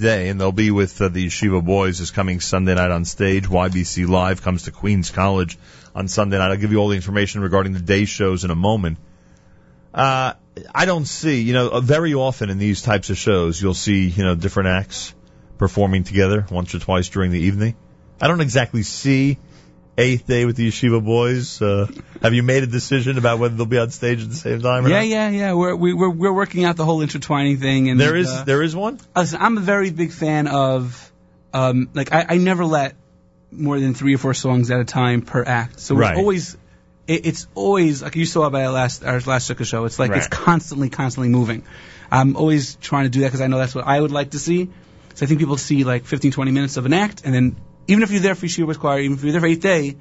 Day, 0.00 0.28
and 0.28 0.40
they'll 0.40 0.52
be 0.52 0.70
with 0.70 1.00
uh, 1.00 1.08
the 1.08 1.26
Yeshiva 1.26 1.64
Boys 1.64 1.98
this 1.98 2.10
coming 2.10 2.40
Sunday 2.40 2.74
night 2.74 2.90
on 2.90 3.04
stage. 3.04 3.48
YBC 3.48 4.08
Live 4.08 4.42
comes 4.42 4.64
to 4.64 4.72
Queens 4.72 5.10
College 5.10 5.58
on 5.94 6.08
Sunday 6.08 6.38
night. 6.38 6.50
I'll 6.50 6.56
give 6.56 6.72
you 6.72 6.78
all 6.78 6.88
the 6.88 6.96
information 6.96 7.40
regarding 7.42 7.72
the 7.72 7.80
day 7.80 8.04
shows 8.04 8.44
in 8.44 8.50
a 8.50 8.56
moment. 8.56 8.98
Uh, 9.94 10.34
I 10.74 10.84
don't 10.86 11.06
see, 11.06 11.42
you 11.42 11.52
know, 11.52 11.68
uh, 11.68 11.80
very 11.80 12.14
often 12.14 12.50
in 12.50 12.58
these 12.58 12.82
types 12.82 13.10
of 13.10 13.18
shows, 13.18 13.60
you'll 13.60 13.74
see, 13.74 14.08
you 14.08 14.24
know, 14.24 14.34
different 14.34 14.68
acts 14.68 15.14
performing 15.58 16.04
together 16.04 16.46
once 16.50 16.74
or 16.74 16.78
twice 16.78 17.08
during 17.08 17.30
the 17.30 17.40
evening. 17.40 17.76
I 18.20 18.28
don't 18.28 18.40
exactly 18.40 18.82
see 18.82 19.38
eighth 20.00 20.26
day 20.26 20.44
with 20.44 20.56
the 20.56 20.68
Yeshiva 20.68 21.04
Boys. 21.04 21.60
Uh, 21.62 21.86
have 22.22 22.34
you 22.34 22.42
made 22.42 22.62
a 22.62 22.66
decision 22.66 23.18
about 23.18 23.38
whether 23.38 23.54
they'll 23.54 23.66
be 23.66 23.78
on 23.78 23.90
stage 23.90 24.22
at 24.22 24.28
the 24.28 24.34
same 24.34 24.60
time? 24.60 24.86
Or 24.86 24.88
Yeah, 24.88 24.96
not? 24.96 25.06
yeah, 25.06 25.28
yeah. 25.30 25.52
We're 25.54 25.74
we, 25.76 25.92
we're 25.92 26.10
we're 26.10 26.32
working 26.32 26.64
out 26.64 26.76
the 26.76 26.84
whole 26.84 27.00
intertwining 27.02 27.58
thing, 27.58 27.88
and 27.90 28.00
There 28.00 28.16
is 28.16 28.28
uh, 28.28 28.44
there 28.44 28.62
is 28.62 28.74
one. 28.74 28.98
Listen, 29.14 29.40
I'm 29.40 29.56
a 29.58 29.60
very 29.60 29.90
big 29.90 30.12
fan 30.12 30.46
of, 30.48 31.12
um, 31.52 31.88
like 31.94 32.12
I, 32.12 32.26
I 32.30 32.36
never 32.38 32.64
let 32.64 32.94
more 33.52 33.78
than 33.80 33.94
three 33.94 34.14
or 34.14 34.18
four 34.18 34.34
songs 34.34 34.70
at 34.70 34.80
a 34.80 34.84
time 34.84 35.22
per 35.22 35.42
act. 35.44 35.80
So 35.80 35.94
Right. 35.96 36.12
it's 36.12 36.18
always, 36.18 36.56
it, 37.08 37.26
it's 37.26 37.46
always 37.54 38.02
like 38.02 38.14
you 38.16 38.24
saw 38.26 38.48
by 38.50 38.64
our 38.64 38.72
last 38.72 39.04
our 39.04 39.20
last 39.20 39.50
Sukkah 39.50 39.66
show. 39.66 39.84
It's 39.84 39.98
like 39.98 40.12
it's 40.12 40.28
constantly, 40.28 40.88
constantly 40.88 41.28
moving. 41.28 41.64
I'm 42.10 42.36
always 42.36 42.76
trying 42.76 43.04
to 43.04 43.10
do 43.10 43.20
that 43.20 43.26
because 43.26 43.40
I 43.40 43.46
know 43.46 43.58
that's 43.58 43.74
what 43.74 43.86
I 43.86 44.00
would 44.00 44.12
like 44.12 44.30
to 44.30 44.38
see. 44.38 44.68
So 45.14 45.26
I 45.26 45.28
think 45.28 45.40
people 45.40 45.56
see 45.56 45.84
like 45.84 46.04
15, 46.06 46.32
20 46.32 46.50
minutes 46.52 46.76
of 46.76 46.86
an 46.86 46.92
act, 46.92 47.22
and 47.24 47.34
then 47.34 47.56
even 47.90 48.04
if 48.04 48.12
you're 48.12 48.20
there 48.20 48.36
for 48.36 48.46
Yeshiva 48.46 48.78
Choir, 48.78 49.00
even 49.00 49.16
if 49.16 49.24
you're 49.24 49.32
there 49.32 49.40
for 49.40 49.48
eight 49.48 49.60
day, 49.60 49.96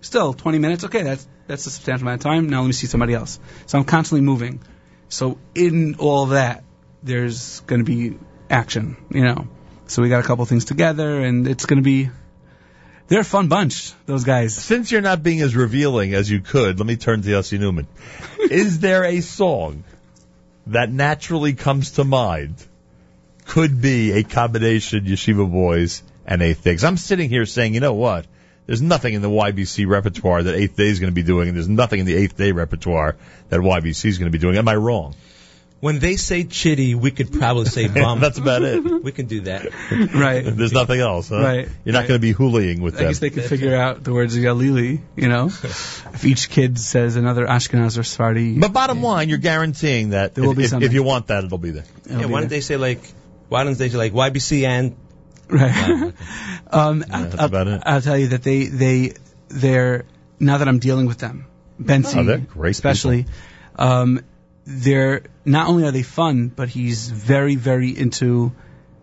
still 0.00 0.32
20 0.32 0.58
minutes. 0.58 0.84
Okay, 0.84 1.02
that's 1.02 1.26
that's 1.48 1.66
a 1.66 1.70
substantial 1.70 2.06
amount 2.06 2.20
of 2.20 2.30
time. 2.30 2.48
Now 2.48 2.60
let 2.60 2.68
me 2.68 2.72
see 2.72 2.86
somebody 2.86 3.14
else. 3.14 3.40
So 3.66 3.78
I'm 3.78 3.84
constantly 3.84 4.20
moving. 4.20 4.60
So 5.08 5.38
in 5.54 5.96
all 5.98 6.24
of 6.24 6.30
that, 6.30 6.62
there's 7.02 7.60
going 7.60 7.84
to 7.84 7.84
be 7.84 8.16
action, 8.48 8.96
you 9.10 9.22
know. 9.22 9.48
So 9.88 10.02
we 10.02 10.08
got 10.08 10.24
a 10.24 10.26
couple 10.26 10.44
things 10.46 10.64
together, 10.64 11.20
and 11.20 11.48
it's 11.48 11.66
going 11.66 11.78
to 11.78 11.82
be. 11.82 12.10
They're 13.08 13.20
a 13.20 13.24
fun 13.24 13.46
bunch, 13.48 13.92
those 14.06 14.24
guys. 14.24 14.54
Since 14.56 14.90
you're 14.90 15.00
not 15.00 15.22
being 15.22 15.40
as 15.40 15.54
revealing 15.54 16.14
as 16.14 16.28
you 16.28 16.40
could, 16.40 16.78
let 16.78 16.86
me 16.86 16.96
turn 16.96 17.22
to 17.22 17.28
Yossi 17.28 17.58
Newman. 17.58 17.86
Is 18.50 18.80
there 18.80 19.04
a 19.04 19.20
song 19.20 19.84
that 20.68 20.90
naturally 20.90 21.54
comes 21.54 21.92
to 21.92 22.04
mind? 22.04 22.64
Could 23.46 23.80
be 23.80 24.10
a 24.12 24.24
combination 24.24 25.04
Yeshiva 25.04 25.48
Boys 25.48 26.02
and 26.26 26.42
Eighth 26.42 26.62
Day. 26.64 26.74
'Cause 26.74 26.84
I'm 26.84 26.96
sitting 26.96 27.28
here 27.30 27.46
saying, 27.46 27.74
you 27.74 27.80
know 27.80 27.94
what? 27.94 28.26
There's 28.66 28.82
nothing 28.82 29.14
in 29.14 29.22
the 29.22 29.30
YBC 29.30 29.86
repertoire 29.86 30.42
that 30.42 30.56
Eighth 30.56 30.76
Day 30.76 30.88
is 30.88 30.98
going 30.98 31.10
to 31.12 31.14
be 31.14 31.22
doing, 31.22 31.48
and 31.48 31.56
there's 31.56 31.68
nothing 31.68 32.00
in 32.00 32.06
the 32.06 32.14
Eighth 32.16 32.36
Day 32.36 32.50
repertoire 32.52 33.14
that 33.48 33.60
YBC 33.60 34.08
is 34.08 34.18
going 34.18 34.30
to 34.30 34.36
be 34.36 34.40
doing. 34.42 34.56
Am 34.56 34.66
I 34.68 34.74
wrong? 34.74 35.14
When 35.78 35.98
they 36.00 36.16
say 36.16 36.42
chitty, 36.42 36.94
we 36.96 37.10
could 37.12 37.32
probably 37.32 37.66
say 37.66 37.86
bum. 38.00 38.18
That's 38.18 38.38
about 38.38 38.62
it. 38.62 38.82
we 39.04 39.12
can 39.12 39.26
do 39.26 39.42
that. 39.42 39.66
Right. 40.14 40.42
There's 40.44 40.72
nothing 40.72 40.98
else, 40.98 41.28
huh? 41.28 41.40
Right. 41.40 41.68
You're 41.84 41.92
not 41.92 42.00
Right. 42.00 42.08
going 42.08 42.20
to 42.20 42.26
be 42.26 42.34
hoolaying 42.34 42.80
with 42.80 42.94
I 42.96 42.98
them. 43.00 43.06
guess 43.10 43.18
they 43.20 43.30
could 43.30 43.44
figure 43.44 43.76
out 43.76 44.02
the 44.02 44.12
words 44.12 44.34
of 44.36 44.42
Galili, 44.42 45.00
you 45.14 45.28
know. 45.28 45.46
if 45.46 46.24
each 46.24 46.50
kid 46.50 46.76
says 46.78 47.14
another 47.14 47.46
Ashkenaz 47.46 47.98
or 47.98 48.02
Sephardi, 48.02 48.58
But 48.58 48.72
bottom 48.72 49.00
line, 49.02 49.28
you're 49.28 49.38
guaranteeing 49.38 50.10
that 50.10 50.34
There 50.34 50.42
will 50.42 50.52
if, 50.52 50.56
be 50.56 50.64
if, 50.64 50.70
something. 50.70 50.86
if 50.88 50.92
you 50.94 51.04
want 51.04 51.28
that, 51.28 51.44
it'll 51.44 51.58
be 51.58 51.70
there. 51.70 51.84
it'll 52.06 52.20
Yeah, 52.22 52.26
be 52.26 52.32
why 52.32 52.40
there. 52.40 52.48
don't 52.48 52.50
they 52.50 52.60
say 52.62 52.76
like, 52.78 53.00
why 53.48 53.62
don't 53.62 53.78
they 53.78 53.90
say 53.90 53.96
like 53.98 54.12
YBC 54.12 54.64
and 54.64 54.96
Right. 55.48 56.12
um, 56.70 57.00
that's 57.00 57.36
I'll, 57.36 57.46
about 57.46 57.68
it. 57.68 57.82
I'll 57.86 58.00
tell 58.00 58.18
you 58.18 58.28
that 58.28 58.42
they 58.42 58.66
they 58.66 59.12
they're 59.48 60.04
now 60.40 60.58
that 60.58 60.68
I'm 60.68 60.78
dealing 60.78 61.06
with 61.06 61.18
them, 61.18 61.46
Bensi 61.80 62.46
Oh, 62.56 62.62
especially. 62.64 63.26
Um, 63.76 64.24
they're 64.64 65.22
not 65.44 65.68
only 65.68 65.84
are 65.84 65.92
they 65.92 66.02
fun, 66.02 66.48
but 66.48 66.68
he's 66.68 67.08
very 67.08 67.54
very 67.54 67.96
into 67.96 68.52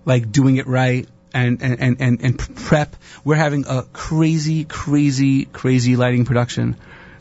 like 0.06 0.32
doing 0.32 0.58
it 0.58 0.68
right 0.68 1.08
and 1.34 1.62
and 1.62 2.02
and, 2.02 2.22
and 2.22 2.38
prep. 2.40 2.96
We're 3.24 3.36
having 3.36 3.66
a 3.68 3.84
crazy 3.94 4.66
crazy 4.66 5.46
crazy 5.46 5.96
lighting 5.96 6.26
production. 6.26 6.76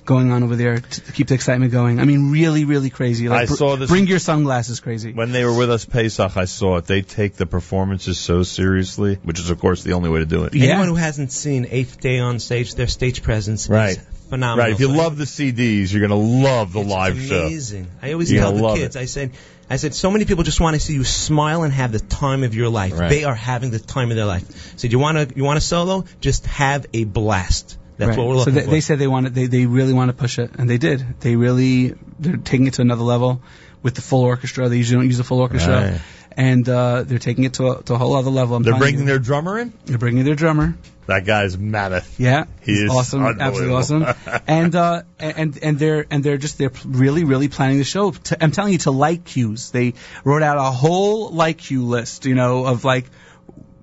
Going 0.04 0.32
on 0.32 0.42
over 0.42 0.56
there 0.56 0.78
to 0.80 1.12
keep 1.12 1.28
the 1.28 1.34
excitement 1.34 1.70
going. 1.70 2.00
I 2.00 2.04
mean, 2.04 2.32
really, 2.32 2.64
really 2.64 2.90
crazy. 2.90 3.28
Like, 3.28 3.42
I 3.42 3.46
br- 3.46 3.54
saw 3.54 3.76
this- 3.76 3.88
Bring 3.88 4.08
your 4.08 4.18
sunglasses, 4.18 4.80
crazy. 4.80 5.12
When 5.12 5.30
they 5.30 5.44
were 5.44 5.56
with 5.56 5.70
us 5.70 5.84
Pesach, 5.84 6.36
I 6.36 6.46
saw 6.46 6.78
it. 6.78 6.86
They 6.86 7.02
take 7.02 7.36
the 7.36 7.46
performances 7.46 8.18
so 8.18 8.42
seriously, 8.42 9.18
which 9.22 9.38
is 9.38 9.50
of 9.50 9.60
course 9.60 9.84
the 9.84 9.92
only 9.92 10.10
way 10.10 10.18
to 10.18 10.26
do 10.26 10.42
it. 10.44 10.54
Yeah. 10.54 10.70
anyone 10.70 10.88
who 10.88 10.96
hasn't 10.96 11.30
seen 11.30 11.68
Eighth 11.70 12.00
Day 12.00 12.18
on 12.18 12.40
stage, 12.40 12.74
their 12.74 12.88
stage 12.88 13.22
presence 13.22 13.68
Right. 13.68 13.96
is 13.96 14.02
phenomenal. 14.28 14.64
Right. 14.64 14.72
If 14.72 14.80
you 14.80 14.86
So 14.88 14.92
love 14.92 15.16
the 15.18 15.24
CDs, 15.26 15.92
you're 15.92 16.06
going 16.06 16.10
to 16.10 16.46
love 16.48 16.72
the 16.72 16.80
it's 16.80 16.90
live 16.90 17.20
show. 17.20 17.46
amazing. 17.46 17.86
I 18.02 18.12
always 18.12 18.32
You're 18.32 18.42
tell 18.42 18.54
the 18.54 18.74
kids, 18.74 18.96
it. 18.96 19.00
I 19.00 19.04
said, 19.04 19.30
I 19.70 19.76
said, 19.76 19.94
so 19.94 20.10
many 20.10 20.24
people 20.24 20.42
just 20.42 20.60
want 20.60 20.74
to 20.74 20.80
see 20.80 20.94
you 20.94 21.04
smile 21.04 21.62
and 21.62 21.72
have 21.72 21.92
the 21.92 22.00
time 22.00 22.42
of 22.42 22.54
your 22.56 22.68
life. 22.68 22.98
Right. 22.98 23.08
They 23.08 23.22
are 23.24 23.36
having 23.36 23.70
the 23.70 23.78
time 23.78 24.10
of 24.10 24.16
their 24.16 24.26
life. 24.26 24.44
So 24.78 24.88
you 24.88 24.98
want 24.98 25.16
to, 25.30 25.36
you 25.36 25.44
want 25.44 25.58
a 25.58 25.60
solo? 25.62 26.04
Just 26.20 26.44
have 26.46 26.86
a 26.92 27.04
blast. 27.04 27.78
That's 28.06 28.16
Right. 28.18 28.26
what 28.26 28.36
we're 28.36 28.44
so 28.44 28.50
they, 28.50 28.62
for. 28.64 28.70
they 28.70 28.80
said 28.80 28.98
they 28.98 29.06
wanted, 29.06 29.34
they, 29.34 29.46
they 29.46 29.66
really 29.66 29.92
want 29.92 30.08
to 30.10 30.12
push 30.14 30.38
it, 30.38 30.50
and 30.58 30.68
they 30.68 30.78
did. 30.78 31.20
They 31.20 31.36
really, 31.36 31.94
they're 32.18 32.36
taking 32.36 32.66
it 32.66 32.74
to 32.74 32.82
another 32.82 33.02
level 33.04 33.40
with 33.82 33.94
the 33.94 34.02
full 34.02 34.22
orchestra. 34.22 34.68
They 34.68 34.76
usually 34.78 34.98
don't 34.98 35.06
use 35.06 35.18
the 35.18 35.24
full 35.24 35.40
orchestra, 35.40 35.74
Right. 35.92 36.00
and 36.36 36.68
uh, 36.68 37.02
they're 37.04 37.18
taking 37.18 37.44
it 37.44 37.54
to 37.54 37.72
a, 37.72 37.82
to 37.84 37.94
a 37.94 37.98
whole 37.98 38.14
other 38.14 38.30
level. 38.30 38.56
I'm 38.56 38.62
They're 38.62 38.76
bringing 38.78 39.00
you. 39.00 39.06
their 39.06 39.18
drummer 39.18 39.58
in. 39.58 39.72
they're 39.86 39.98
bringing 39.98 40.24
their 40.24 40.34
drummer. 40.36 40.74
That 41.06 41.24
guy's 41.26 41.58
mammoth. 41.58 42.20
Yeah, 42.20 42.44
He 42.62 42.72
he's 42.72 42.82
is 42.82 42.90
awesome, 42.90 43.24
absolutely 43.24 43.74
awesome. 43.74 44.06
and 44.46 44.72
uh, 44.76 45.02
and 45.18 45.58
and 45.60 45.76
they're 45.76 46.06
and 46.12 46.22
they're 46.22 46.38
just 46.38 46.58
they're 46.58 46.70
really 46.86 47.24
really 47.24 47.48
planning 47.48 47.78
the 47.78 47.84
show. 47.84 48.12
To, 48.12 48.42
I'm 48.42 48.52
telling 48.52 48.72
you 48.72 48.78
to 48.86 48.92
light 48.92 49.24
cues. 49.24 49.72
They 49.72 49.94
wrote 50.24 50.42
out 50.44 50.58
a 50.58 50.70
whole 50.70 51.30
light 51.30 51.58
cue 51.58 51.84
list, 51.84 52.24
you 52.24 52.36
know, 52.36 52.66
of 52.66 52.84
like, 52.84 53.06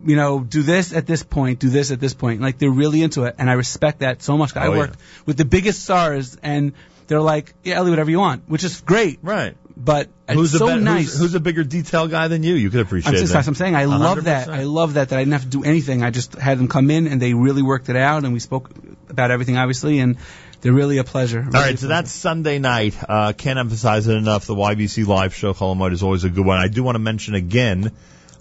you 0.06 0.16
know, 0.16 0.40
do 0.40 0.64
this 0.64 0.94
at 0.94 1.06
this 1.08 1.24
point, 1.24 1.60
do 1.60 1.70
this 1.70 1.92
at 1.92 2.00
this 2.00 2.14
point. 2.14 2.42
Like 2.42 2.58
they're 2.58 2.70
really 2.72 3.02
into 3.02 3.24
it, 3.24 3.36
and 3.38 3.50
I 3.50 3.54
respect 3.54 4.00
that 4.00 4.22
so 4.22 4.38
much. 4.38 4.56
I 4.56 4.68
Oh, 4.68 4.72
yeah. 4.74 4.78
worked 4.78 5.00
with 5.26 5.38
the 5.38 5.46
biggest 5.46 5.84
stars, 5.84 6.38
and 6.42 6.74
they're 7.08 7.22
like, 7.22 7.54
yeah, 7.64 7.80
Eli, 7.80 7.90
whatever 7.90 8.12
you 8.12 8.20
want, 8.20 8.44
which 8.48 8.64
is 8.64 8.82
great. 8.82 9.20
Right. 9.22 9.56
But 9.76 10.10
Who's 10.30 10.52
so 10.58 10.68
be- 10.76 10.82
nice. 10.84 11.12
Who's, 11.14 11.20
who's 11.20 11.36
a 11.36 11.40
bigger 11.40 11.64
detail 11.64 12.08
guy 12.10 12.28
than 12.28 12.44
you? 12.44 12.54
You 12.56 12.70
could 12.70 12.82
appreciate 12.82 13.14
I'm 13.14 13.20
just 13.20 13.32
that. 13.32 13.48
I'm 13.48 13.56
saying 13.56 13.76
I 13.76 13.86
love 13.86 14.26
that. 14.26 14.50
I 14.50 14.64
love 14.64 14.96
that 14.96 15.10
that 15.10 15.16
I 15.18 15.22
didn't 15.22 15.32
have 15.34 15.44
to 15.44 15.48
do 15.48 15.64
anything. 15.64 16.04
I 16.04 16.12
just 16.12 16.36
had 16.36 16.60
them 16.60 16.68
come 16.68 16.92
in 16.92 17.08
and 17.08 17.22
they 17.22 17.34
really 17.34 17.62
worked 17.62 17.88
it 17.88 17.96
out 17.96 18.26
and 18.26 18.34
we 18.34 18.40
spoke 18.40 18.70
about 19.10 19.32
everything 19.32 19.56
obviously 19.58 20.00
and 20.00 20.18
they're 20.60 20.74
really 20.74 20.98
a 20.98 21.06
pleasure. 21.06 21.40
All 21.46 21.50
right, 21.62 21.80
so 21.80 21.88
that's 21.88 22.12
Sunday 22.12 22.60
night. 22.60 22.98
Uh, 23.08 23.32
can't 23.32 23.58
emphasize 23.58 24.06
it 24.08 24.18
enough. 24.18 24.46
The 24.48 24.56
YBC 24.56 25.08
live 25.08 25.34
show, 25.34 25.54
Colomite, 25.54 25.94
is 25.94 26.04
always 26.04 26.26
a 26.26 26.30
good 26.30 26.46
one. 26.46 26.58
I 26.58 26.68
do 26.68 26.84
want 26.84 26.96
to 26.96 27.00
mention 27.00 27.36
again 27.36 27.94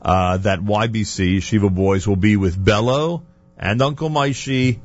uh, 0.03 0.37
that 0.39 0.61
YBC 0.61 1.43
Shiva 1.43 1.71
Boys 1.71 2.07
will 2.07 2.17
be 2.17 2.37
with 2.37 2.63
Bello 2.63 3.23
and 3.57 3.83
Uncle 3.83 4.09
Moishy 4.09 4.79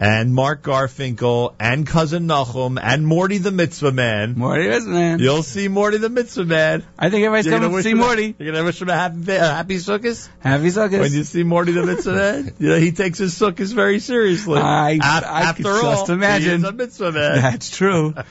and 0.00 0.34
Mark 0.34 0.62
Garfinkel 0.62 1.54
and 1.60 1.86
cousin 1.86 2.26
Nachum 2.26 2.78
and 2.82 3.06
Morty 3.06 3.36
the 3.36 3.50
Mitzvah 3.50 3.92
Man. 3.92 4.32
Morty 4.34 4.66
is 4.66 4.86
man. 4.86 5.18
You'll 5.18 5.42
see 5.42 5.68
Morty 5.68 5.98
the 5.98 6.08
Mitzvah 6.08 6.46
Man. 6.46 6.82
I 6.98 7.10
think 7.10 7.26
everybody's 7.26 7.52
coming 7.52 7.70
to 7.70 7.82
see 7.82 7.90
him 7.90 8.00
a- 8.00 8.04
Morty. 8.06 8.34
You're 8.38 8.52
gonna 8.52 8.64
wish 8.64 8.80
him 8.80 8.88
a 8.88 8.94
happy, 8.94 9.32
a 9.32 9.38
happy 9.40 9.76
Sukkot 9.76 10.28
Happy 10.40 10.68
Sukkot. 10.68 11.00
when 11.00 11.12
you 11.12 11.22
see 11.24 11.42
Morty 11.42 11.72
the 11.72 11.84
Mitzvah 11.84 12.14
Man. 12.14 12.54
You 12.58 12.68
know, 12.70 12.78
he 12.78 12.92
takes 12.92 13.18
his 13.18 13.38
Sukkot 13.38 13.72
very 13.74 14.00
seriously. 14.00 14.58
I- 14.58 14.92
Af- 14.92 15.02
after 15.04 15.62
could 15.64 15.84
all, 15.84 15.92
just 15.92 16.08
imagine. 16.08 16.48
he 16.48 16.54
is 16.56 16.64
a 16.64 16.72
Mitzvah 16.72 17.12
Man. 17.12 17.34
That's 17.42 17.70
true. 17.70 18.14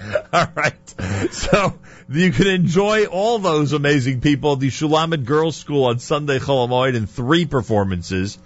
All 0.32 0.46
right. 0.56 1.30
So 1.30 1.78
you 2.08 2.32
can 2.32 2.46
enjoy 2.46 3.04
all 3.04 3.38
those 3.38 3.74
amazing 3.74 4.22
people 4.22 4.54
at 4.54 4.60
the 4.60 4.68
Shulamit 4.68 5.26
Girls 5.26 5.56
School 5.56 5.84
on 5.84 5.98
Sunday 5.98 6.38
Chol 6.38 6.66
Hamoed 6.68 6.94
in 6.96 7.06
three 7.06 7.44
performances. 7.44 8.38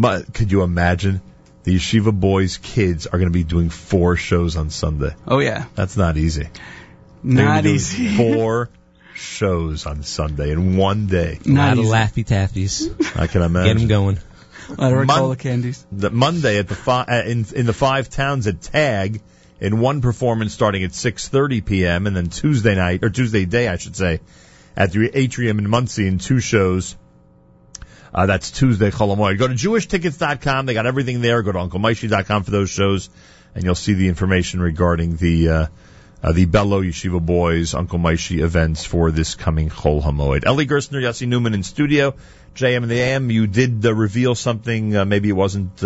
Could 0.00 0.52
you 0.52 0.62
imagine? 0.62 1.20
The 1.64 1.74
Yeshiva 1.76 2.12
boys' 2.18 2.58
kids 2.58 3.06
are 3.06 3.18
going 3.18 3.28
to 3.30 3.32
be 3.32 3.42
doing 3.44 3.70
four 3.70 4.16
shows 4.16 4.56
on 4.56 4.70
Sunday. 4.70 5.14
Oh 5.26 5.38
yeah, 5.40 5.64
That's 5.74 5.96
not 5.96 6.16
easy. 6.16 6.48
They're 7.22 7.44
not 7.46 7.62
doing 7.64 7.76
easy. 7.76 8.16
Four 8.18 8.68
shows 9.14 9.86
on 9.86 10.02
Sunday 10.02 10.50
in 10.52 10.76
one 10.76 11.06
day. 11.06 11.38
Not 11.46 11.78
a 11.78 11.80
lot 11.80 11.94
Not 11.94 12.08
of 12.08 12.12
laffy 12.12 12.24
taffies. 12.26 13.16
I 13.18 13.26
can 13.28 13.40
imagine. 13.42 13.88
Get 13.88 13.88
them 13.88 13.88
imagine. 13.88 13.88
going. 13.88 14.18
A 14.68 14.80
lot 14.82 14.92
of 14.92 15.06
Mon- 15.06 15.18
Ricola 15.18 15.38
candies. 15.38 15.86
the 15.90 16.10
Monday 16.10 16.58
at 16.58 16.68
the 16.68 16.74
fi- 16.74 17.04
uh, 17.04 17.22
in 17.24 17.46
in 17.54 17.64
the 17.66 17.72
five 17.72 18.10
towns 18.10 18.46
at 18.46 18.60
Tag 18.60 19.22
in 19.60 19.78
one 19.80 20.02
performance 20.02 20.52
starting 20.52 20.84
at 20.84 20.90
6:30 20.90 21.64
p.m. 21.64 22.06
and 22.06 22.14
then 22.14 22.28
Tuesday 22.28 22.74
night 22.74 23.02
or 23.04 23.08
Tuesday 23.10 23.46
day 23.46 23.68
I 23.68 23.76
should 23.78 23.96
say 23.96 24.20
at 24.76 24.92
the 24.92 25.10
Atrium 25.14 25.58
in 25.58 25.70
Monsey 25.70 26.06
in 26.06 26.18
two 26.18 26.40
shows. 26.40 26.96
Uh, 28.14 28.26
that's 28.26 28.52
Tuesday 28.52 28.90
Chol 28.90 29.16
Hamoed. 29.16 29.38
Go 29.38 29.48
to 29.48 29.54
jewishtickets.com. 29.54 30.66
They 30.66 30.74
got 30.74 30.86
everything 30.86 31.20
there. 31.20 31.42
Go 31.42 31.52
to 31.52 31.58
unclemoishy.com 31.58 32.44
for 32.44 32.50
those 32.52 32.70
shows, 32.70 33.10
and 33.54 33.64
you'll 33.64 33.74
see 33.74 33.94
the 33.94 34.08
information 34.08 34.60
regarding 34.60 35.16
the 35.16 35.48
uh, 35.48 35.66
uh, 36.22 36.32
the 36.32 36.44
Bello 36.44 36.80
Yeshiva 36.80 37.24
Boys 37.24 37.74
Uncle 37.74 37.98
Moishy 37.98 38.40
events 38.40 38.84
for 38.84 39.10
this 39.10 39.34
coming 39.34 39.68
Chol 39.68 40.00
Hamoed. 40.00 40.46
Eli 40.46 40.64
Gerstner, 40.64 41.02
Yossi 41.02 41.26
Newman 41.26 41.54
in 41.54 41.64
studio. 41.64 42.14
JM 42.54 42.82
and 42.82 42.90
the 42.90 43.00
AM. 43.00 43.30
You 43.30 43.48
did 43.48 43.84
uh, 43.84 43.92
reveal 43.92 44.36
something. 44.36 44.96
Uh, 44.96 45.04
maybe 45.04 45.28
it 45.28 45.32
wasn't 45.32 45.82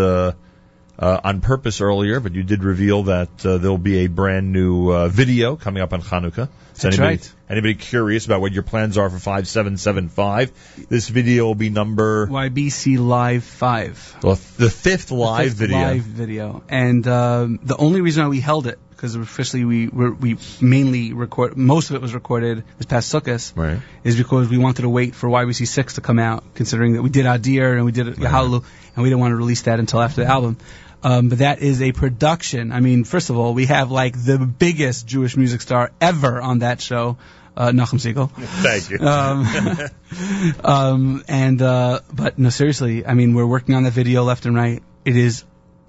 uh, 0.99 1.21
on 1.23 1.41
purpose 1.41 1.81
earlier, 1.81 2.21
but 2.21 2.35
you 2.35 2.43
did 2.43 2.65
reveal 2.65 3.05
that 3.05 3.47
uh, 3.47 3.59
there'll 3.59 3.79
be 3.79 4.05
a 4.05 4.07
brand 4.09 4.53
new 4.53 4.91
uh, 4.91 5.09
video 5.09 5.57
coming 5.57 5.83
up 5.83 5.93
on 5.93 6.03
Hanukkah. 6.03 6.49
So 6.75 6.89
That's 6.89 6.99
anybody, 6.99 7.17
right. 7.17 7.33
Anybody 7.51 7.75
curious 7.75 8.27
about 8.27 8.41
what 8.41 8.53
your 8.53 8.63
plans 8.63 8.99
are 8.99 9.09
for 9.11 9.19
5775? 9.19 10.87
This 10.89 11.09
video 11.09 11.47
will 11.47 11.55
be 11.55 11.71
number 11.71 12.27
YBC 12.27 12.99
Live 12.99 13.45
Five. 13.45 14.17
well, 14.23 14.39
the 14.57 14.71
fifth 14.71 15.11
live 15.11 15.47
Fifth 15.49 15.55
video. 15.57 15.79
Live 15.79 16.03
video. 16.03 16.63
And 16.69 17.07
um, 17.09 17.59
the 17.63 17.77
only 17.77 18.01
reason 18.01 18.25
why 18.25 18.29
we 18.29 18.41
held 18.41 18.67
it 18.67 18.79
because 18.91 19.15
officially 19.15 19.65
we 19.65 19.87
we 19.87 20.37
mainly 20.61 21.13
record 21.13 21.57
most 21.57 21.91
of 21.91 21.95
it 21.95 22.03
was 22.03 22.15
recorded 22.15 22.65
this 22.79 22.87
past 22.87 23.13
Sukkot 23.15 23.53
Right. 23.57 23.79
is 24.03 24.17
because 24.17 24.49
we 24.49 24.59
wanted 24.59 24.83
to 24.83 24.89
wait 24.89 25.15
for 25.15 25.29
YBC 25.29 25.69
Six 25.69 25.95
to 25.95 26.01
come 26.01 26.19
out, 26.19 26.43
considering 26.55 26.95
that 26.95 27.03
we 27.03 27.09
did 27.11 27.25
Adir 27.25 27.77
and 27.77 27.85
we 27.85 27.93
did 27.93 28.09
Yahalu, 28.09 28.65
and 28.97 29.03
we 29.03 29.09
didn't 29.09 29.21
want 29.21 29.31
to 29.33 29.37
release 29.37 29.63
that 29.63 29.79
until 29.79 30.01
after 30.01 30.23
the 30.25 30.27
album. 30.29 30.57
Um, 31.03 31.29
but 31.29 31.39
that 31.39 31.61
is 31.61 31.81
a 31.81 31.93
production. 31.93 32.73
I 32.73 32.81
mean, 32.81 33.05
first 33.05 33.31
of 33.31 33.39
all, 33.39 33.55
we 33.55 33.67
have 33.67 33.91
like 33.91 34.15
the 34.23 34.39
biggest 34.39 35.07
Jewish 35.07 35.37
music 35.37 35.61
star 35.61 35.93
ever 36.01 36.41
on 36.41 36.61
that 36.61 36.81
show, 36.81 37.19
uh, 37.57 37.71
Nachum 37.71 38.01
Segal. 38.01 38.31
Thank 38.31 38.91
you. 38.91 38.99
Um, 39.07 40.65
um, 40.65 41.25
and 41.29 41.63
uh, 41.63 42.01
but 42.13 42.39
no, 42.39 42.51
seriously, 42.51 43.07
I 43.07 43.15
mean, 43.15 43.35
we're 43.35 43.47
working 43.47 43.75
on 43.75 43.85
that 43.85 43.93
video 43.93 44.25
left 44.25 44.47
and 44.47 44.57
right. 44.57 44.83
It 45.05 45.17
is 45.17 45.45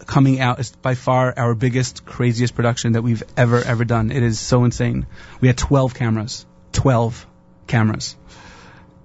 coming 0.05 0.39
out. 0.39 0.59
It's 0.59 0.71
by 0.71 0.95
far 0.95 1.33
our 1.37 1.55
biggest, 1.55 2.05
craziest 2.05 2.55
production 2.55 2.93
that 2.93 3.01
we've 3.01 3.23
ever 3.35 3.57
ever 3.57 3.85
done. 3.85 4.11
It 4.11 4.23
is 4.23 4.39
so 4.39 4.63
insane. 4.63 5.07
We 5.41 5.47
had 5.47 5.57
12 5.57 5.95
cameras, 5.95 6.45
12 6.73 7.25
cameras. 7.67 8.15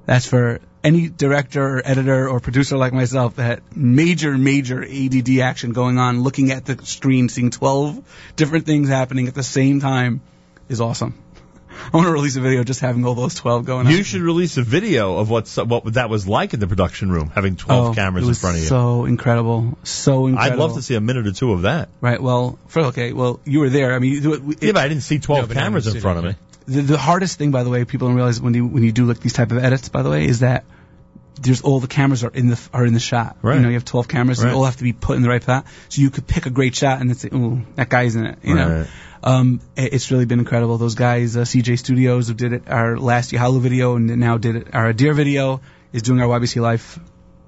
That's 0.07 0.27
for 0.27 0.61
any 0.85 1.09
director 1.09 1.79
or 1.79 1.83
editor 1.85 2.29
or 2.29 2.39
producer 2.41 2.77
like 2.77 2.93
myself 2.93 3.37
that 3.37 3.63
major, 3.75 4.37
major 4.37 4.85
ADD 4.85 5.39
action 5.41 5.73
going 5.73 5.99
on, 5.99 6.23
looking 6.23 6.51
at 6.53 6.67
the 6.67 6.85
screen, 6.85 7.29
seeing 7.29 7.51
12 7.51 8.33
different 8.37 8.67
things 8.67 8.89
happening 8.89 9.27
at 9.27 9.35
the 9.35 9.43
same 9.43 9.81
time 9.81 10.21
is 10.69 10.81
awesome. 10.83 11.19
I 11.93 11.97
want 11.97 12.07
to 12.07 12.13
release 12.13 12.37
a 12.37 12.41
video 12.41 12.63
just 12.63 12.81
having 12.81 13.05
all 13.05 13.15
those 13.15 13.35
12 13.35 13.65
going 13.65 13.87
on. 13.87 13.93
You 13.93 14.05
should 14.05 14.21
release 14.21 14.57
a 14.59 14.63
video 14.63 15.17
of 15.19 15.29
what 15.29 15.49
what 15.67 15.95
that 15.95 16.09
was 16.09 16.29
like 16.29 16.55
in 16.55 16.61
the 16.61 16.69
production 16.69 17.11
room, 17.11 17.31
having 17.35 17.57
12 17.57 17.89
Oh, 17.89 17.95
cameras 17.95 18.27
it 18.27 18.29
in 18.29 18.35
front 18.35 18.57
of 18.57 18.63
you. 18.63 18.69
So 18.69 19.07
incredible, 19.07 19.77
so 19.83 20.27
incredible. 20.27 20.53
I'd 20.63 20.65
love 20.65 20.77
to 20.77 20.83
see 20.83 20.95
a 20.95 21.01
minute 21.01 21.27
or 21.27 21.33
two 21.33 21.53
of 21.53 21.63
that. 21.63 21.89
Right. 22.01 22.23
Well, 22.23 22.59
for 22.69 22.83
okay. 22.87 23.13
Well, 23.13 23.41
you 23.45 23.61
were 23.61 23.71
there. 23.71 23.93
I 23.95 23.99
mean, 23.99 24.23
you- 24.23 24.35
it, 24.35 24.63
Yeah, 24.63 24.73
but 24.73 24.83
I 24.85 24.89
didn't 24.89 25.03
see 25.03 25.19
12 25.19 25.43
No, 25.43 25.47
but 25.49 25.55
not 25.55 25.61
in 25.61 25.65
cameras 25.67 25.87
in 25.89 26.01
front 26.01 26.19
of 26.19 26.25
me. 26.25 26.37
The, 26.67 26.83
the 26.83 26.99
hardest 26.99 27.39
thing, 27.39 27.51
by 27.51 27.63
the 27.63 27.71
way, 27.71 27.85
people 27.85 28.09
don't 28.09 28.17
realize 28.17 28.41
when 28.41 28.55
you 28.55 28.67
when 28.67 28.83
you 28.83 28.93
do 28.93 29.05
like 29.07 29.21
these 29.21 29.33
type 29.35 29.53
of 29.53 29.59
edits, 29.59 29.89
by 29.89 30.03
the 30.03 30.11
way, 30.11 30.25
is 30.27 30.41
that 30.41 30.65
there's 31.41 31.63
all 31.63 31.81
the 31.81 31.89
cameras 31.89 32.23
are 32.25 32.31
in 32.31 32.49
the 32.49 32.69
are 32.73 32.87
in 32.87 32.95
the 32.95 33.01
shot. 33.01 33.37
Right. 33.43 33.57
You 33.57 33.61
know, 33.63 33.69
you 33.69 33.75
have 33.75 33.85
12 33.85 34.07
cameras, 34.09 34.39
Right. 34.43 34.51
they 34.51 34.55
all 34.57 34.65
have 34.65 34.77
to 34.77 34.85
be 34.85 34.93
put 34.93 35.17
in 35.17 35.23
the 35.23 35.29
right 35.29 35.43
spot. 35.43 35.67
So 35.89 36.01
you 36.01 36.11
could 36.11 36.27
pick 36.27 36.47
a 36.47 36.51
great 36.51 36.75
shot 36.75 37.01
and 37.01 37.11
then 37.11 37.17
say, 37.17 37.29
"Ooh, 37.35 37.63
that 37.75 37.89
guy's 37.89 38.17
in 38.17 38.27
it." 38.27 38.39
You 38.43 38.55
know. 38.55 38.87
Um, 39.23 39.61
it- 39.77 39.95
it's 39.95 40.11
really 40.11 40.27
been 40.27 40.39
incredible. 40.39 40.77
Those 40.79 40.95
guys, 40.95 41.37
uh, 41.37 41.45
CJ 41.47 41.77
Studios, 41.79 42.29
who 42.29 42.35
did 42.35 42.53
it 42.53 42.65
our 42.69 42.99
last 42.99 43.33
Yahalu 43.33 43.61
video 43.61 43.97
and 43.97 44.07
now 44.19 44.37
did 44.39 44.57
it 44.57 44.69
our 44.75 44.93
Deer 44.93 45.15
video, 45.15 45.61
is 45.95 46.03
doing 46.03 46.21
our 46.21 46.29
YBC 46.29 46.61
Life 46.61 46.99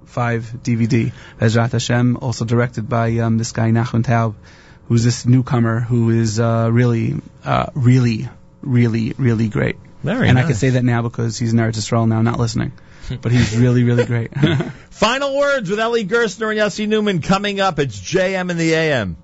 5 0.07 0.59
DVD. 0.63 1.13
Bezrat 1.39 1.73
Hashem, 1.73 2.17
also 2.21 2.45
directed 2.47 2.89
by 2.89 3.19
um, 3.19 3.37
this 3.39 3.53
guy 3.53 3.71
Nachman 3.73 4.03
Taub, 4.05 4.35
who's 4.89 5.05
this 5.05 5.27
newcomer 5.27 5.81
who 5.81 6.09
is 6.11 6.41
uh, 6.41 6.71
really, 6.73 7.17
uh, 7.45 7.67
really, 7.75 8.29
really, 8.67 9.15
really 9.17 9.49
great. 9.49 9.77
Very 10.03 10.29
and 10.29 10.39
I 10.39 10.43
can 10.43 10.55
say 10.55 10.71
that 10.71 10.85
now 10.85 11.03
because 11.03 11.39
he's 11.39 11.53
in 11.53 11.59
Eretz 11.59 12.09
now, 12.09 12.23
not 12.23 12.39
listening. 12.39 12.73
But 13.21 13.31
he's 13.31 13.57
really, 13.57 13.85
really 13.85 14.05
great. 14.05 14.33
Final 14.91 15.37
words 15.37 15.71
with 15.71 15.79
Eli 15.79 16.03
Gerstner 16.03 16.51
and 16.51 16.59
Yossi 16.59 16.89
Newman 16.89 17.23
coming 17.23 17.61
up. 17.61 17.79
It's 17.79 17.97
JM 17.97 18.51
in 18.51 18.57
the 18.57 18.75
AM. 18.75 19.17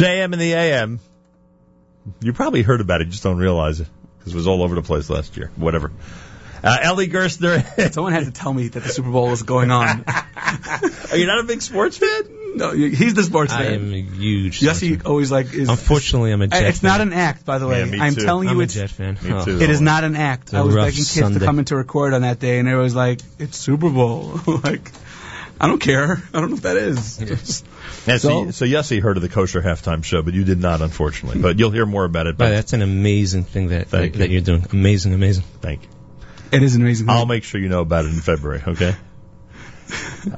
JM 0.00 0.32
and 0.32 0.40
the 0.40 0.52
AM. 0.54 1.00
You 2.20 2.32
probably 2.32 2.62
heard 2.62 2.80
about 2.80 3.00
it, 3.02 3.08
just 3.10 3.22
don't 3.22 3.38
realize 3.38 3.80
it 3.80 3.88
because 4.18 4.32
it 4.32 4.36
was 4.36 4.46
all 4.46 4.62
over 4.62 4.74
the 4.74 4.82
place 4.82 5.08
last 5.10 5.36
year. 5.36 5.50
Whatever. 5.56 5.92
Uh, 6.62 6.78
Eli 6.84 7.06
Gerstner. 7.06 7.92
Someone 7.94 8.12
had 8.12 8.24
to 8.26 8.30
tell 8.32 8.52
me 8.52 8.68
that 8.68 8.80
the 8.82 8.88
Super 8.88 9.10
Bowl 9.10 9.28
was 9.30 9.42
going 9.42 9.70
on. 9.70 10.04
Are 10.06 11.16
you 11.16 11.26
not 11.26 11.40
a 11.40 11.44
big 11.44 11.62
sports 11.62 11.96
fan? 11.96 12.22
no, 12.56 12.72
he's 12.72 13.14
the 13.14 13.22
sports 13.22 13.52
I 13.52 13.64
fan. 13.64 13.74
am 13.74 13.92
a 13.94 14.02
huge. 14.02 14.60
Yes, 14.60 14.80
he 14.80 14.98
always 15.00 15.30
like 15.30 15.54
is. 15.54 15.68
Unfortunately, 15.68 16.32
I'm 16.32 16.42
a 16.42 16.48
Jet 16.48 16.64
it's 16.64 16.82
not 16.82 17.00
an 17.00 17.12
act, 17.12 17.44
by 17.46 17.58
the 17.58 17.66
way. 17.66 17.78
Yeah, 17.78 17.84
me 17.86 18.00
I'm 18.00 18.14
too. 18.14 18.22
telling 18.24 18.48
you, 18.48 18.54
I'm 18.54 18.60
a 18.60 18.64
it's 18.64 18.74
Jet 18.74 18.90
fan. 18.90 19.16
Me 19.22 19.32
Oh. 19.32 19.44
too. 19.44 19.60
it 19.60 19.70
is 19.70 19.80
not 19.80 20.04
an 20.04 20.16
act. 20.16 20.52
a 20.52 20.58
I 20.58 20.62
was 20.62 20.74
begging 20.74 21.04
kids 21.04 21.38
to 21.38 21.40
come 21.40 21.58
in 21.60 21.64
to 21.66 21.76
record 21.76 22.12
on 22.12 22.22
that 22.22 22.40
day, 22.40 22.58
and 22.58 22.66
they 22.68 22.74
was 22.74 22.94
like, 22.94 23.20
"It's 23.38 23.56
Super 23.56 23.88
Bowl." 23.88 24.40
like, 24.46 24.90
I 25.60 25.66
don't 25.68 25.80
care. 25.80 26.22
I 26.34 26.40
don't 26.40 26.48
know 26.50 26.54
what 26.56 26.62
that 26.64 26.76
is. 26.76 27.62
Yeah, 28.06 28.16
so, 28.16 28.46
So- 28.46 28.50
so 28.50 28.64
Yossi 28.64 29.00
heard 29.00 29.16
of 29.16 29.22
the 29.22 29.28
kosher 29.28 29.60
halftime 29.60 30.02
show, 30.04 30.22
but 30.22 30.34
you 30.34 30.44
did 30.44 30.58
not, 30.60 30.80
unfortunately. 30.80 31.40
But 31.42 31.58
you'll 31.58 31.70
hear 31.70 31.86
more 31.86 32.04
about 32.04 32.26
it. 32.26 32.36
But 32.38 32.46
But 32.46 32.50
that's 32.50 32.72
an 32.72 32.82
amazing 32.82 33.44
thing 33.44 33.68
that 33.68 33.88
Thank 33.88 34.12
that, 34.12 34.18
that 34.20 34.28
you. 34.28 34.34
you're 34.34 34.42
doing. 34.42 34.66
Amazing, 34.72 35.12
amazing. 35.14 35.44
thank 35.60 35.82
you. 35.82 35.88
it 36.52 36.62
is 36.62 36.74
an 36.76 36.82
amazing. 36.82 37.06
thing. 37.06 37.14
I'll 37.14 37.26
make 37.26 37.44
sure 37.44 37.60
you 37.60 37.68
know 37.68 37.80
about 37.80 38.04
it 38.06 38.08
in 38.08 38.20
February, 38.20 38.62
okay? 38.66 38.96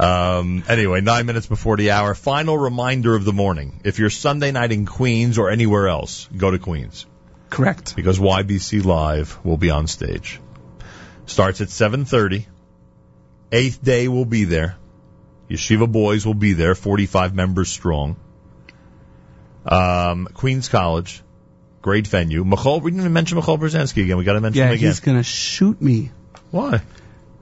um, 0.01 0.63
anyway, 0.69 1.01
nine 1.01 1.27
minutes 1.27 1.47
before 1.47 1.77
the 1.77 1.91
hour. 1.93 2.15
Final 2.15 2.57
reminder 2.57 3.15
of 3.15 3.25
the 3.25 3.33
morning. 3.33 3.81
If 3.85 3.99
you're 3.99 4.11
Sunday 4.11 4.51
night 4.51 4.73
in 4.73 4.87
Queens 4.87 5.39
or 5.39 5.51
anywhere 5.51 5.89
else, 5.89 6.29
go 6.37 6.51
to 6.51 6.59
Queens 6.59 7.07
Correct. 7.51 7.95
because 7.97 8.19
YBC 8.19 8.85
Live 8.85 9.39
will 9.45 9.57
be 9.59 9.71
on 9.71 9.87
stage. 9.87 10.41
Starts 11.27 11.61
at 11.61 11.69
7.30. 11.69 12.47
Eighth 13.53 13.83
day 13.83 14.09
will 14.09 14.25
be 14.25 14.45
there. 14.45 14.77
Yeshiva 15.53 15.91
Boys 15.91 16.25
will 16.27 16.35
be 16.35 16.55
there, 16.55 16.75
45 16.75 17.35
members 17.35 17.69
strong. 17.69 18.17
Um, 19.65 20.27
Queens 20.35 20.69
College, 20.69 21.23
great 21.83 22.07
venue. 22.07 22.45
Michal, 22.45 22.81
we 22.81 22.91
didn't 22.91 23.03
even 23.03 23.13
mention 23.13 23.39
Michoel 23.39 23.59
Pruzansky 23.59 24.03
again. 24.03 24.17
We 24.17 24.25
got 24.25 24.33
to 24.33 24.41
mention 24.41 24.59
Yeah, 24.59 24.69
him 24.69 24.75
again. 24.75 24.89
he's 24.89 25.01
gonna 25.01 25.23
shoot 25.23 25.81
me 25.81 26.11
Why? 26.51 26.81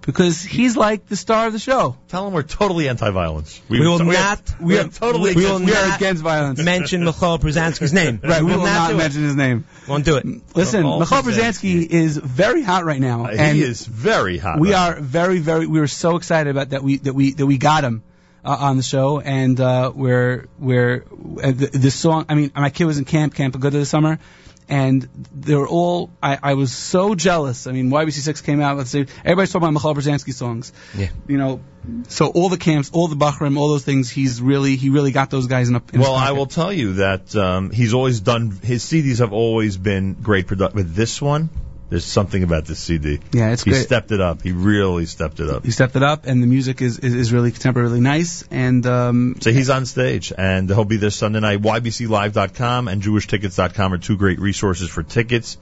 Because 0.03 0.42
he's 0.42 0.76
like 0.76 1.07
the 1.09 1.16
star 1.16 1.46
of 1.46 1.53
the 1.53 1.59
show. 1.59 1.96
Tell 2.09 2.26
him 2.26 2.32
we're 2.32 2.42
totally 2.42 2.88
anti-violence. 2.88 3.61
We 3.68 3.80
will 3.80 4.01
are- 4.01 4.05
not- 4.05 4.42
We 4.61 4.78
are 4.78 4.84
totally. 4.88 5.34
we 5.34 5.44
will 5.44 5.57
against- 5.57 5.66
We 5.72 5.76
are 5.78 5.86
not 5.88 5.96
against 5.98 6.22
violence. 6.22 6.62
Mention 6.62 7.03
Michoel 7.03 7.38
Pruzansky's 7.38 7.92
name. 7.92 8.18
Right, 8.24 8.42
we 8.42 8.51
will 8.55 8.64
not 8.64 8.88
do 8.88 8.94
it. 8.94 8.98
mention 8.98 9.22
his 9.24 9.36
name. 9.36 9.64
Won't 9.86 10.05
do 10.07 10.16
it. 10.16 10.24
Listen, 10.57 10.84
Michoel 10.84 11.03
Pruzansky. 11.22 11.86
Pruzansky 11.86 11.86
is 11.90 12.16
very 12.16 12.62
hot 12.62 12.84
right 12.84 13.01
now, 13.01 13.26
Uh, 13.26 13.30
and 13.38 13.57
he 13.57 13.62
is 13.62 13.84
very 13.86 14.38
hot. 14.38 14.59
we 14.59 14.72
right 14.72 14.96
are 14.96 15.01
very, 15.01 15.38
very. 15.38 15.66
We 15.66 15.80
were 15.80 15.86
so 15.86 16.16
excited 16.16 16.51
about 16.51 16.70
that. 16.70 16.82
We 16.82 16.96
that 16.98 17.12
we 17.14 17.34
that 17.34 17.46
we 17.46 17.59
got 17.59 17.84
him 17.84 18.03
uh, 18.42 18.57
on 18.59 18.78
the 18.78 18.82
show, 18.82 19.20
and 19.20 19.61
uh, 19.61 19.92
we're 19.94 20.46
we're 20.59 21.05
uh, 21.42 21.53
the, 21.53 21.66
the 21.74 21.90
song. 21.90 22.24
I 22.30 22.34
mean, 22.36 22.53
my 22.57 22.70
kid 22.70 22.86
was 22.86 22.96
in 22.98 23.05
camp, 23.05 23.34
Camp 23.34 23.59
Good 23.61 23.72
this 23.74 23.90
summer, 23.90 24.18
and 24.71 25.09
they're 25.35 25.66
all. 25.66 26.11
I, 26.23 26.39
I 26.41 26.55
was 26.55 26.73
so 26.73 27.16
jealous. 27.16 27.66
I 27.66 27.73
mean, 27.73 27.91
YBC 27.91 28.12
Six 28.12 28.41
came 28.41 28.61
out. 28.61 28.79
Let's 28.79 28.91
say 28.91 29.07
everybody's 29.25 29.53
talking 29.53 29.68
about 29.68 29.83
Michoel 29.83 29.97
Pruzansky 29.97 30.33
songs. 30.33 30.73
Yeah. 30.97 31.09
You 31.27 31.39
know, 31.39 31.61
so 32.07 32.29
all 32.29 32.49
the 32.49 32.57
camps, 32.57 32.91
all 32.93 33.09
the 33.09 33.16
Bachrim, 33.16 33.59
all 33.59 33.68
those 33.68 33.85
things. 33.85 34.09
He's 34.09 34.41
really 34.41 34.77
he 34.77 34.91
really 34.91 35.11
got 35.11 35.29
those 35.29 35.49
guys 35.49 35.68
in 35.68 35.75
a. 35.75 35.83
In 35.93 36.01
Well, 36.01 36.14
I 36.14 36.31
will 36.31 36.47
tell 36.47 36.73
you 36.73 36.95
that 36.95 37.35
um, 37.35 37.71
he's 37.71 37.95
always 37.95 38.21
done. 38.21 38.53
His 38.62 38.85
CDs 38.85 39.18
have 39.18 39.33
always 39.33 39.77
been 39.77 40.14
great 40.14 40.47
production. 40.47 40.77
with 40.77 40.95
this 40.95 41.21
one, 41.21 41.51
there's 41.91 42.05
something 42.05 42.43
about 42.43 42.64
this 42.64 42.78
CD. 42.78 43.18
Yeah, 43.32 43.51
it's 43.51 43.64
he 43.64 43.72
great. 43.72 43.82
stepped 43.82 44.12
it 44.12 44.20
up. 44.20 44.43
He 44.43 44.53
really 44.53 45.07
stepped 45.07 45.41
it 45.41 45.51
up. 45.51 45.64
He 45.64 45.72
stepped 45.72 45.97
it 45.97 46.03
up, 46.03 46.26
and 46.26 46.43
the 46.43 46.47
music 46.47 46.80
is 46.80 46.99
is, 47.01 47.14
is 47.14 47.32
really 47.32 47.51
contemporary, 47.51 47.88
really 47.88 48.01
nice, 48.01 48.45
and 48.51 48.86
um, 48.86 49.36
So 49.41 49.53
he's 49.53 49.68
on 49.70 49.86
stage, 49.86 50.32
and 50.36 50.68
he'll 50.68 50.84
be 50.84 50.97
there 50.97 51.11
Sunday 51.11 51.41
night. 51.41 51.61
YBCLive.com 51.61 52.88
and 52.88 53.03
JewishTickets.com 53.03 53.93
are 53.93 53.99
two 53.99 54.16
great 54.16 54.38
resources 54.38 54.88
for 54.88 55.03
tickets. 55.03 55.59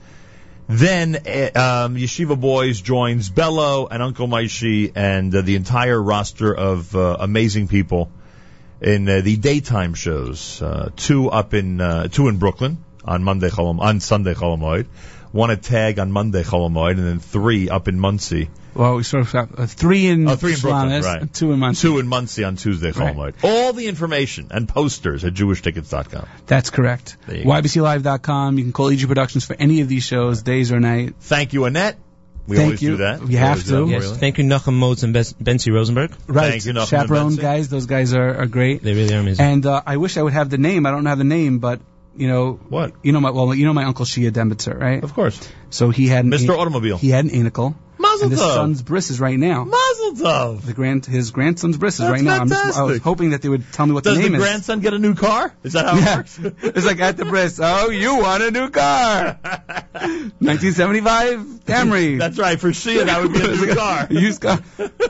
Then 0.67 1.17
eh, 1.25 1.47
um, 1.47 1.95
Yeshiva 1.95 2.39
Boys 2.39 2.79
joins 2.79 3.29
Bello 3.29 3.87
and 3.87 4.03
Uncle 4.03 4.27
Moishy 4.27 4.91
and 4.95 5.33
uh, 5.33 5.41
the 5.41 5.55
entire 5.55 5.99
roster 5.99 6.55
of 6.55 6.95
uh, 6.95 7.17
amazing 7.19 7.67
people 7.67 8.11
in 8.79 9.09
uh, 9.09 9.21
the 9.21 9.35
daytime 9.35 9.95
shows. 9.95 10.61
Uh, 10.61 10.91
two 10.95 11.31
up 11.31 11.55
in 11.55 11.81
uh, 11.81 12.07
two 12.07 12.27
in 12.27 12.37
Brooklyn 12.37 12.77
on 13.03 13.23
Monday 13.23 13.49
on 13.49 13.99
Sunday 13.99 14.35
Chol 14.35 14.59
Hamoed, 14.59 14.85
one 15.31 15.51
at 15.51 15.61
Tag 15.61 15.99
on 15.99 16.11
Monday 16.11 16.43
Chol 16.43 16.69
Hamoed, 16.69 16.97
and 16.97 17.05
then 17.07 17.19
three 17.19 17.69
up 17.69 17.87
in 17.87 17.99
Monsey. 17.99 18.49
well, 18.73 18.95
we 18.95 19.03
sort 19.03 19.21
of 19.25 19.31
got 19.33 19.59
uh, 19.59 19.65
three 19.67 20.07
in 20.07 20.27
Oh, 20.27 20.35
three 20.35 20.53
in 20.53 20.59
Brooklyn, 20.59 20.89
Slamis, 20.89 21.03
right. 21.03 21.21
and 21.21 21.33
two 21.33 21.51
in 21.51 21.59
Monsey. 21.59 21.81
Two 21.87 21.99
in 21.99 22.07
Monsey 22.07 22.43
on 22.43 22.55
Tuesday 22.55 22.91
Right. 22.91 23.15
Chol 23.15 23.33
Hamoed. 23.33 23.43
All 23.43 23.73
the 23.73 23.87
information 23.87 24.47
and 24.51 24.67
posters 24.67 25.23
at 25.25 25.33
JewishTickets.com. 25.33 26.27
That's 26.47 26.69
correct. 26.69 27.17
There 27.27 27.37
you 27.37 27.43
go. 27.43 27.49
YBCLive.com. 27.49 28.57
You 28.57 28.63
can 28.63 28.73
call 28.73 28.89
EG 28.89 29.07
Productions 29.07 29.45
for 29.45 29.55
any 29.59 29.81
of 29.81 29.87
these 29.87 30.03
shows, 30.03 30.41
days 30.43 30.71
or 30.71 30.79
night. 30.79 31.15
Thank 31.19 31.53
you, 31.53 31.65
Annette. 31.65 31.97
We 32.47 32.55
Thank 32.55 32.65
always 32.65 32.81
you. 32.81 32.89
do 32.91 32.97
that. 32.97 33.21
You 33.21 33.27
We 33.27 33.35
have 33.35 33.63
to. 33.65 33.71
that 33.85 33.87
Yes. 33.87 34.03
for 34.05 34.09
you. 34.09 34.15
Thank 34.15 34.37
you, 34.39 34.43
Nachum 34.43 34.73
Modes 34.73 35.03
and 35.03 35.13
Bes- 35.13 35.33
Bensi 35.33 35.71
Rosenberg. 35.71 36.11
Right. 36.25 36.49
Thank 36.49 36.65
you, 36.65 36.73
Nachum 36.73 36.87
Chaperone 36.89 37.29
Betsy. 37.35 37.41
guys, 37.43 37.69
those 37.69 37.85
guys 37.85 38.13
are, 38.15 38.41
are 38.41 38.47
great. 38.47 38.81
They 38.81 38.93
really 38.95 39.13
are 39.13 39.19
amazing. 39.19 39.45
And 39.45 39.65
uh, 39.67 39.83
I 39.85 39.97
wish 39.97 40.17
I 40.17 40.23
would 40.23 40.33
have 40.33 40.49
the 40.49 40.57
name. 40.57 40.87
I 40.87 40.91
don't 40.91 41.05
have 41.05 41.19
the 41.19 41.23
name, 41.25 41.59
but 41.59 41.79
you 42.19 42.27
know, 42.27 42.59
What? 42.69 42.93
you 43.01 43.11
know 43.11 43.21
my 43.21 43.31
well, 43.31 43.53
you 43.55 43.65
know 43.65 43.73
my 43.73 43.85
uncle 43.85 44.05
Shia 44.05 44.31
Dembitzer, 44.31 44.75
right? 44.77 45.03
Of 45.03 45.13
course. 45.13 45.39
So 45.69 45.89
he 45.89 46.07
had 46.07 46.25
an 46.25 46.31
Mr. 46.31 46.57
Automobile. 46.57 46.97
He 46.97 47.09
had 47.09 47.25
an 47.25 47.31
anicle. 47.31 47.75
Mazel 48.01 48.23
and 48.23 48.31
his 48.31 48.39
tov. 48.39 48.53
son's 48.55 48.81
bris 48.81 49.09
is 49.11 49.19
right 49.19 49.37
now. 49.37 49.65
Mazel 49.65 50.13
tov. 50.13 50.61
The 50.61 50.73
grand 50.73 51.05
his 51.05 51.31
grandson's 51.31 51.77
bris 51.77 51.95
is 51.95 51.99
That's 51.99 52.11
right 52.11 52.23
now. 52.23 52.39
I'm 52.39 52.47
just, 52.49 52.63
I 52.63 52.65
was 52.67 52.75
fantastic. 52.75 53.03
hoping 53.03 53.29
that 53.31 53.41
they 53.41 53.49
would 53.49 53.71
tell 53.73 53.85
me 53.85 53.91
what 53.93 54.03
Does 54.05 54.15
the 54.17 54.23
the 54.23 54.29
name 54.29 54.35
is. 54.35 54.41
grandson 54.41 54.79
get 54.79 54.93
a 54.93 54.99
new 54.99 55.15
car? 55.15 55.53
Is 55.63 55.73
that 55.73 55.85
how 55.85 55.97
it 55.97 56.01
Yeah. 56.01 56.15
works? 56.15 56.39
it's 56.63 56.85
like 56.85 56.99
at 57.01 57.17
the 57.17 57.25
bris. 57.25 57.59
Oh, 57.61 57.89
you 57.89 58.15
want 58.17 58.41
a 58.43 58.51
new 58.51 58.69
car? 58.69 59.37
1975 60.39 61.39
Camry. 61.65 62.17
That's 62.19 62.37
right. 62.37 62.59
For 62.59 62.69
Shia, 62.69 63.05
that 63.05 63.21
would 63.21 63.33
be 63.33 63.41
a 63.41 63.47
new 63.55 63.75
car. 63.75 64.07
Used 64.09 64.41
car. 64.41 64.59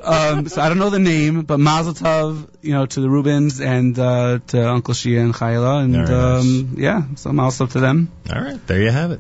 Um, 0.04 0.48
so 0.48 0.62
I 0.62 0.70
don't 0.70 0.80
know 0.80 0.90
the 0.90 1.00
name, 1.00 1.44
but 1.44 1.60
Mazel 1.60 1.94
Tov, 1.94 2.48
you 2.62 2.74
know, 2.74 2.86
to 2.86 3.02
the 3.02 3.10
Rubens 3.10 3.62
and 3.62 3.98
uh, 3.98 4.40
to 4.48 4.70
Uncle 4.70 4.94
Shia 4.94 5.22
and 5.22 5.34
Chayla, 5.34 5.84
and 5.84 5.94
Very 5.94 6.08
nice. 6.08 6.42
um, 6.44 6.76
yeah, 6.78 7.04
so 7.16 7.32
Mazel 7.32 7.68
Tov 7.68 7.72
to 7.74 7.80
them. 7.80 8.12
All 8.34 8.42
right. 8.42 8.66
There 8.68 8.82
you 8.82 8.90
have 8.92 9.12
it. 9.12 9.20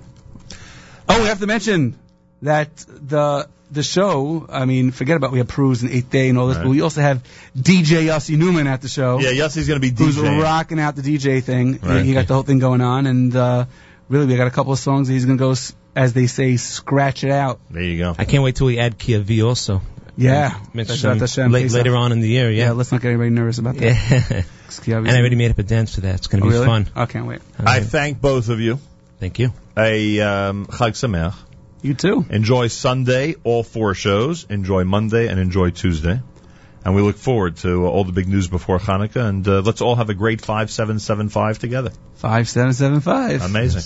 Oh, 1.07 1.21
we 1.21 1.27
have 1.27 1.39
to 1.39 1.47
mention 1.47 1.97
that 2.41 2.75
the 2.87 3.47
the 3.71 3.83
show. 3.83 4.45
I 4.49 4.65
mean, 4.65 4.91
forget 4.91 5.17
about 5.17 5.31
we 5.31 5.37
have 5.39 5.47
Prus 5.47 5.81
and 5.81 5.91
Eighth 5.91 6.09
Day 6.09 6.29
and 6.29 6.37
all 6.37 6.47
this, 6.47 6.57
Right. 6.57 6.63
but 6.63 6.69
we 6.69 6.81
also 6.81 7.01
have 7.01 7.23
DJ 7.57 8.05
Yossi 8.05 8.37
Newman 8.37 8.67
at 8.67 8.81
the 8.81 8.87
show. 8.87 9.19
Yeah, 9.19 9.29
Yossi's 9.31 9.67
going 9.67 9.79
to 9.79 9.87
be 9.87 9.91
DJ. 9.91 10.05
who's 10.05 10.19
rocking 10.19 10.79
out 10.79 10.95
the 10.95 11.01
DJ 11.01 11.43
thing. 11.43 11.79
Right. 11.81 12.03
He 12.03 12.13
got 12.13 12.27
the 12.27 12.33
whole 12.33 12.43
thing 12.43 12.59
going 12.59 12.81
on, 12.81 13.05
and 13.07 13.35
uh, 13.35 13.65
really, 14.07 14.25
we 14.25 14.35
got 14.37 14.47
a 14.47 14.51
couple 14.51 14.73
of 14.73 14.79
songs 14.79 15.07
that 15.07 15.13
he's 15.13 15.25
gonna 15.25 15.37
go, 15.37 15.55
as 15.95 16.13
they 16.13 16.27
say, 16.27 16.57
scratch 16.57 17.23
it 17.23 17.31
out. 17.31 17.59
There 17.69 17.83
you 17.83 17.97
go. 17.97 18.15
I 18.17 18.25
can't 18.25 18.43
wait 18.43 18.55
till 18.55 18.67
we 18.67 18.79
add 18.79 18.97
Kia 18.97 19.19
V 19.19 19.43
also. 19.43 19.81
Yeah, 20.17 20.59
Mention 20.73 21.17
Hashem, 21.17 21.51
la- 21.51 21.59
Pesach. 21.59 21.77
later 21.77 21.95
on 21.95 22.11
in 22.11 22.19
the 22.19 22.27
year. 22.27 22.51
Yeah, 22.51 22.65
Yeah. 22.65 22.71
let's 22.73 22.91
not 22.91 23.01
get 23.01 23.07
anybody 23.07 23.29
nervous 23.29 23.57
about 23.57 23.75
that. 23.77 23.85
Yeah. 24.29 24.41
Yeah. 24.85 24.97
and 24.97 25.09
I 25.09 25.17
already 25.17 25.35
made 25.35 25.49
up 25.51 25.57
a 25.57 25.63
dance 25.63 25.95
for 25.95 26.01
that. 26.01 26.15
It's 26.15 26.27
going 26.27 26.41
to 26.41 26.47
oh, 26.47 26.49
be 26.51 26.53
really? 26.55 26.65
fun. 26.67 26.87
I 26.95 27.05
can't 27.05 27.25
wait. 27.25 27.41
I 27.57 27.79
thank 27.79 28.21
both 28.21 28.49
of 28.49 28.59
you. 28.59 28.79
Thank 29.19 29.39
you. 29.39 29.51
A 29.75 30.19
um, 30.21 30.67
Chag 30.67 30.91
Sameach. 30.91 31.33
You 31.81 31.93
too. 31.93 32.25
Enjoy 32.29 32.67
Sunday, 32.67 33.35
all 33.43 33.63
four 33.63 33.93
shows. 33.93 34.45
Enjoy 34.49 34.83
Monday 34.83 35.27
and 35.27 35.39
enjoy 35.39 35.69
Tuesday. 35.69 36.21
And 36.83 36.95
we 36.95 37.01
look 37.01 37.17
forward 37.17 37.57
to 37.57 37.85
uh, 37.85 37.89
all 37.89 38.03
the 38.03 38.11
big 38.11 38.27
news 38.27 38.47
before 38.47 38.79
Hanukkah. 38.79 39.27
And 39.27 39.47
uh, 39.47 39.61
let's 39.61 39.81
all 39.81 39.95
have 39.95 40.09
a 40.09 40.13
great 40.13 40.41
5775 40.41 41.59
together. 41.59 41.91
Five 42.15 42.49
seven 42.49 42.73
seven 42.73 42.99
five. 42.99 43.41
Amazing. 43.41 43.83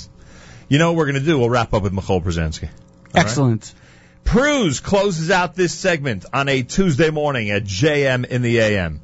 You 0.70 0.80
know 0.80 0.92
what 0.92 0.98
we're 0.98 1.12
going 1.12 1.22
to 1.22 1.26
do? 1.26 1.38
We'll 1.38 1.50
wrap 1.50 1.74
up 1.74 1.84
with 1.84 1.94
Michoel 1.94 2.24
Pruzansky. 2.24 2.70
Excellent. 3.14 3.74
Pruse 4.24 4.80
closes 4.80 5.30
out 5.30 5.56
this 5.56 5.74
segment 5.74 6.26
on 6.34 6.50
a 6.50 6.64
Tuesday 6.64 7.12
morning 7.12 7.52
at 7.52 7.64
JM 7.64 8.26
in 8.26 8.42
the 8.42 8.60
AM. 8.60 9.02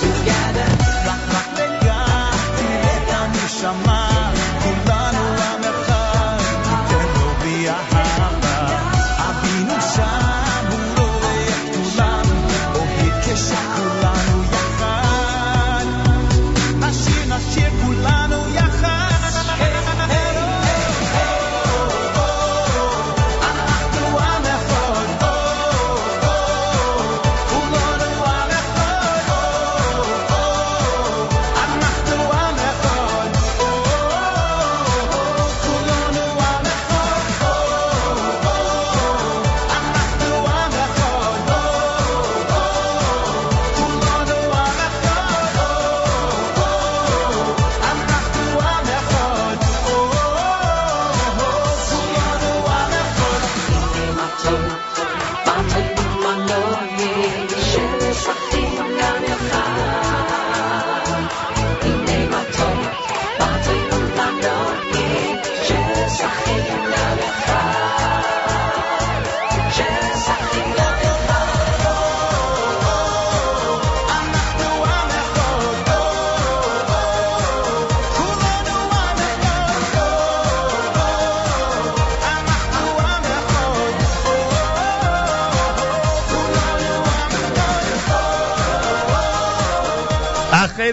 Together, 0.00 0.68
rock, 1.06 1.22
rock, 1.32 1.48
lega. 1.58 1.98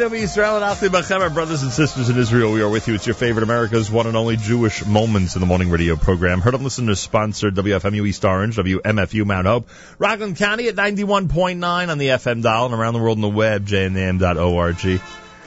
Shalom 0.06 0.22
Israel 0.22 0.56
and 0.58 0.66
Achim 0.66 0.92
Bachem, 0.92 1.34
brothers 1.34 1.64
and 1.64 1.72
sisters 1.72 2.10
in 2.10 2.18
Israel. 2.20 2.52
We 2.52 2.62
are 2.62 2.70
with 2.70 2.88
you. 2.88 2.94
It's 2.94 3.08
your 3.08 3.16
favorite 3.16 3.42
America's 3.42 3.90
one 3.90 4.06
and 4.06 4.16
only 4.16 4.38
Jewish 4.38 4.86
Moments 4.86 5.36
in 5.36 5.40
the 5.40 5.48
Morning 5.48 5.72
Radio 5.72 5.96
program. 5.96 6.42
Heard 6.42 6.54
and 6.54 6.64
listen 6.64 6.86
to 6.86 6.96
sponsored 6.96 7.56
WFMU 7.56 8.06
East 8.06 8.24
Orange, 8.24 8.56
WMFU 8.56 9.26
Mount 9.26 9.48
Hope, 9.48 9.68
Rockland 9.98 10.38
County 10.38 10.68
at 10.68 10.76
91.9 10.76 11.90
on 11.90 11.98
the 11.98 12.10
FM 12.10 12.44
dial 12.44 12.66
and 12.66 12.76
around 12.76 12.94
the 12.94 13.00
world 13.00 13.18
on 13.18 13.24
the 13.24 13.30
web, 13.30 13.66
jnam.org. 13.66 15.02